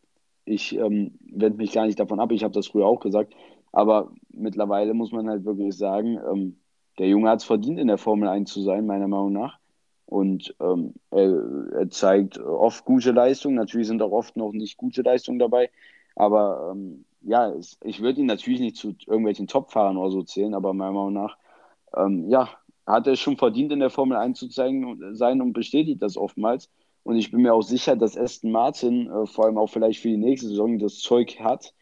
ich 0.45 0.75
ähm, 0.77 1.17
wende 1.21 1.58
mich 1.58 1.71
gar 1.73 1.86
nicht 1.86 1.99
davon 1.99 2.19
ab, 2.19 2.32
ich 2.32 2.43
habe 2.43 2.53
das 2.53 2.67
früher 2.67 2.86
auch 2.86 2.99
gesagt, 2.99 3.34
aber 3.71 4.12
mittlerweile 4.29 4.93
muss 4.93 5.12
man 5.12 5.29
halt 5.29 5.45
wirklich 5.45 5.75
sagen, 5.75 6.19
ähm, 6.32 6.58
der 6.99 7.08
Junge 7.08 7.29
hat 7.29 7.39
es 7.39 7.45
verdient, 7.45 7.79
in 7.79 7.88
der 7.88 7.97
Formel 7.97 8.29
1 8.29 8.51
zu 8.51 8.62
sein, 8.62 8.86
meiner 8.86 9.08
Meinung 9.08 9.34
nach. 9.34 9.60
Und 10.06 10.56
ähm, 10.60 10.93
er, 11.10 11.71
er, 11.73 11.89
zeigt 11.89 12.38
oft 12.38 12.86
gute 12.86 13.12
Leistungen. 13.12 13.56
Natürlich 13.56 13.88
sind 13.88 14.01
auch 14.03 14.12
oft 14.12 14.38
noch 14.38 14.51
nicht 14.51 14.77
gute 14.77 15.01
Leistungen 15.01 15.39
dabei. 15.39 15.71
Aber 16.15 16.71
ähm, 16.71 17.06
ja, 17.23 17.53
ich 17.81 18.01
würde 18.01 18.21
ihn 18.21 18.27
natürlich 18.27 18.59
nicht 18.59 18.77
zu 18.77 18.95
irgendwelchen 19.07 19.47
Topfahrern 19.47 19.97
oder 19.97 20.12
so 20.12 20.23
zählen, 20.23 20.53
aber 20.53 20.73
meiner 20.73 20.91
Meinung 20.91 21.13
nach, 21.13 21.38
ähm, 21.95 22.29
ja, 22.29 22.49
hat 22.86 23.07
er 23.07 23.15
schon 23.15 23.38
verdient, 23.38 23.71
in 23.71 23.79
der 23.79 23.89
Formel 23.89 24.17
1 24.17 24.39
zu 24.39 24.49
sein 24.49 25.41
und 25.41 25.53
bestätigt 25.53 26.01
das 26.01 26.17
oftmals. 26.17 26.69
Und 27.03 27.17
ich 27.17 27.31
bin 27.31 27.41
mir 27.41 27.53
auch 27.53 27.62
sicher, 27.62 27.95
dass 27.95 28.17
Aston 28.17 28.51
Martin, 28.51 29.09
äh, 29.09 29.25
vor 29.25 29.45
allem 29.45 29.57
auch 29.57 29.67
vielleicht 29.67 30.01
für 30.01 30.09
die 30.09 30.17
nächste 30.17 30.47
Saison, 30.47 30.79
das 30.79 30.99
Zeug 30.99 31.39
hat, 31.39 31.73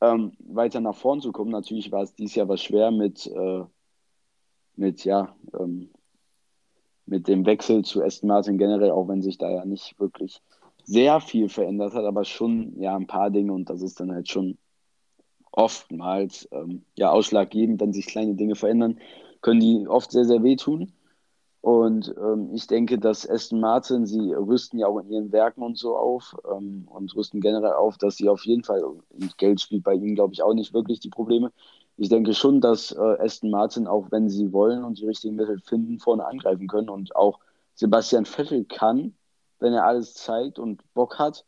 ähm, 0.00 0.32
weiter 0.38 0.80
nach 0.80 0.96
vorn 0.96 1.20
zu 1.20 1.32
kommen. 1.32 1.50
Natürlich 1.50 1.92
war 1.92 2.02
es 2.02 2.14
dieses 2.14 2.34
Jahr 2.34 2.48
was 2.48 2.62
schwer 2.62 2.90
mit, 2.90 3.26
äh, 3.26 3.64
mit 4.76 5.04
ja, 5.04 5.34
ähm, 5.58 5.90
mit 7.06 7.28
dem 7.28 7.46
Wechsel 7.46 7.84
zu 7.84 8.02
Aston 8.02 8.28
Martin 8.28 8.58
generell, 8.58 8.90
auch 8.90 9.08
wenn 9.08 9.22
sich 9.22 9.38
da 9.38 9.50
ja 9.50 9.64
nicht 9.64 9.98
wirklich 9.98 10.40
sehr 10.84 11.20
viel 11.20 11.48
verändert 11.48 11.94
hat, 11.94 12.04
aber 12.04 12.24
schon 12.24 12.80
ja 12.80 12.96
ein 12.96 13.06
paar 13.06 13.30
Dinge 13.30 13.52
und 13.52 13.70
das 13.70 13.82
ist 13.82 14.00
dann 14.00 14.12
halt 14.12 14.28
schon 14.28 14.58
oftmals 15.52 16.48
ähm, 16.52 16.82
ja 16.96 17.10
ausschlaggebend, 17.10 17.80
wenn 17.80 17.92
sich 17.92 18.06
kleine 18.06 18.34
Dinge 18.34 18.56
verändern, 18.56 18.98
können 19.40 19.60
die 19.60 19.86
oft 19.88 20.10
sehr, 20.12 20.24
sehr 20.24 20.42
wehtun. 20.42 20.92
Und 21.60 22.12
ähm, 22.18 22.50
ich 22.52 22.66
denke, 22.66 22.98
dass 22.98 23.28
Aston 23.28 23.60
Martin, 23.60 24.04
sie 24.04 24.32
rüsten 24.32 24.80
ja 24.80 24.88
auch 24.88 24.98
in 24.98 25.10
ihren 25.10 25.30
Werken 25.30 25.62
und 25.62 25.78
so 25.78 25.96
auf 25.96 26.36
ähm, 26.50 26.88
und 26.90 27.14
rüsten 27.14 27.40
generell 27.40 27.74
auf, 27.74 27.98
dass 27.98 28.16
sie 28.16 28.28
auf 28.28 28.44
jeden 28.44 28.64
Fall, 28.64 28.82
Geld 29.36 29.60
spielt 29.60 29.84
bei 29.84 29.94
ihnen, 29.94 30.16
glaube 30.16 30.34
ich, 30.34 30.42
auch 30.42 30.54
nicht 30.54 30.74
wirklich 30.74 30.98
die 30.98 31.10
Probleme, 31.10 31.52
ich 31.96 32.08
denke 32.08 32.34
schon, 32.34 32.60
dass 32.60 32.92
äh, 32.92 32.98
Aston 32.98 33.50
Martin, 33.50 33.86
auch 33.86 34.10
wenn 34.10 34.28
sie 34.28 34.52
wollen 34.52 34.82
und 34.84 34.98
die 34.98 35.06
richtigen 35.06 35.36
Mittel 35.36 35.60
finden, 35.60 35.98
vorne 35.98 36.26
angreifen 36.26 36.66
können. 36.66 36.88
Und 36.88 37.14
auch 37.14 37.38
Sebastian 37.74 38.24
Vettel 38.24 38.64
kann, 38.64 39.14
wenn 39.58 39.72
er 39.72 39.86
alles 39.86 40.14
zeigt 40.14 40.58
und 40.58 40.82
Bock 40.94 41.18
hat, 41.18 41.44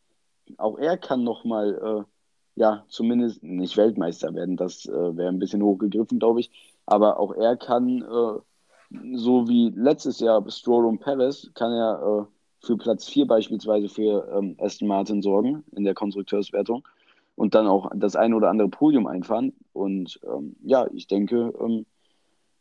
auch 0.59 0.79
er 0.79 0.99
kann 0.99 1.25
nochmal, 1.25 1.75
äh, 1.75 2.14
ja, 2.57 2.85
zumindest 2.89 3.43
nicht 3.43 3.77
Weltmeister 3.77 4.35
werden. 4.35 4.57
Das 4.57 4.87
äh, 4.87 5.17
wäre 5.17 5.29
ein 5.29 5.39
bisschen 5.39 5.63
hochgegriffen, 5.63 6.19
glaube 6.19 6.41
ich. 6.41 6.51
Aber 6.87 7.19
auch 7.19 7.33
er 7.33 7.57
kann, 7.57 8.03
äh, 8.03 9.17
so 9.17 9.49
wie 9.49 9.73
letztes 9.75 10.21
Jahr 10.21 10.49
Stroll 10.51 10.87
und 10.87 11.01
Perez, 11.01 11.51
kann 11.55 11.73
er 11.73 12.29
äh, 12.29 12.67
für 12.67 12.77
Platz 12.77 13.09
4 13.09 13.27
beispielsweise 13.27 13.89
für 13.89 14.29
ähm, 14.37 14.57
Aston 14.59 14.89
Martin 14.89 15.23
sorgen 15.23 15.65
in 15.73 15.85
der 15.85 15.95
Konstrukteurswertung 15.95 16.87
und 17.35 17.55
dann 17.55 17.67
auch 17.67 17.91
das 17.95 18.17
eine 18.17 18.37
oder 18.37 18.51
andere 18.51 18.69
Podium 18.69 19.07
einfahren. 19.07 19.53
Und 19.73 20.21
ähm, 20.25 20.57
ja, 20.63 20.87
ich 20.93 21.07
denke, 21.09 21.53
ähm, 21.61 21.87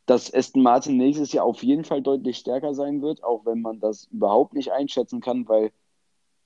dass 0.06 0.34
Aston 0.34 0.64
Martin 0.64 0.98
nächstes 0.98 1.32
Jahr 1.32 1.46
auf 1.46 1.64
jeden 1.64 1.86
Fall 1.86 2.02
deutlich 2.02 2.38
stärker 2.38 2.74
sein 2.74 3.02
wird, 3.02 3.24
auch 3.24 3.46
wenn 3.46 3.62
man 3.62 3.80
das 3.80 4.06
überhaupt 4.12 4.54
nicht 4.54 4.72
einschätzen 4.72 5.22
kann, 5.22 5.48
weil 5.48 5.72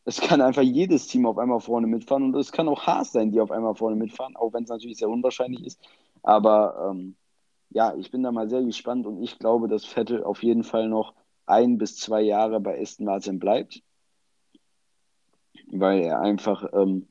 es 0.08 0.22
kann 0.22 0.40
einfach 0.40 0.62
jedes 0.62 1.08
Team 1.08 1.26
auf 1.26 1.38
einmal 1.38 1.60
vorne 1.60 1.86
mitfahren 1.86 2.24
und 2.24 2.36
es 2.38 2.54
kann 2.54 2.70
auch 2.70 2.88
Haas 2.88 3.12
sein, 3.12 3.30
die 3.30 3.42
auf 3.42 3.52
einmal 3.52 3.76
vorne 3.76 3.98
mitfahren, 3.98 4.38
auch 4.38 4.54
wenn 4.54 4.64
es 4.64 4.70
natürlich 4.70 5.00
sehr 5.00 5.10
unwahrscheinlich 5.10 5.66
ist. 5.66 5.82
Aber 6.24 6.92
ähm, 6.92 7.18
ja, 7.72 7.94
ich 7.94 8.10
bin 8.10 8.24
da 8.24 8.32
mal 8.32 8.48
sehr 8.48 8.64
gespannt 8.64 9.06
und 9.06 9.22
ich 9.22 9.38
glaube, 9.38 9.68
dass 9.68 9.84
Vettel 9.84 10.24
auf 10.24 10.44
jeden 10.44 10.64
Fall 10.64 10.88
noch 10.88 11.14
ein 11.46 11.78
bis 11.78 11.98
zwei 11.98 12.22
Jahre 12.22 12.62
bei 12.62 12.82
Aston 12.82 13.06
Martin 13.06 13.38
bleibt, 13.38 13.84
weil 15.74 16.00
er 16.00 16.22
einfach 16.22 16.66
ähm, 16.72 17.10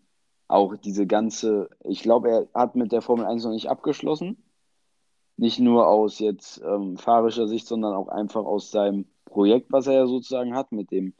auch 0.48 0.74
diese 0.78 1.06
ganze, 1.06 1.68
ich 1.84 2.00
glaube, 2.00 2.30
er 2.30 2.48
hat 2.54 2.76
mit 2.76 2.92
der 2.92 3.02
Formel 3.02 3.26
1 3.26 3.44
noch 3.44 3.50
nicht 3.50 3.68
abgeschlossen. 3.68 4.42
Nicht 5.36 5.58
nur 5.58 5.86
aus 5.86 6.18
jetzt 6.18 6.62
ähm, 6.64 6.96
fahrischer 6.96 7.46
Sicht, 7.46 7.66
sondern 7.66 7.92
auch 7.92 8.08
einfach 8.08 8.46
aus 8.46 8.70
seinem 8.70 9.04
Projekt, 9.26 9.70
was 9.70 9.86
er 9.86 9.92
ja 9.92 10.06
sozusagen 10.06 10.54
hat, 10.54 10.72
mit 10.72 10.90
dem 10.90 11.12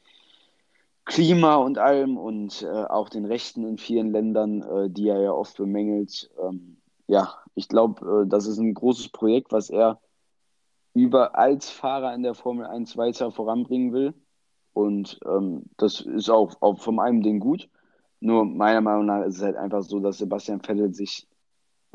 Klima 1.06 1.54
und 1.56 1.78
allem 1.78 2.18
und 2.18 2.62
äh, 2.62 2.66
auch 2.66 3.08
den 3.08 3.24
Rechten 3.24 3.64
in 3.64 3.78
vielen 3.78 4.10
Ländern, 4.10 4.62
äh, 4.62 4.90
die 4.90 5.08
er 5.08 5.20
ja 5.20 5.32
oft 5.32 5.56
bemängelt. 5.56 6.28
Ähm, 6.42 6.78
ja, 7.06 7.34
ich 7.54 7.68
glaube, 7.68 8.24
äh, 8.24 8.28
das 8.28 8.46
ist 8.46 8.58
ein 8.58 8.74
großes 8.74 9.10
Projekt, 9.10 9.52
was 9.52 9.70
er 9.70 10.00
über 10.94 11.38
als 11.38 11.70
Fahrer 11.70 12.14
in 12.14 12.22
der 12.22 12.34
Formel 12.34 12.66
1 12.66 12.96
weiter 12.96 13.30
voranbringen 13.30 13.92
will. 13.92 14.14
Und 14.72 15.18
ähm, 15.24 15.64
das 15.76 16.00
ist 16.00 16.28
auch, 16.28 16.56
auch 16.60 16.80
von 16.80 16.98
einem 16.98 17.22
Ding 17.22 17.38
gut. 17.38 17.68
Nur 18.20 18.44
meiner 18.44 18.80
Meinung 18.80 19.06
nach 19.06 19.24
ist 19.24 19.36
es 19.36 19.42
halt 19.42 19.56
einfach 19.56 19.82
so, 19.82 20.00
dass 20.00 20.18
Sebastian 20.18 20.60
Vettel 20.60 20.92
sich 20.92 21.28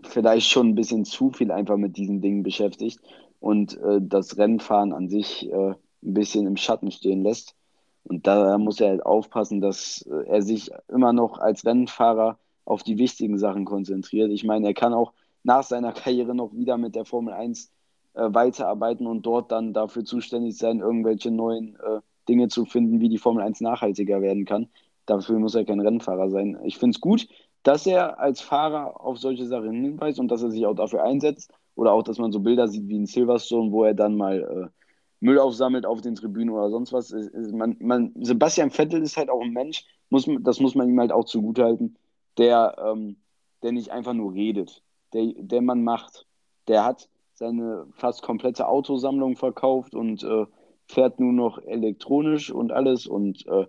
vielleicht 0.04 0.48
schon 0.48 0.70
ein 0.70 0.76
bisschen 0.76 1.04
zu 1.04 1.32
viel 1.32 1.52
einfach 1.52 1.78
mit 1.78 1.98
diesen 1.98 2.22
Dingen 2.22 2.44
beschäftigt 2.44 3.00
und 3.40 3.78
äh, 3.78 4.00
das 4.02 4.38
Rennfahren 4.38 4.94
an 4.94 5.10
sich 5.10 5.52
äh, 5.52 5.72
ein 5.72 6.14
bisschen 6.14 6.48
im 6.48 6.58
Schatten 6.58 6.92
stehen 6.92 7.24
lässt. 7.24 7.56
Und 8.04 8.28
da 8.28 8.58
muss 8.58 8.80
er 8.80 8.90
halt 8.90 9.06
aufpassen, 9.06 9.62
dass 9.62 10.02
äh, 10.04 10.28
er 10.28 10.42
sich 10.42 10.72
immer 10.88 11.14
noch 11.14 11.40
als 11.40 11.66
Rennfahrer 11.66 12.38
auf 12.66 12.84
die 12.84 12.98
wichtigen 12.98 13.38
Sachen 13.38 13.66
konzentriert. 13.66 14.32
Ich 14.32 14.44
meine, 14.44 14.68
er 14.68 14.74
kann 14.74 14.94
auch 14.94 15.14
nach 15.44 15.64
seiner 15.64 15.94
Karriere 15.94 16.36
noch 16.36 16.54
wieder 16.54 16.78
mit 16.78 16.96
der 16.96 17.06
Formel 17.06 17.34
1 17.34 17.72
äh, 18.14 18.34
weiterarbeiten 18.34 19.08
und 19.08 19.26
dort 19.26 19.52
dann 19.52 19.74
dafür 19.74 20.04
zuständig 20.04 20.58
sein, 20.58 20.80
irgendwelche 20.80 21.32
neuen 21.32 21.76
äh, 21.76 22.02
Dinge 22.28 22.48
zu 22.48 22.66
finden, 22.66 23.00
wie 23.00 23.10
die 23.10 23.18
Formel 23.18 23.44
1 23.44 23.62
nachhaltiger 23.62 24.22
werden 24.22 24.46
kann. 24.46 24.70
Dafür 25.06 25.40
muss 25.40 25.56
er 25.56 25.66
kein 25.66 25.80
Rennfahrer 25.80 26.30
sein. 26.30 26.60
Ich 26.64 26.78
finde 26.78 26.96
es 26.96 27.02
gut, 27.02 27.28
dass 27.64 27.86
er 27.86 28.20
als 28.20 28.42
Fahrer 28.42 29.02
auf 29.02 29.18
solche 29.18 29.46
Sachen 29.46 29.72
hinweist 29.74 30.20
und 30.20 30.30
dass 30.30 30.44
er 30.44 30.52
sich 30.52 30.66
auch 30.66 30.76
dafür 30.76 31.04
einsetzt. 31.04 31.52
Oder 31.76 31.94
auch, 31.94 32.04
dass 32.04 32.18
man 32.18 32.32
so 32.32 32.40
Bilder 32.40 32.68
sieht 32.68 32.88
wie 32.90 32.98
in 32.98 33.06
Silverstone, 33.06 33.72
wo 33.72 33.86
er 33.86 33.94
dann 33.94 34.16
mal 34.16 34.72
äh, 34.72 34.81
Müll 35.22 35.40
aufsammelt 35.40 35.86
auf 35.86 36.02
den 36.02 36.16
Tribünen 36.16 36.50
oder 36.50 36.70
sonst 36.70 36.92
was. 36.92 37.16
Man, 37.52 37.78
man, 37.80 38.12
Sebastian 38.20 38.72
Vettel 38.72 39.02
ist 39.02 39.18
halt 39.18 39.30
auch 39.30 39.42
ein 39.42 39.54
Mensch, 39.54 39.86
muss, 40.10 40.28
das 40.42 40.60
muss 40.60 40.76
man 40.76 40.90
ihm 40.90 41.00
halt 41.00 41.12
auch 41.12 41.26
zugutehalten, 41.26 41.98
der, 42.38 42.76
ähm, 42.84 43.18
der 43.64 43.72
nicht 43.72 43.92
einfach 43.92 44.14
nur 44.14 44.34
redet, 44.34 44.84
der, 45.14 45.32
der 45.38 45.62
man 45.62 45.84
macht. 45.84 46.26
Der 46.68 46.84
hat 46.84 47.08
seine 47.34 47.86
fast 47.94 48.24
komplette 48.24 48.68
Autosammlung 48.68 49.36
verkauft 49.36 49.96
und 49.96 50.24
äh, 50.24 50.46
fährt 50.88 51.20
nur 51.20 51.34
noch 51.34 51.60
elektronisch 51.60 52.52
und 52.52 52.72
alles 52.72 53.06
und 53.08 53.46
äh, 53.48 53.68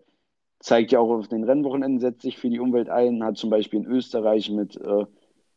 zeigt 0.58 0.92
ja 0.92 1.00
auch 1.00 1.10
auf 1.10 1.28
den 1.28 1.44
Rennwochenenden, 1.44 2.00
setzt 2.00 2.22
sich 2.22 2.38
für 2.38 2.48
die 2.48 2.60
Umwelt 2.60 2.88
ein, 2.88 3.22
hat 3.22 3.36
zum 3.36 3.50
Beispiel 3.50 3.80
in 3.80 3.86
Österreich 3.86 4.50
mit 4.50 4.76
äh, 4.76 5.04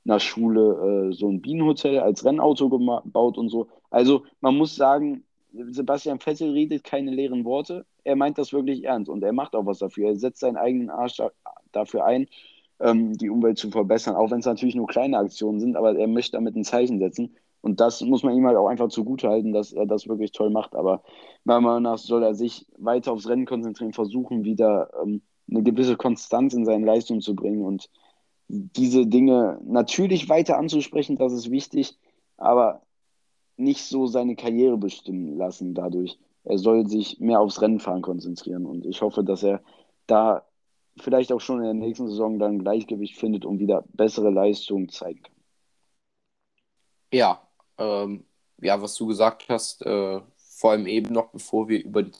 einer 0.06 0.20
Schule 0.20 1.10
äh, 1.10 1.14
so 1.14 1.30
ein 1.30 1.42
Bienenhotel 1.42 2.00
als 2.00 2.26
Rennauto 2.26 2.70
gebaut 2.70 3.38
und 3.38 3.50
so. 3.50 3.68
Also 3.90 4.24
man 4.42 4.58
muss 4.58 4.76
sagen, 4.76 5.24
Sebastian 5.70 6.20
Vettel 6.20 6.52
redet 6.52 6.84
keine 6.84 7.12
leeren 7.12 7.46
Worte. 7.46 7.86
Er 8.04 8.16
meint 8.16 8.38
das 8.38 8.54
wirklich 8.54 8.84
ernst 8.84 9.10
und 9.10 9.24
er 9.24 9.34
macht 9.34 9.56
auch 9.56 9.66
was 9.66 9.80
dafür. 9.80 10.10
Er 10.10 10.16
setzt 10.16 10.40
seinen 10.40 10.58
eigenen 10.58 10.90
Arsch 10.90 11.22
dafür 11.72 12.06
ein, 12.06 12.28
ähm, 12.80 13.14
die 13.14 13.30
Umwelt 13.30 13.58
zu 13.58 13.72
verbessern, 13.72 14.16
auch 14.16 14.32
wenn 14.32 14.40
es 14.40 14.46
natürlich 14.46 14.76
nur 14.76 14.88
kleine 14.88 15.18
Aktionen 15.18 15.60
sind, 15.60 15.76
aber 15.76 15.98
er 15.98 16.08
möchte 16.08 16.34
damit 16.34 16.56
ein 16.56 16.64
Zeichen 16.64 17.00
setzen. 17.00 17.36
Und 17.62 17.80
das 17.80 18.02
muss 18.02 18.24
man 18.24 18.36
ihm 18.36 18.46
halt 18.46 18.58
auch 18.58 18.68
einfach 18.68 18.90
zugutehalten, 18.90 19.52
dass 19.54 19.74
er 19.74 19.88
das 19.88 20.08
wirklich 20.08 20.32
toll 20.32 20.52
macht. 20.52 20.76
Aber 20.76 21.02
meiner 21.46 21.62
Meinung 21.62 21.84
nach 21.84 21.98
soll 21.98 22.24
er 22.24 22.36
sich 22.36 22.68
weiter 22.78 23.12
aufs 23.12 23.28
Rennen 23.28 23.46
konzentrieren, 23.46 23.94
versuchen, 23.94 24.44
wieder 24.44 24.92
ähm, 25.02 25.22
eine 25.50 25.64
gewisse 25.64 25.96
Konstanz 25.96 26.54
in 26.54 26.66
seine 26.66 26.86
Leistung 26.86 27.22
zu 27.22 27.36
bringen 27.36 27.64
und 27.64 27.90
diese 28.48 29.08
Dinge 29.08 29.60
natürlich 29.66 30.30
weiter 30.30 30.58
anzusprechen, 30.58 31.18
das 31.18 31.34
ist 31.34 31.50
wichtig, 31.50 31.98
aber 32.38 32.82
nicht 33.58 33.84
so 33.84 34.08
seine 34.08 34.36
Karriere 34.36 34.78
bestimmen 34.78 35.38
lassen 35.38 35.74
dadurch. 35.74 36.18
Er 36.44 36.58
soll 36.58 36.88
sich 36.88 37.20
mehr 37.20 37.40
aufs 37.40 37.62
Rennenfahren 37.62 38.02
konzentrieren 38.02 38.66
und 38.66 38.86
ich 38.86 39.02
hoffe, 39.02 39.24
dass 39.24 39.44
er 39.44 39.62
da 40.08 40.46
vielleicht 40.98 41.32
auch 41.32 41.42
schon 41.42 41.60
in 41.60 41.66
der 41.66 41.74
nächsten 41.74 42.08
Saison 42.08 42.40
dann 42.40 42.60
Gleichgewicht 42.60 43.18
findet 43.18 43.46
und 43.46 43.60
wieder 43.60 43.84
bessere 43.94 44.30
Leistungen 44.30 44.90
zeigen 44.90 45.24
kann. 45.24 45.36
Ja, 47.12 47.42
ähm, 47.78 48.26
ja, 48.62 48.82
was 48.82 48.96
du 48.96 49.08
gesagt 49.08 49.46
hast, 49.50 49.86
äh, 49.86 50.22
vor 50.38 50.72
allem 50.72 50.88
eben 50.88 51.14
noch, 51.14 51.32
bevor 51.32 51.68
wir 51.68 51.84
über 51.84 52.04
die 52.04 52.12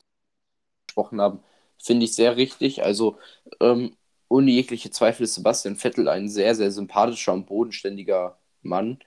gesprochen 0.88 1.22
haben, 1.22 1.40
finde 1.78 2.06
ich 2.06 2.16
sehr 2.16 2.38
richtig. 2.38 2.84
Also 2.84 3.18
ähm, 3.60 3.96
ohne 4.28 4.52
jegliche 4.52 4.90
Zweifel 4.92 5.24
ist 5.24 5.36
Sebastian 5.36 5.76
Vettel 5.76 6.08
ein 6.08 6.30
sehr, 6.30 6.56
sehr 6.56 6.72
sympathischer 6.72 7.34
und 7.34 7.46
bodenständiger 7.46 8.38
Mann. 8.62 9.00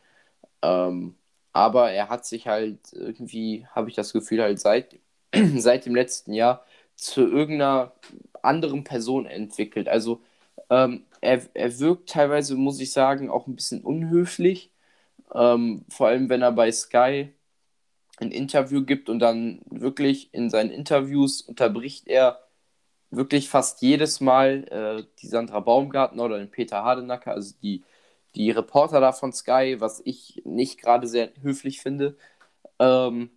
Ähm, 0.63 1.18
aber 1.59 1.91
er 1.91 2.09
hat 2.09 2.25
sich 2.27 2.47
halt 2.47 2.79
irgendwie, 2.93 3.67
habe 3.75 3.89
ich 3.91 3.97
das 3.97 4.13
Gefühl, 4.13 4.43
halt 4.43 4.61
seit, 4.61 4.97
seit 5.57 5.87
dem 5.87 5.95
letzten 5.95 6.33
Jahr 6.33 6.65
zu 6.97 7.23
irgendeiner 7.23 7.93
anderen 8.43 8.85
Person 8.85 9.27
entwickelt. 9.27 9.89
Also 9.89 10.23
ähm, 10.71 11.05
er, 11.21 11.43
er 11.55 11.79
wirkt 11.81 12.11
teilweise, 12.11 12.55
muss 12.57 12.81
ich 12.81 12.93
sagen, 12.93 13.31
auch 13.31 13.47
ein 13.49 13.57
bisschen 13.57 13.83
unhöflich. 13.83 14.71
Ähm, 15.35 15.85
vor 15.91 16.09
allem, 16.09 16.29
wenn 16.31 16.43
er 16.43 16.53
bei 16.53 16.71
Sky 16.73 17.31
ein 18.19 18.31
Interview 18.33 18.85
gibt 18.85 19.09
und 19.11 19.21
dann 19.21 19.61
wirklich 19.71 20.33
in 20.35 20.51
seinen 20.51 20.71
Interviews 20.71 21.43
unterbricht 21.43 22.09
er 22.09 22.41
wirklich 23.11 23.49
fast 23.49 23.83
jedes 23.83 24.21
Mal 24.21 24.65
äh, 24.71 25.05
die 25.23 25.29
Sandra 25.29 25.61
Baumgartner 25.61 26.25
oder 26.25 26.39
den 26.39 26.51
Peter 26.51 26.85
Hardenacker, 26.85 27.33
also 27.33 27.55
die, 27.63 27.85
die 28.35 28.51
Reporter 28.51 29.01
da 29.01 29.13
von 29.13 29.33
Sky, 29.33 29.77
was 29.81 30.01
ich 30.05 30.43
nicht 30.45 30.81
gerade 30.81 31.07
sehr 31.09 31.33
höflich 31.43 31.81
finde. 31.81 32.17
Ähm, 32.79 33.31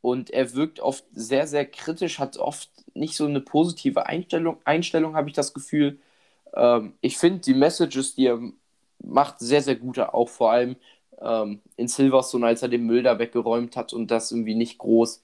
und 0.00 0.30
er 0.30 0.54
wirkt 0.54 0.80
oft 0.80 1.04
sehr, 1.12 1.46
sehr 1.46 1.66
kritisch, 1.66 2.18
hat 2.20 2.36
oft 2.38 2.70
nicht 2.94 3.16
so 3.16 3.26
eine 3.26 3.40
positive 3.40 4.06
Einstellung, 4.06 4.58
Einstellung 4.64 5.16
habe 5.16 5.28
ich 5.28 5.34
das 5.34 5.54
Gefühl. 5.54 6.00
Ähm, 6.54 6.94
ich 7.00 7.18
finde 7.18 7.40
die 7.40 7.54
Messages, 7.54 8.14
die 8.14 8.26
er 8.26 8.40
macht, 9.02 9.40
sehr, 9.40 9.62
sehr 9.62 9.76
gut, 9.76 9.98
auch 9.98 10.28
vor 10.28 10.52
allem 10.52 10.76
ähm, 11.20 11.60
in 11.76 11.88
Silverstone, 11.88 12.46
als 12.46 12.62
er 12.62 12.68
den 12.68 12.86
Müll 12.86 13.02
da 13.02 13.18
weggeräumt 13.18 13.76
hat 13.76 13.92
und 13.92 14.10
das 14.10 14.30
irgendwie 14.32 14.54
nicht 14.54 14.78
groß 14.78 15.22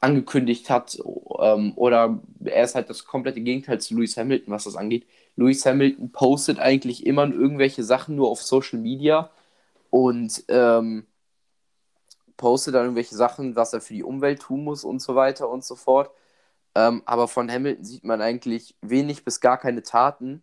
angekündigt 0.00 0.70
hat. 0.70 0.98
Ähm, 1.40 1.72
oder 1.76 2.20
er 2.44 2.64
ist 2.64 2.74
halt 2.74 2.90
das 2.90 3.04
komplette 3.04 3.40
Gegenteil 3.40 3.80
zu 3.80 3.94
Lewis 3.94 4.16
Hamilton, 4.16 4.52
was 4.52 4.64
das 4.64 4.76
angeht. 4.76 5.06
Lewis 5.40 5.64
Hamilton 5.64 6.12
postet 6.12 6.58
eigentlich 6.58 7.06
immer 7.06 7.24
irgendwelche 7.24 7.82
Sachen 7.82 8.14
nur 8.14 8.28
auf 8.28 8.42
Social 8.42 8.78
Media 8.78 9.30
und 9.90 10.44
ähm, 10.48 11.06
postet 12.36 12.74
dann 12.74 12.84
irgendwelche 12.84 13.14
Sachen, 13.14 13.56
was 13.56 13.72
er 13.72 13.80
für 13.80 13.94
die 13.94 14.04
Umwelt 14.04 14.40
tun 14.42 14.64
muss 14.64 14.84
und 14.84 15.00
so 15.00 15.14
weiter 15.14 15.48
und 15.48 15.64
so 15.64 15.76
fort. 15.76 16.10
Ähm, 16.74 17.02
aber 17.06 17.28
von 17.28 17.50
Hamilton 17.50 17.84
sieht 17.84 18.04
man 18.04 18.20
eigentlich 18.22 18.76
wenig 18.82 19.24
bis 19.24 19.40
gar 19.40 19.58
keine 19.58 19.82
Taten. 19.82 20.42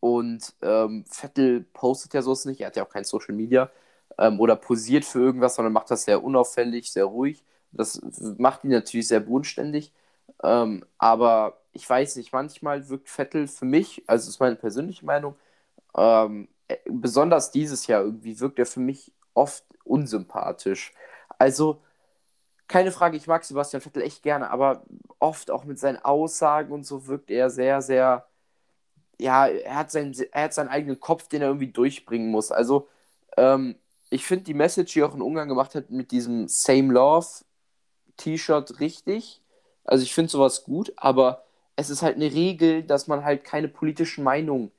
Und 0.00 0.54
ähm, 0.62 1.04
Vettel 1.10 1.62
postet 1.72 2.14
ja 2.14 2.22
sowas 2.22 2.44
nicht, 2.44 2.60
er 2.60 2.68
hat 2.68 2.76
ja 2.76 2.84
auch 2.84 2.90
kein 2.90 3.04
Social 3.04 3.34
Media 3.34 3.70
ähm, 4.18 4.40
oder 4.40 4.56
posiert 4.56 5.04
für 5.04 5.20
irgendwas, 5.20 5.56
sondern 5.56 5.72
macht 5.72 5.90
das 5.90 6.04
sehr 6.04 6.22
unauffällig, 6.24 6.92
sehr 6.92 7.06
ruhig. 7.06 7.44
Das 7.72 8.00
macht 8.38 8.64
ihn 8.64 8.70
natürlich 8.70 9.08
sehr 9.08 9.20
bodenständig. 9.20 9.92
Ähm, 10.44 10.84
aber 10.98 11.60
ich 11.78 11.88
weiß 11.88 12.16
nicht, 12.16 12.32
manchmal 12.32 12.88
wirkt 12.88 13.08
Vettel 13.08 13.46
für 13.48 13.64
mich, 13.64 14.02
also 14.08 14.28
ist 14.28 14.40
meine 14.40 14.56
persönliche 14.56 15.06
Meinung, 15.06 15.36
ähm, 15.96 16.48
äh, 16.68 16.76
besonders 16.90 17.52
dieses 17.52 17.86
Jahr 17.86 18.02
irgendwie 18.02 18.40
wirkt 18.40 18.58
er 18.58 18.66
für 18.66 18.80
mich 18.80 19.12
oft 19.34 19.64
unsympathisch. 19.84 20.92
Also, 21.38 21.82
keine 22.68 22.92
Frage, 22.92 23.16
ich 23.16 23.26
mag 23.28 23.44
Sebastian 23.44 23.82
Vettel 23.82 24.02
echt 24.02 24.22
gerne, 24.22 24.50
aber 24.50 24.82
oft 25.20 25.50
auch 25.50 25.64
mit 25.64 25.78
seinen 25.78 25.98
Aussagen 25.98 26.72
und 26.72 26.84
so 26.84 27.06
wirkt 27.06 27.30
er 27.30 27.50
sehr, 27.50 27.82
sehr, 27.82 28.26
ja, 29.20 29.46
er 29.48 29.76
hat, 29.76 29.90
seinen, 29.92 30.14
er 30.32 30.44
hat 30.44 30.54
seinen 30.54 30.68
eigenen 30.68 31.00
Kopf, 31.00 31.28
den 31.28 31.42
er 31.42 31.48
irgendwie 31.48 31.72
durchbringen 31.72 32.30
muss. 32.30 32.52
Also, 32.52 32.88
ähm, 33.36 33.76
ich 34.10 34.24
finde 34.26 34.44
die 34.44 34.54
Message, 34.54 34.94
die 34.94 35.02
auch 35.04 35.14
in 35.14 35.22
Ungarn 35.22 35.48
gemacht 35.48 35.74
hat, 35.74 35.90
mit 35.90 36.10
diesem 36.12 36.48
Same 36.48 36.92
Love 36.92 37.28
T-Shirt 38.16 38.80
richtig. 38.80 39.42
Also 39.84 40.04
ich 40.04 40.14
finde 40.14 40.30
sowas 40.30 40.64
gut, 40.64 40.92
aber 40.96 41.44
es 41.78 41.90
ist 41.90 42.02
halt 42.02 42.16
eine 42.16 42.32
Regel, 42.32 42.82
dass 42.84 43.06
man 43.08 43.24
halt 43.24 43.44
keine 43.44 43.68
politischen 43.68 44.24
Meinungen 44.24 44.72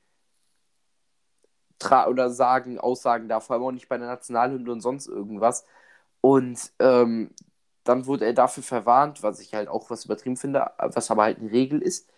oder 2.08 2.30
sagen, 2.30 2.78
aussagen 2.78 3.28
darf, 3.28 3.46
vor 3.46 3.56
allem 3.56 3.64
auch 3.64 3.72
nicht 3.72 3.88
bei 3.88 3.96
der 3.98 4.06
Nationalhymne 4.08 4.70
und 4.70 4.80
sonst 4.80 5.06
irgendwas. 5.06 5.64
Und 6.20 6.72
ähm, 6.80 7.30
dann 7.84 8.06
wurde 8.06 8.26
er 8.26 8.34
dafür 8.34 8.62
verwarnt, 8.62 9.22
was 9.22 9.40
ich 9.40 9.54
halt 9.54 9.68
auch 9.68 9.90
was 9.90 10.04
übertrieben 10.04 10.36
finde, 10.36 10.70
was 10.78 11.10
aber 11.10 11.24
halt 11.24 11.38
eine 11.38 11.50
Regel 11.52 11.82
ist. 11.82 12.08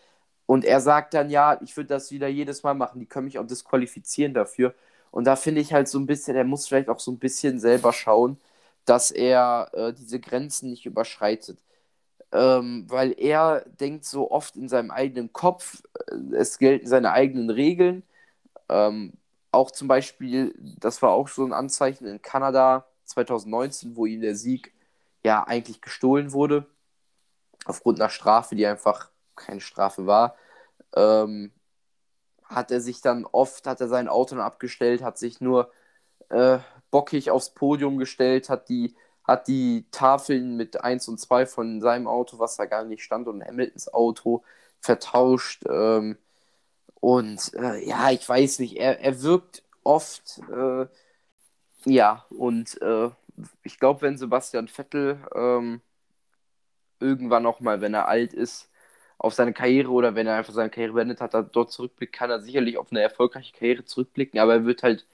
Und 0.46 0.64
er 0.64 0.80
sagt 0.80 1.14
dann, 1.14 1.30
ja, 1.30 1.60
ich 1.62 1.76
würde 1.76 1.88
das 1.88 2.10
wieder 2.10 2.28
jedes 2.28 2.62
Mal 2.64 2.74
machen, 2.74 3.00
die 3.00 3.06
können 3.06 3.26
mich 3.26 3.38
auch 3.38 3.46
disqualifizieren 3.46 4.34
dafür. 4.34 4.74
Und 5.12 5.24
da 5.26 5.36
finde 5.36 5.60
ich 5.60 5.72
halt 5.72 5.88
so 5.88 5.98
ein 5.98 6.06
bisschen, 6.06 6.36
er 6.36 6.44
muss 6.44 6.68
vielleicht 6.68 6.88
auch 6.88 7.00
so 7.00 7.12
ein 7.12 7.18
bisschen 7.18 7.60
selber 7.60 7.92
schauen, 7.92 8.38
dass 8.84 9.10
er 9.12 9.70
äh, 9.74 9.92
diese 9.94 10.20
Grenzen 10.20 10.70
nicht 10.70 10.86
überschreitet. 10.86 11.58
Ähm, 12.32 12.86
weil 12.88 13.14
er 13.18 13.64
denkt 13.80 14.04
so 14.04 14.30
oft 14.30 14.56
in 14.56 14.68
seinem 14.68 14.90
eigenen 14.90 15.32
Kopf, 15.32 15.82
äh, 16.10 16.36
es 16.36 16.58
gelten 16.58 16.86
seine 16.86 17.12
eigenen 17.12 17.50
Regeln. 17.50 18.02
Ähm, 18.68 19.14
auch 19.50 19.70
zum 19.70 19.88
Beispiel, 19.88 20.54
das 20.58 21.02
war 21.02 21.10
auch 21.10 21.28
so 21.28 21.44
ein 21.44 21.52
Anzeichen 21.52 22.06
in 22.06 22.22
Kanada 22.22 22.86
2019, 23.04 23.96
wo 23.96 24.06
ihm 24.06 24.22
der 24.22 24.34
Sieg 24.36 24.72
ja 25.24 25.44
eigentlich 25.46 25.82
gestohlen 25.82 26.32
wurde, 26.32 26.66
aufgrund 27.66 28.00
einer 28.00 28.10
Strafe, 28.10 28.56
die 28.56 28.66
einfach 28.66 29.10
keine 29.36 29.60
Strafe 29.60 30.06
war. 30.06 30.36
Ähm, 30.96 31.52
hat 32.44 32.70
er 32.70 32.80
sich 32.80 33.00
dann 33.02 33.26
oft, 33.26 33.66
hat 33.66 33.80
er 33.80 33.88
sein 33.88 34.08
Auto 34.08 34.36
abgestellt, 34.36 35.02
hat 35.02 35.18
sich 35.18 35.40
nur 35.40 35.70
äh, 36.30 36.58
bockig 36.90 37.30
aufs 37.30 37.50
Podium 37.50 37.98
gestellt, 37.98 38.48
hat 38.48 38.68
die 38.68 38.94
hat 39.24 39.48
die 39.48 39.86
Tafeln 39.90 40.56
mit 40.56 40.82
1 40.82 41.08
und 41.08 41.18
2 41.18 41.46
von 41.46 41.80
seinem 41.80 42.06
Auto, 42.08 42.38
was 42.38 42.56
da 42.56 42.66
gar 42.66 42.84
nicht 42.84 43.02
stand, 43.04 43.28
und 43.28 43.44
Hamiltons 43.44 43.92
Auto 43.92 44.42
vertauscht. 44.80 45.64
Ähm, 45.68 46.18
und 47.00 47.52
äh, 47.54 47.84
ja, 47.86 48.10
ich 48.10 48.28
weiß 48.28 48.60
nicht, 48.60 48.76
er, 48.78 49.00
er 49.00 49.22
wirkt 49.22 49.62
oft, 49.84 50.40
äh, 50.52 50.86
ja, 51.86 52.24
und 52.30 52.80
äh, 52.82 53.10
ich 53.64 53.78
glaube, 53.78 54.02
wenn 54.02 54.18
Sebastian 54.18 54.68
Vettel 54.68 55.18
ähm, 55.34 55.80
irgendwann 57.00 57.46
auch 57.46 57.60
mal, 57.60 57.80
wenn 57.80 57.94
er 57.94 58.08
alt 58.08 58.32
ist, 58.34 58.70
auf 59.18 59.34
seine 59.34 59.52
Karriere 59.52 59.90
oder 59.90 60.14
wenn 60.14 60.26
er 60.26 60.36
einfach 60.36 60.52
seine 60.52 60.70
Karriere 60.70 60.94
beendet 60.94 61.20
hat, 61.20 61.34
dort 61.54 61.72
zurückblickt, 61.72 62.12
kann 62.14 62.30
er 62.30 62.40
sicherlich 62.40 62.76
auf 62.78 62.90
eine 62.90 63.00
erfolgreiche 63.02 63.52
Karriere 63.52 63.84
zurückblicken, 63.84 64.40
aber 64.40 64.54
er 64.54 64.64
wird 64.66 64.82
halt 64.82 65.06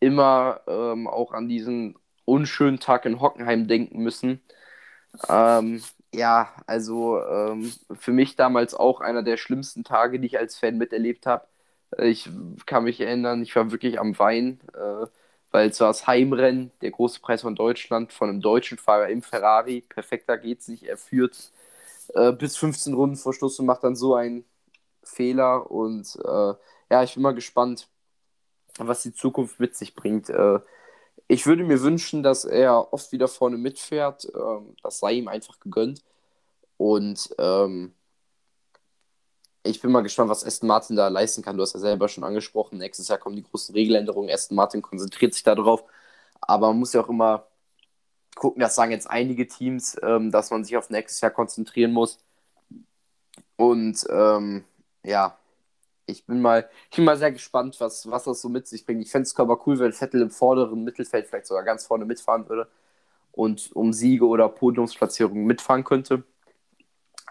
immer 0.00 0.60
ähm, 0.68 1.08
auch 1.08 1.32
an 1.32 1.48
diesen 1.48 1.96
unschönen 2.26 2.80
Tag 2.80 3.06
in 3.06 3.20
Hockenheim 3.20 3.68
denken 3.68 4.02
müssen. 4.02 4.42
Ähm, 5.28 5.82
ja, 6.14 6.54
also 6.66 7.20
ähm, 7.22 7.72
für 7.98 8.12
mich 8.12 8.36
damals 8.36 8.74
auch 8.74 9.00
einer 9.00 9.22
der 9.22 9.36
schlimmsten 9.36 9.84
Tage, 9.84 10.20
die 10.20 10.26
ich 10.26 10.38
als 10.38 10.58
Fan 10.58 10.78
miterlebt 10.78 11.26
habe. 11.26 11.46
Ich 11.98 12.30
kann 12.66 12.84
mich 12.84 13.00
erinnern, 13.00 13.42
ich 13.42 13.54
war 13.56 13.70
wirklich 13.70 14.00
am 14.00 14.18
Wein, 14.18 14.60
äh, 14.74 15.06
weil 15.52 15.68
es 15.70 15.80
war 15.80 15.88
das 15.88 16.06
Heimrennen, 16.06 16.72
der 16.82 16.90
große 16.90 17.20
Preis 17.20 17.42
von 17.42 17.54
Deutschland, 17.54 18.12
von 18.12 18.28
einem 18.30 18.40
deutschen 18.42 18.78
Fahrer 18.78 19.08
im 19.08 19.22
Ferrari. 19.22 19.82
Perfekter 19.82 20.36
geht's 20.38 20.68
nicht. 20.68 20.84
Er 20.84 20.98
führt 20.98 21.52
äh, 22.14 22.32
bis 22.32 22.56
15 22.56 22.94
Runden 22.94 23.16
vor 23.16 23.34
Schluss 23.34 23.58
und 23.60 23.66
macht 23.66 23.84
dann 23.84 23.96
so 23.96 24.14
einen 24.14 24.44
Fehler. 25.04 25.70
Und 25.70 26.16
äh, 26.24 26.54
ja, 26.90 27.02
ich 27.04 27.14
bin 27.14 27.22
mal 27.22 27.34
gespannt, 27.34 27.88
was 28.78 29.02
die 29.02 29.14
Zukunft 29.14 29.60
mit 29.60 29.76
sich 29.76 29.94
bringt. 29.94 30.30
Ich 31.28 31.46
würde 31.46 31.64
mir 31.64 31.80
wünschen, 31.82 32.22
dass 32.22 32.44
er 32.44 32.92
oft 32.92 33.12
wieder 33.12 33.28
vorne 33.28 33.58
mitfährt. 33.58 34.26
Ähm, 34.34 34.76
das 34.82 35.00
sei 35.00 35.14
ihm 35.14 35.28
einfach 35.28 35.58
gegönnt. 35.60 36.04
Und 36.76 37.34
ähm, 37.38 37.94
ich 39.64 39.80
bin 39.80 39.90
mal 39.90 40.02
gespannt, 40.02 40.30
was 40.30 40.44
Aston 40.44 40.68
Martin 40.68 40.96
da 40.96 41.08
leisten 41.08 41.42
kann. 41.42 41.56
Du 41.56 41.62
hast 41.62 41.74
ja 41.74 41.80
selber 41.80 42.08
schon 42.08 42.24
angesprochen, 42.24 42.78
nächstes 42.78 43.08
Jahr 43.08 43.18
kommen 43.18 43.36
die 43.36 43.42
großen 43.42 43.74
Regeländerungen. 43.74 44.30
Aston 44.30 44.56
Martin 44.56 44.82
konzentriert 44.82 45.34
sich 45.34 45.42
darauf. 45.42 45.84
Aber 46.40 46.68
man 46.68 46.78
muss 46.78 46.92
ja 46.92 47.02
auch 47.02 47.08
immer 47.08 47.46
gucken, 48.36 48.60
das 48.60 48.74
sagen 48.76 48.92
jetzt 48.92 49.10
einige 49.10 49.46
Teams, 49.48 49.96
ähm, 50.02 50.30
dass 50.30 50.50
man 50.50 50.64
sich 50.64 50.76
auf 50.76 50.90
nächstes 50.90 51.20
Jahr 51.20 51.32
konzentrieren 51.32 51.92
muss. 51.92 52.18
Und 53.56 54.06
ähm, 54.10 54.64
ja, 55.04 55.38
ich 56.06 56.26
bin 56.26 56.40
mal, 56.40 56.68
ich 56.90 56.96
bin 56.96 57.04
mal 57.04 57.16
sehr 57.18 57.32
gespannt, 57.32 57.80
was, 57.80 58.08
was 58.10 58.24
das 58.24 58.40
so 58.40 58.48
mit 58.48 58.66
sich 58.68 58.86
bringt. 58.86 59.02
Ich 59.02 59.10
fände 59.10 59.24
es 59.24 59.36
aber 59.38 59.66
cool, 59.66 59.78
wenn 59.78 59.92
Vettel 59.92 60.22
im 60.22 60.30
vorderen 60.30 60.84
Mittelfeld 60.84 61.26
vielleicht 61.26 61.46
sogar 61.46 61.64
ganz 61.64 61.86
vorne 61.86 62.04
mitfahren 62.04 62.48
würde 62.48 62.68
und 63.32 63.72
um 63.74 63.92
Siege 63.92 64.26
oder 64.26 64.48
Podiumsplatzierungen 64.48 65.46
mitfahren 65.46 65.84
könnte. 65.84 66.24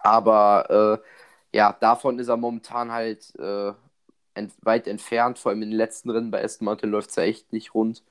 Aber 0.03 1.01
äh, 1.01 1.57
ja, 1.57 1.73
davon 1.79 2.19
ist 2.19 2.27
er 2.27 2.37
momentan 2.37 2.91
halt 2.91 3.33
äh, 3.39 3.73
ent 4.33 4.53
weit 4.61 4.87
entfernt. 4.87 5.39
Vor 5.39 5.51
allem 5.51 5.63
in 5.63 5.71
den 5.71 5.77
letzten 5.77 6.09
Rennen 6.11 6.31
bei 6.31 6.43
Aston 6.43 6.65
Martin 6.65 6.91
läuft 6.91 7.09
es 7.11 7.15
ja 7.17 7.23
echt 7.23 7.51
nicht 7.53 7.73
rund. 7.73 8.03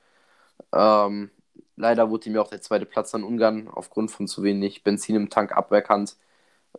Ähm, 0.72 1.30
leider 1.76 2.10
wurde 2.10 2.28
ihm 2.28 2.36
ja 2.36 2.42
auch 2.42 2.50
der 2.50 2.62
zweite 2.62 2.86
Platz 2.86 3.14
an 3.14 3.24
Ungarn 3.24 3.68
aufgrund 3.68 4.10
von 4.12 4.28
zu 4.28 4.42
wenig 4.42 4.84
Benzin 4.84 5.16
im 5.16 5.30
Tank 5.30 5.52
aberkannt, 5.56 6.16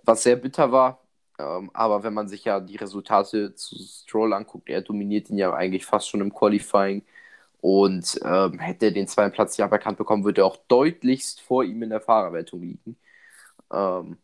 was 0.03 0.23
sehr 0.23 0.37
bitter 0.37 0.71
war. 0.71 1.04
Ähm, 1.39 1.69
aber 1.73 2.03
wenn 2.03 2.13
man 2.13 2.27
sich 2.29 2.45
ja 2.45 2.59
die 2.59 2.77
Resultate 2.77 3.55
zu 3.55 3.75
Stroll 3.77 4.33
anguckt, 4.33 4.69
er 4.69 4.81
dominiert 4.81 5.29
ihn 5.29 5.37
ja 5.37 5.53
eigentlich 5.53 5.85
fast 5.85 6.09
schon 6.09 6.21
im 6.21 6.33
Qualifying. 6.33 7.03
Und 7.61 8.19
ähm, 8.23 8.59
hätte 8.59 8.87
er 8.87 8.91
den 8.91 9.07
zweiten 9.07 9.33
Platz 9.33 9.57
nicht 9.57 9.65
aberkannt 9.65 9.97
bekommen, 9.97 10.23
würde 10.25 10.41
er 10.41 10.45
auch 10.47 10.57
deutlichst 10.67 11.41
vor 11.41 11.63
ihm 11.63 11.81
in 11.83 11.89
der 11.89 12.01
Fahrerwertung 12.01 12.61
liegen. 12.61 12.97
Ähm, 13.73 14.17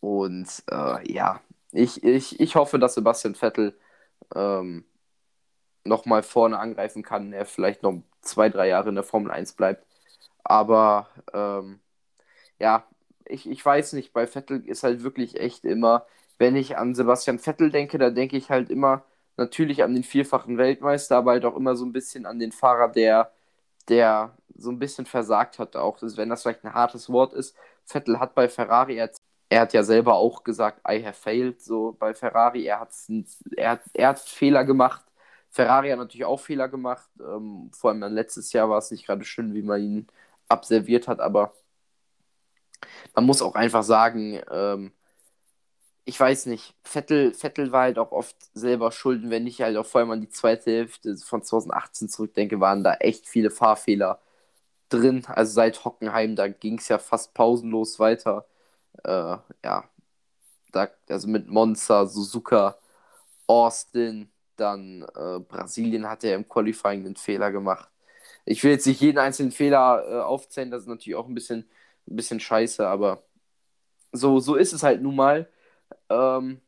und 0.00 0.48
äh, 0.70 1.12
ja, 1.12 1.40
ich, 1.72 2.02
ich, 2.04 2.40
ich 2.40 2.56
hoffe, 2.56 2.78
dass 2.78 2.94
Sebastian 2.94 3.34
Vettel 3.34 3.78
ähm, 4.34 4.84
nochmal 5.84 6.22
vorne 6.22 6.58
angreifen 6.58 7.02
kann. 7.02 7.32
Er 7.32 7.46
vielleicht 7.46 7.82
noch 7.82 8.02
zwei, 8.22 8.48
drei 8.48 8.68
Jahre 8.68 8.88
in 8.90 8.94
der 8.94 9.04
Formel 9.04 9.30
1 9.32 9.54
bleibt. 9.54 9.86
Aber 10.44 11.08
ähm, 11.34 11.80
ja, 12.58 12.86
ich, 13.26 13.48
ich 13.50 13.64
weiß 13.64 13.94
nicht, 13.94 14.12
bei 14.12 14.26
Vettel 14.26 14.66
ist 14.66 14.82
halt 14.84 15.02
wirklich 15.04 15.40
echt 15.40 15.64
immer, 15.64 16.06
wenn 16.42 16.56
ich 16.56 16.76
an 16.76 16.94
Sebastian 16.94 17.38
Vettel 17.38 17.70
denke, 17.70 17.98
da 17.98 18.10
denke 18.10 18.36
ich 18.36 18.50
halt 18.50 18.68
immer 18.70 19.04
natürlich 19.36 19.82
an 19.84 19.94
den 19.94 20.02
vierfachen 20.02 20.58
Weltmeister, 20.58 21.16
aber 21.16 21.32
halt 21.32 21.44
auch 21.44 21.56
immer 21.56 21.76
so 21.76 21.84
ein 21.86 21.92
bisschen 21.92 22.26
an 22.26 22.40
den 22.40 22.52
Fahrer, 22.52 22.88
der, 22.88 23.32
der 23.88 24.36
so 24.56 24.70
ein 24.70 24.78
bisschen 24.80 25.06
versagt 25.06 25.58
hat, 25.60 25.76
auch 25.76 25.98
wenn 26.02 26.28
das 26.30 26.42
vielleicht 26.42 26.64
ein 26.64 26.74
hartes 26.74 27.10
Wort 27.10 27.32
ist. 27.32 27.56
Vettel 27.86 28.18
hat 28.20 28.34
bei 28.34 28.48
Ferrari, 28.48 28.96
er, 28.96 29.10
er 29.50 29.60
hat 29.62 29.72
ja 29.72 29.84
selber 29.84 30.14
auch 30.16 30.42
gesagt, 30.44 30.80
I 30.88 31.04
have 31.04 31.14
failed, 31.14 31.62
so 31.62 31.96
bei 31.98 32.12
Ferrari, 32.14 32.64
er, 32.66 32.80
hat's, 32.80 33.10
er, 33.56 33.70
hat, 33.72 33.82
er 33.94 34.08
hat 34.08 34.18
Fehler 34.20 34.64
gemacht. 34.64 35.04
Ferrari 35.50 35.90
hat 35.90 35.98
natürlich 35.98 36.24
auch 36.24 36.40
Fehler 36.40 36.68
gemacht. 36.68 37.08
Ähm, 37.20 37.70
vor 37.72 37.90
allem 37.90 38.00
dann 38.00 38.14
letztes 38.14 38.52
Jahr 38.52 38.68
war 38.68 38.78
es 38.78 38.90
nicht 38.90 39.06
gerade 39.06 39.24
schön, 39.24 39.54
wie 39.54 39.62
man 39.62 39.80
ihn 39.82 40.06
abserviert 40.48 41.08
hat, 41.08 41.20
aber 41.20 41.54
man 43.14 43.26
muss 43.26 43.42
auch 43.42 43.54
einfach 43.54 43.82
sagen, 43.84 44.40
ähm, 44.50 44.92
ich 46.04 46.18
weiß 46.18 46.46
nicht, 46.46 46.74
Vettel, 46.84 47.32
Vettel 47.34 47.72
war 47.72 47.82
halt 47.82 47.98
auch 47.98 48.12
oft 48.12 48.36
selber 48.54 48.90
schulden, 48.92 49.30
wenn 49.30 49.46
ich 49.46 49.62
halt 49.62 49.76
auch 49.76 49.86
vor 49.86 50.00
allem 50.00 50.10
an 50.10 50.20
die 50.20 50.28
zweite 50.30 50.70
Hälfte 50.72 51.16
von 51.18 51.42
2018 51.42 52.08
zurückdenke, 52.08 52.60
waren 52.60 52.82
da 52.84 52.94
echt 52.94 53.26
viele 53.28 53.50
Fahrfehler 53.50 54.20
drin. 54.90 55.24
Also 55.28 55.52
seit 55.54 55.84
Hockenheim, 55.84 56.36
da 56.36 56.48
ging 56.48 56.78
es 56.78 56.88
ja 56.88 56.98
fast 56.98 57.34
pausenlos 57.34 57.98
weiter. 58.00 58.46
Äh, 59.04 59.10
ja, 59.64 59.84
da, 60.72 60.88
also 61.08 61.28
mit 61.28 61.48
Monza, 61.48 62.06
Suzuka, 62.06 62.78
Austin, 63.46 64.30
dann 64.56 65.02
äh, 65.16 65.40
Brasilien 65.40 66.08
hat 66.08 66.24
er 66.24 66.36
im 66.36 66.48
Qualifying 66.48 67.06
einen 67.06 67.16
Fehler 67.16 67.52
gemacht. 67.52 67.88
Ich 68.46 68.64
will 68.64 68.72
jetzt 68.72 68.86
nicht 68.86 69.00
jeden 69.00 69.18
einzelnen 69.18 69.52
Fehler 69.52 70.04
äh, 70.08 70.20
aufzählen, 70.22 70.70
das 70.70 70.82
ist 70.84 70.88
natürlich 70.88 71.16
auch 71.16 71.28
ein 71.28 71.34
bisschen, 71.34 71.68
ein 72.08 72.16
bisschen 72.16 72.40
scheiße, 72.40 72.86
aber 72.88 73.24
so, 74.12 74.38
so 74.40 74.54
ist 74.56 74.72
es 74.72 74.82
halt 74.82 75.02
nun 75.02 75.16
mal. 75.16 75.48
Ähm, 76.10 76.60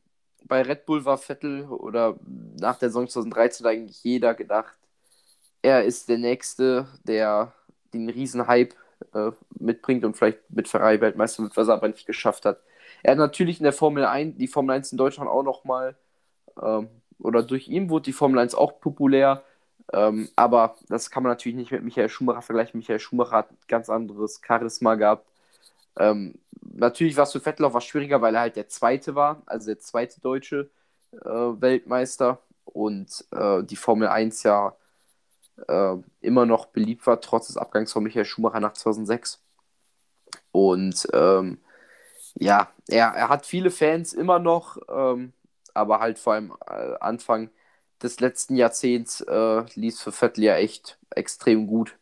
bei 0.45 0.63
Red 0.63 0.87
Bull 0.87 1.05
war 1.05 1.19
Vettel 1.19 1.65
oder 1.65 2.19
nach 2.61 2.79
der 2.79 2.91
Saison 2.91 3.09
2013 3.09 3.67
eigentlich 3.67 4.05
jeder 4.05 4.35
gedacht, 4.35 4.77
er 5.63 5.85
ist 5.85 6.09
der 6.09 6.19
Nächste, 6.19 6.89
der 7.05 7.53
den 7.95 8.09
Riesenhype 8.11 8.75
äh, 9.15 9.31
mitbringt 9.59 10.05
und 10.05 10.17
vielleicht 10.17 10.39
mit 10.51 10.69
Ferrari 10.69 11.01
Weltmeister 11.01 11.43
wird, 11.43 11.57
was 11.57 11.69
er 11.69 11.75
aber 11.75 11.89
nicht 11.89 12.07
geschafft 12.07 12.45
hat. 12.45 12.61
Er 13.03 13.13
hat 13.13 13.19
natürlich 13.19 13.59
in 13.59 13.65
der 13.65 13.73
Formel 13.73 14.05
1, 14.05 14.37
die 14.37 14.49
Formel 14.49 14.75
1 14.77 14.93
in 14.93 14.99
Deutschland 14.99 15.31
auch 15.31 15.43
nochmal, 15.43 15.97
ähm, 16.61 16.89
oder 17.19 17.43
durch 17.43 17.69
ihn 17.69 17.89
wurde 17.91 18.05
die 18.05 18.13
Formel 18.13 18.39
1 18.39 18.55
auch 18.55 18.81
populär, 18.81 19.43
ähm, 19.93 20.29
aber 20.37 20.77
das 20.89 21.11
kann 21.11 21.23
man 21.23 21.33
natürlich 21.33 21.57
nicht 21.57 21.71
mit 21.71 21.83
Michael 21.83 22.09
Schumacher 22.09 22.43
vergleichen. 22.43 22.79
Michael 22.79 23.01
Schumacher 23.01 23.37
hat 23.37 23.51
ein 23.51 23.59
ganz 23.69 23.89
anderes 23.91 24.41
Charisma 24.47 24.95
gehabt. 24.95 25.27
Ähm, 25.97 26.39
natürlich 26.61 27.17
war 27.17 27.25
es 27.25 27.33
für 27.33 27.41
Vettel 27.41 27.67
auch 27.67 27.75
was 27.75 27.85
schwieriger, 27.85 28.21
weil 28.21 28.35
er 28.35 28.43
halt 28.43 28.57
der 28.57 28.69
Zweite 28.69 29.15
war, 29.15 29.43
also 29.47 29.67
der 29.67 29.79
zweite 29.79 30.21
deutsche 30.21 30.71
äh, 31.13 31.29
Weltmeister 31.29 32.41
und 32.65 33.25
äh, 33.33 33.63
die 33.63 33.77
Formel 33.77 34.09
1 34.09 34.43
ja 34.43 34.77
äh, 35.69 35.97
immer 36.21 36.47
noch 36.47 36.67
beliebt 36.67 37.07
war, 37.07 37.21
trotz 37.21 37.49
des 37.49 37.57
Abgangs 37.57 37.93
von 37.93 38.03
Michael 38.03 38.25
Schumacher 38.25 38.61
nach 38.61 38.73
2006. 38.73 39.41
Und 40.53 41.07
ähm, 41.13 41.59
ja, 42.37 42.69
er, 42.89 43.09
er 43.09 43.29
hat 43.29 43.47
viele 43.47 43.71
Fans 43.71 44.13
immer 44.13 44.39
noch, 44.39 44.79
ähm, 44.89 45.33
aber 45.73 46.01
halt 46.01 46.19
vor 46.19 46.35
allem 46.35 46.53
äh, 46.67 46.95
Anfang 47.01 47.51
des 48.03 48.21
letzten 48.21 48.57
Jahrzehnts 48.57 49.21
äh, 49.23 49.65
lief 49.75 50.01
für 50.01 50.13
Vettel 50.13 50.45
ja 50.45 50.57
echt 50.57 50.99
extrem 51.11 51.67
gut. 51.67 51.97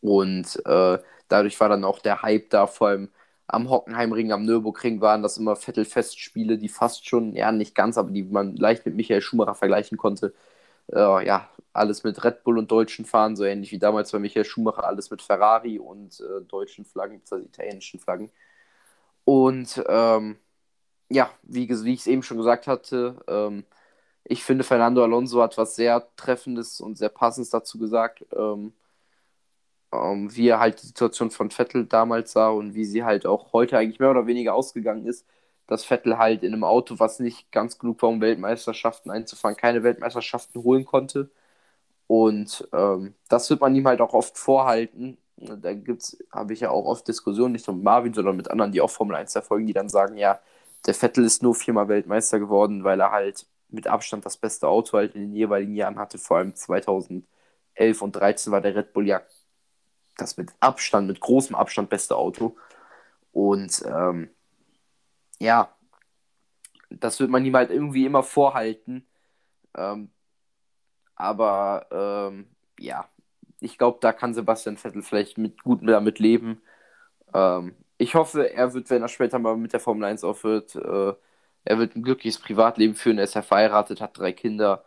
Und 0.00 0.64
äh, 0.66 0.98
dadurch 1.32 1.58
war 1.60 1.68
dann 1.68 1.84
auch 1.84 2.00
der 2.00 2.22
Hype 2.22 2.50
da, 2.50 2.66
vor 2.66 2.88
allem 2.88 3.10
am 3.46 3.70
Hockenheimring, 3.70 4.32
am 4.32 4.44
Nürburgring 4.44 5.00
waren 5.00 5.22
das 5.22 5.36
immer 5.38 5.56
Vettel-Festspiele, 5.56 6.58
die 6.58 6.68
fast 6.68 7.08
schon, 7.08 7.34
ja 7.34 7.52
nicht 7.52 7.74
ganz, 7.74 7.98
aber 7.98 8.10
die 8.10 8.22
man 8.24 8.56
leicht 8.56 8.86
mit 8.86 8.94
Michael 8.96 9.20
Schumacher 9.22 9.54
vergleichen 9.54 9.98
konnte. 9.98 10.34
Äh, 10.92 11.26
ja, 11.26 11.50
alles 11.72 12.04
mit 12.04 12.22
Red 12.24 12.44
Bull 12.44 12.58
und 12.58 12.70
deutschen 12.70 13.04
Fahren, 13.04 13.36
so 13.36 13.44
ähnlich 13.44 13.72
wie 13.72 13.78
damals 13.78 14.12
bei 14.12 14.18
Michael 14.18 14.44
Schumacher, 14.44 14.84
alles 14.84 15.10
mit 15.10 15.22
Ferrari 15.22 15.78
und 15.78 16.20
äh, 16.20 16.42
deutschen 16.46 16.84
Flaggen, 16.84 17.20
also 17.30 17.44
italienischen 17.44 18.00
Flaggen. 18.00 18.30
Und 19.24 19.82
ähm, 19.88 20.38
ja, 21.10 21.30
wie, 21.42 21.68
wie 21.68 21.94
ich 21.94 22.00
es 22.00 22.06
eben 22.06 22.22
schon 22.22 22.38
gesagt 22.38 22.66
hatte, 22.66 23.16
ähm, 23.28 23.64
ich 24.24 24.44
finde, 24.44 24.64
Fernando 24.64 25.02
Alonso 25.02 25.42
hat 25.42 25.58
was 25.58 25.76
sehr 25.76 26.08
Treffendes 26.16 26.80
und 26.80 26.98
sehr 26.98 27.08
Passendes 27.10 27.50
dazu 27.50 27.78
gesagt, 27.78 28.24
ähm, 28.36 28.72
ähm, 29.92 30.34
wie 30.34 30.48
er 30.48 30.60
halt 30.60 30.82
die 30.82 30.86
Situation 30.86 31.30
von 31.30 31.50
Vettel 31.50 31.86
damals 31.86 32.32
sah 32.32 32.48
und 32.50 32.74
wie 32.74 32.84
sie 32.84 33.04
halt 33.04 33.26
auch 33.26 33.52
heute 33.52 33.78
eigentlich 33.78 34.00
mehr 34.00 34.10
oder 34.10 34.26
weniger 34.26 34.54
ausgegangen 34.54 35.06
ist, 35.06 35.26
dass 35.66 35.84
Vettel 35.84 36.18
halt 36.18 36.42
in 36.42 36.52
einem 36.52 36.64
Auto, 36.64 36.98
was 36.98 37.20
nicht 37.20 37.50
ganz 37.52 37.78
genug 37.78 38.02
war, 38.02 38.10
um 38.10 38.20
Weltmeisterschaften 38.20 39.10
einzufahren, 39.10 39.56
keine 39.56 39.82
Weltmeisterschaften 39.82 40.62
holen 40.62 40.84
konnte. 40.84 41.30
Und 42.06 42.68
ähm, 42.72 43.14
das 43.28 43.48
wird 43.50 43.60
man 43.60 43.74
ihm 43.74 43.86
halt 43.86 44.00
auch 44.00 44.12
oft 44.14 44.38
vorhalten. 44.38 45.18
Da 45.36 45.70
habe 46.32 46.52
ich 46.52 46.60
ja 46.60 46.70
auch 46.70 46.84
oft 46.84 47.08
Diskussionen, 47.08 47.52
nicht 47.52 47.66
nur 47.66 47.76
mit 47.76 47.84
Marvin, 47.84 48.14
sondern 48.14 48.36
mit 48.36 48.50
anderen, 48.50 48.72
die 48.72 48.80
auch 48.80 48.90
Formel 48.90 49.16
1 49.16 49.32
verfolgen, 49.32 49.66
die 49.66 49.72
dann 49.72 49.88
sagen, 49.88 50.16
ja, 50.16 50.40
der 50.86 50.94
Vettel 50.94 51.24
ist 51.24 51.42
nur 51.42 51.54
viermal 51.54 51.88
Weltmeister 51.88 52.38
geworden, 52.38 52.84
weil 52.84 53.00
er 53.00 53.10
halt 53.12 53.46
mit 53.68 53.86
Abstand 53.86 54.26
das 54.26 54.36
beste 54.36 54.68
Auto 54.68 54.98
halt 54.98 55.14
in 55.14 55.22
den 55.22 55.34
jeweiligen 55.34 55.74
Jahren 55.74 55.98
hatte. 55.98 56.18
Vor 56.18 56.38
allem 56.38 56.54
2011 56.54 58.02
und 58.02 58.12
2013 58.14 58.52
war 58.52 58.60
der 58.60 58.74
Red 58.76 58.92
Bull 58.92 59.06
ja 59.08 59.22
das 60.16 60.36
mit 60.36 60.52
Abstand, 60.60 61.08
mit 61.08 61.20
großem 61.20 61.56
Abstand 61.56 61.90
beste 61.90 62.16
Auto. 62.16 62.56
Und 63.32 63.82
ähm, 63.86 64.30
ja, 65.40 65.74
das 66.90 67.20
wird 67.20 67.30
man 67.30 67.44
ihm 67.44 67.56
halt 67.56 67.70
irgendwie 67.70 68.06
immer 68.06 68.22
vorhalten. 68.22 69.06
Ähm, 69.76 70.10
aber 71.16 71.86
ähm, 71.90 72.46
ja, 72.78 73.08
ich 73.60 73.78
glaube, 73.78 73.98
da 74.00 74.12
kann 74.12 74.34
Sebastian 74.34 74.76
Vettel 74.76 75.02
vielleicht 75.02 75.38
mit 75.38 75.62
gut 75.62 75.80
damit 75.86 76.18
leben. 76.18 76.62
Ähm, 77.34 77.76
ich 77.98 78.14
hoffe, 78.14 78.52
er 78.52 78.74
wird, 78.74 78.90
wenn 78.90 79.02
er 79.02 79.08
später 79.08 79.38
mal 79.38 79.56
mit 79.56 79.72
der 79.72 79.80
Formel 79.80 80.04
1 80.04 80.24
aufhört, 80.24 80.74
äh, 80.76 81.14
er 81.64 81.78
wird 81.78 81.96
ein 81.96 82.02
glückliches 82.02 82.40
Privatleben 82.40 82.94
führen. 82.94 83.18
Er 83.18 83.24
ist 83.24 83.34
ja 83.34 83.42
verheiratet, 83.42 84.00
hat 84.00 84.18
drei 84.18 84.32
Kinder, 84.32 84.84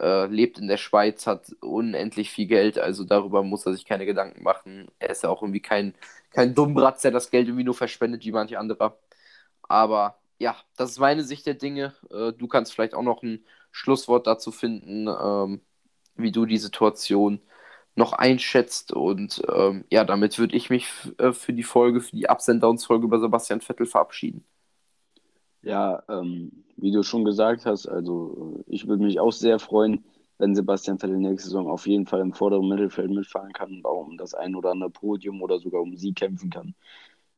äh, 0.00 0.26
lebt 0.26 0.58
in 0.58 0.68
der 0.68 0.76
Schweiz, 0.76 1.26
hat 1.26 1.50
unendlich 1.60 2.30
viel 2.30 2.46
Geld. 2.46 2.78
Also 2.78 3.04
darüber 3.04 3.42
muss 3.42 3.66
er 3.66 3.72
sich 3.72 3.84
keine 3.84 4.06
Gedanken 4.06 4.42
machen. 4.42 4.88
Er 4.98 5.10
ist 5.10 5.22
ja 5.22 5.30
auch 5.30 5.42
irgendwie 5.42 5.60
kein, 5.60 5.94
kein 6.30 6.54
Dummbratz, 6.54 7.02
der 7.02 7.10
das 7.10 7.30
Geld 7.30 7.48
irgendwie 7.48 7.64
nur 7.64 7.74
verschwendet 7.74 8.24
wie 8.24 8.32
manche 8.32 8.58
andere. 8.58 8.98
Aber 9.62 10.18
ja, 10.38 10.56
das 10.76 10.90
ist 10.92 10.98
meine 11.00 11.24
Sicht 11.24 11.46
der 11.46 11.54
Dinge. 11.54 11.94
Äh, 12.10 12.32
du 12.32 12.48
kannst 12.48 12.72
vielleicht 12.74 12.94
auch 12.94 13.02
noch 13.02 13.22
ein 13.22 13.44
Schlusswort 13.72 14.26
dazu 14.26 14.52
finden, 14.52 15.08
ähm, 15.08 15.60
wie 16.16 16.32
du 16.32 16.46
die 16.46 16.58
Situation 16.58 17.40
noch 17.96 18.12
einschätzt. 18.14 18.92
Und 18.92 19.42
ähm, 19.52 19.84
ja, 19.90 20.04
damit 20.04 20.38
würde 20.38 20.56
ich 20.56 20.70
mich 20.70 20.88
äh, 21.18 21.32
für 21.32 21.52
die 21.52 21.62
Folge, 21.64 22.00
für 22.00 22.16
die 22.16 22.26
Ups 22.28 22.48
and 22.48 22.62
Downs 22.62 22.84
Folge 22.86 23.06
über 23.06 23.20
Sebastian 23.20 23.60
Vettel 23.60 23.86
verabschieden. 23.86 24.44
Ja, 25.62 26.02
ähm, 26.08 26.64
wie 26.76 26.90
du 26.90 27.02
schon 27.02 27.24
gesagt 27.24 27.66
hast, 27.66 27.86
also 27.86 28.62
ich 28.66 28.86
würde 28.88 29.04
mich 29.04 29.20
auch 29.20 29.32
sehr 29.32 29.58
freuen, 29.58 30.04
wenn 30.38 30.54
Sebastian 30.54 30.98
Vettel 30.98 31.18
nächste 31.18 31.48
Saison 31.48 31.68
auf 31.68 31.86
jeden 31.86 32.06
Fall 32.06 32.20
im 32.20 32.32
vorderen 32.32 32.66
Mittelfeld 32.68 33.10
mitfahren 33.10 33.52
kann 33.52 33.70
und 33.72 33.84
auch 33.84 34.06
um 34.06 34.16
das 34.16 34.32
ein 34.34 34.54
oder 34.54 34.70
andere 34.70 34.90
Podium 34.90 35.42
oder 35.42 35.58
sogar 35.58 35.82
um 35.82 35.96
Sieg 35.96 36.16
kämpfen 36.16 36.48
kann. 36.50 36.74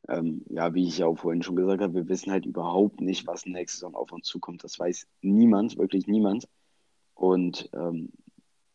Ähm, 0.08 0.42
ja, 0.50 0.74
wie 0.74 0.86
ich 0.88 0.98
ja 0.98 1.06
auch 1.06 1.18
vorhin 1.18 1.42
schon 1.42 1.56
gesagt 1.56 1.82
habe, 1.82 1.94
wir 1.94 2.08
wissen 2.08 2.32
halt 2.32 2.46
überhaupt 2.46 3.00
nicht, 3.00 3.26
was 3.26 3.46
nächste 3.46 3.78
Saison 3.78 3.94
auf 3.96 4.12
uns 4.12 4.26
zukommt. 4.26 4.64
Das 4.64 4.78
weiß 4.78 5.06
niemand, 5.22 5.78
wirklich 5.78 6.06
niemand. 6.06 6.48
Und 7.14 7.70
ähm, 7.74 8.10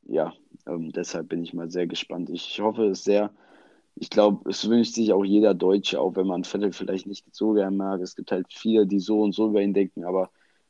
ja, 0.04 0.34
ähm, 0.68 0.91
deshalb 0.91 1.30
bin 1.30 1.43
ich 1.43 1.54
mal 1.54 1.70
sehr 1.72 1.88
gespannt. 1.88 2.30
Ich 2.30 2.60
hoffe 2.62 2.86
es 2.88 3.04
sehr. 3.04 3.32
Ich 4.00 4.10
glaube, 4.12 4.50
es 4.50 4.70
wünscht 4.70 4.93
sich 4.93 5.12
auch 5.12 5.26
jeder 5.26 5.56
Deutsche, 5.56 6.00
auch 6.00 6.16
wenn 6.16 6.28
man 6.28 6.43
Vettel 6.43 6.72
vielleicht 6.72 7.08
nicht 7.08 7.26
so 7.34 7.54
gern 7.54 7.78
mag. 7.78 8.00
Es 8.02 8.16
gibt 8.16 8.32
halt 8.32 8.45
viele, 8.50 8.86
die 8.86 9.00
so 9.00 9.22
und 9.22 9.34
so 9.34 9.48
über 9.50 9.62
ihn 9.62 9.74
denken, 9.74 10.04
aber 10.04 10.30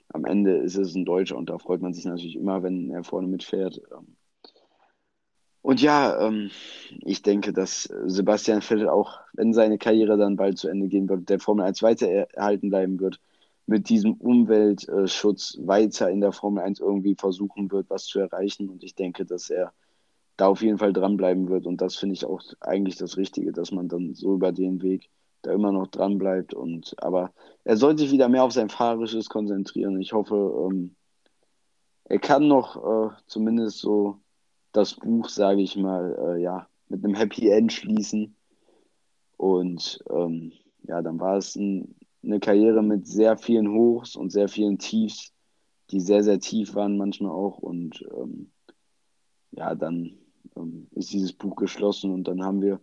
am 0.10 0.24
Ende 0.24 0.58
ist 0.58 0.78
es 0.78 0.96
ein 0.96 1.04
Deutscher 1.04 1.38
und 1.38 1.50
da 1.50 1.58
freut 1.58 1.82
man 1.82 1.94
sich 1.94 2.06
natürlich 2.06 2.38
immer, 2.38 2.64
wenn 2.64 2.90
er 2.90 3.04
vorne 3.04 3.28
mitfährt. 3.28 3.82
Ähm. 3.92 4.16
Und 5.62 5.82
ja, 5.82 6.26
ähm, 6.26 6.50
ich 7.02 7.22
denke, 7.22 7.52
dass 7.52 7.90
Sebastian 8.06 8.62
Vettel 8.62 8.88
auch, 8.88 9.20
wenn 9.34 9.54
seine 9.54 9.78
Karriere 9.78 10.18
dann 10.18 10.38
bald 10.38 10.58
zu 10.58 10.70
Ende 10.70 10.88
gehen 10.88 11.10
wird, 11.10 11.28
der 11.28 11.40
Formel 11.40 11.66
1 11.66 11.84
weiter 11.84 12.08
erhalten 12.08 12.70
bleiben 12.70 13.02
wird, 13.02 13.20
mit 13.66 13.90
diesem 13.90 14.14
Umweltschutz 14.14 15.58
weiter 15.62 16.10
in 16.10 16.22
der 16.22 16.32
Formel 16.32 16.64
1 16.64 16.80
irgendwie 16.80 17.16
versuchen 17.16 17.70
wird, 17.70 17.90
was 17.90 18.06
zu 18.06 18.20
erreichen. 18.20 18.70
Und 18.70 18.82
ich 18.82 18.96
denke, 18.96 19.26
dass 19.26 19.50
er 19.50 19.74
da 20.38 20.48
auf 20.48 20.62
jeden 20.62 20.78
Fall 20.78 20.94
dranbleiben 20.94 21.50
wird. 21.50 21.66
Und 21.66 21.82
das 21.82 21.96
finde 21.96 22.14
ich 22.14 22.26
auch 22.26 22.42
eigentlich 22.62 22.98
das 22.98 23.18
Richtige, 23.18 23.52
dass 23.52 23.72
man 23.72 23.88
dann 23.88 24.14
so 24.14 24.34
über 24.34 24.52
den 24.52 24.82
Weg 24.82 25.10
da 25.42 25.52
immer 25.52 25.72
noch 25.72 25.88
dran 25.88 26.18
bleibt. 26.18 26.54
Und 26.54 26.96
aber 27.00 27.32
er 27.64 27.78
sollte 27.78 28.04
sich 28.04 28.12
wieder 28.12 28.30
mehr 28.30 28.44
auf 28.44 28.54
sein 28.54 28.70
Fahrerisches 28.70 29.30
konzentrieren. 29.30 30.00
Ich 30.00 30.14
hoffe, 30.14 30.70
ähm, 30.70 30.96
er 32.06 32.20
kann 32.20 32.48
noch 32.48 32.78
äh, 32.78 33.16
zumindest 33.28 33.80
so 33.80 34.20
das 34.72 34.94
Buch, 34.96 35.30
sage 35.30 35.62
ich 35.62 35.76
mal, 35.76 36.38
äh, 36.38 36.42
ja, 36.42 36.68
mit 36.88 37.04
einem 37.04 37.16
Happy 37.16 37.50
End 37.50 37.74
schließen. 37.74 38.36
Und 39.36 40.00
ähm, 40.10 40.54
ja, 40.84 41.02
dann 41.02 41.20
war 41.20 41.38
es 41.38 41.56
ein 41.56 41.96
eine 42.28 42.40
Karriere 42.40 42.84
mit 42.84 43.08
sehr 43.08 43.38
vielen 43.38 43.70
Hochs 43.70 44.16
und 44.16 44.32
sehr 44.32 44.48
vielen 44.50 44.78
Tiefs, 44.78 45.34
die 45.92 46.00
sehr, 46.00 46.24
sehr 46.24 46.40
tief 46.40 46.76
waren 46.76 46.98
manchmal 46.98 47.32
auch. 47.32 47.60
Und 47.60 48.06
ähm, 48.16 48.52
ja, 49.52 49.76
dann 49.76 50.18
ist 50.92 51.12
dieses 51.14 51.34
Buch 51.34 51.56
geschlossen 51.56 52.14
und 52.14 52.28
dann 52.28 52.44
haben 52.44 52.62
wir, 52.62 52.80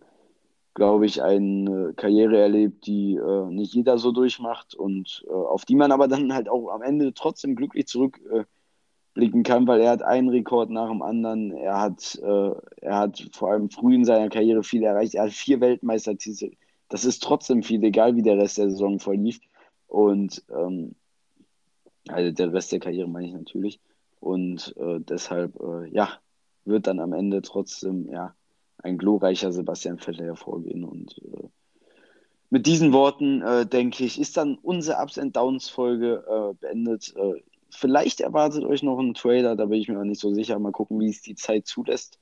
glaube 0.73 1.05
ich, 1.05 1.21
eine 1.21 1.93
Karriere 1.95 2.37
erlebt, 2.37 2.85
die 2.85 3.15
äh, 3.15 3.45
nicht 3.49 3.73
jeder 3.73 3.97
so 3.97 4.11
durchmacht 4.11 4.75
und 4.75 5.25
äh, 5.27 5.31
auf 5.31 5.65
die 5.65 5.75
man 5.75 5.91
aber 5.91 6.07
dann 6.07 6.33
halt 6.33 6.49
auch 6.49 6.69
am 6.69 6.81
Ende 6.81 7.13
trotzdem 7.13 7.55
glücklich 7.55 7.87
zurückblicken 7.87 9.41
äh, 9.41 9.43
kann, 9.43 9.67
weil 9.67 9.81
er 9.81 9.91
hat 9.91 10.03
einen 10.03 10.29
Rekord 10.29 10.69
nach 10.69 10.89
dem 10.89 11.01
anderen. 11.01 11.51
Er 11.51 11.79
hat, 11.79 12.19
äh, 12.21 12.51
er 12.81 12.97
hat 12.97 13.29
vor 13.31 13.51
allem 13.51 13.69
früh 13.69 13.95
in 13.95 14.05
seiner 14.05 14.29
Karriere 14.29 14.63
viel 14.63 14.83
erreicht. 14.83 15.15
Er 15.15 15.25
hat 15.25 15.31
vier 15.31 15.61
Weltmeistertitel 15.61 16.51
das 16.89 17.05
ist 17.05 17.23
trotzdem 17.23 17.63
viel, 17.63 17.83
egal 17.83 18.15
wie 18.15 18.21
der 18.21 18.37
Rest 18.37 18.57
der 18.57 18.69
Saison 18.69 18.99
verlief. 18.99 19.39
Und 19.87 20.43
ähm, 20.49 20.95
also 22.07 22.31
der 22.31 22.53
Rest 22.53 22.71
der 22.71 22.79
Karriere 22.79 23.07
meine 23.07 23.27
ich 23.27 23.33
natürlich. 23.33 23.79
Und 24.19 24.75
äh, 24.77 24.99
deshalb, 24.99 25.59
äh, 25.59 25.89
ja, 25.89 26.09
wird 26.65 26.87
dann 26.87 26.99
am 26.99 27.13
Ende 27.13 27.41
trotzdem, 27.41 28.09
ja, 28.09 28.35
ein 28.77 28.97
glorreicher 28.97 29.51
Sebastian 29.51 29.97
Vettel 29.97 30.25
hervorgehen. 30.25 30.83
Und 30.83 31.17
äh, 31.23 31.47
mit 32.49 32.67
diesen 32.67 32.93
Worten, 32.93 33.41
äh, 33.41 33.65
denke 33.65 34.03
ich, 34.03 34.19
ist 34.19 34.37
dann 34.37 34.57
unsere 34.61 35.01
Ups 35.01 35.17
and 35.17 35.35
Downs 35.35 35.69
Folge 35.69 36.23
äh, 36.27 36.53
beendet. 36.59 37.13
Äh, 37.15 37.41
vielleicht 37.69 38.21
erwartet 38.21 38.63
euch 38.63 38.83
noch 38.83 38.99
ein 38.99 39.13
Trailer, 39.13 39.55
da 39.55 39.65
bin 39.65 39.79
ich 39.79 39.87
mir 39.87 39.95
noch 39.95 40.03
nicht 40.03 40.21
so 40.21 40.33
sicher. 40.33 40.59
Mal 40.59 40.71
gucken, 40.71 40.99
wie 40.99 41.09
es 41.09 41.21
die 41.21 41.35
Zeit 41.35 41.67
zulässt. 41.67 42.19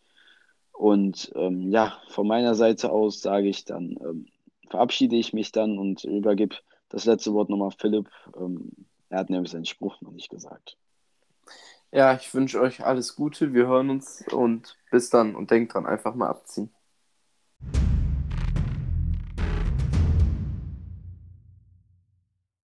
Und 0.71 1.31
ähm, 1.35 1.71
ja, 1.71 1.99
von 2.09 2.27
meiner 2.27 2.55
Seite 2.55 2.91
aus 2.91 3.21
sage 3.21 3.47
ich 3.47 3.65
dann 3.65 3.97
ähm, 4.01 4.25
verabschiede 4.69 5.15
ich 5.15 5.33
mich 5.33 5.51
dann 5.51 5.77
und 5.77 6.03
übergebe 6.03 6.55
das 6.89 7.05
letzte 7.05 7.31
Wort 7.33 7.49
nochmal 7.49 7.69
Philipp. 7.77 8.09
Ähm, 8.35 8.71
er 9.09 9.19
hat 9.19 9.29
nämlich 9.29 9.51
seinen 9.51 9.65
Spruch 9.65 10.01
noch 10.01 10.11
nicht 10.11 10.29
gesagt. 10.29 10.77
Ja, 11.93 12.15
ich 12.15 12.33
wünsche 12.33 12.59
euch 12.59 12.83
alles 12.83 13.15
Gute. 13.15 13.53
Wir 13.53 13.67
hören 13.67 13.91
uns 13.91 14.23
und 14.31 14.77
bis 14.89 15.11
dann. 15.11 15.35
Und 15.35 15.51
denkt 15.51 15.75
dran, 15.75 15.85
einfach 15.85 16.15
mal 16.15 16.27
abziehen. 16.27 16.73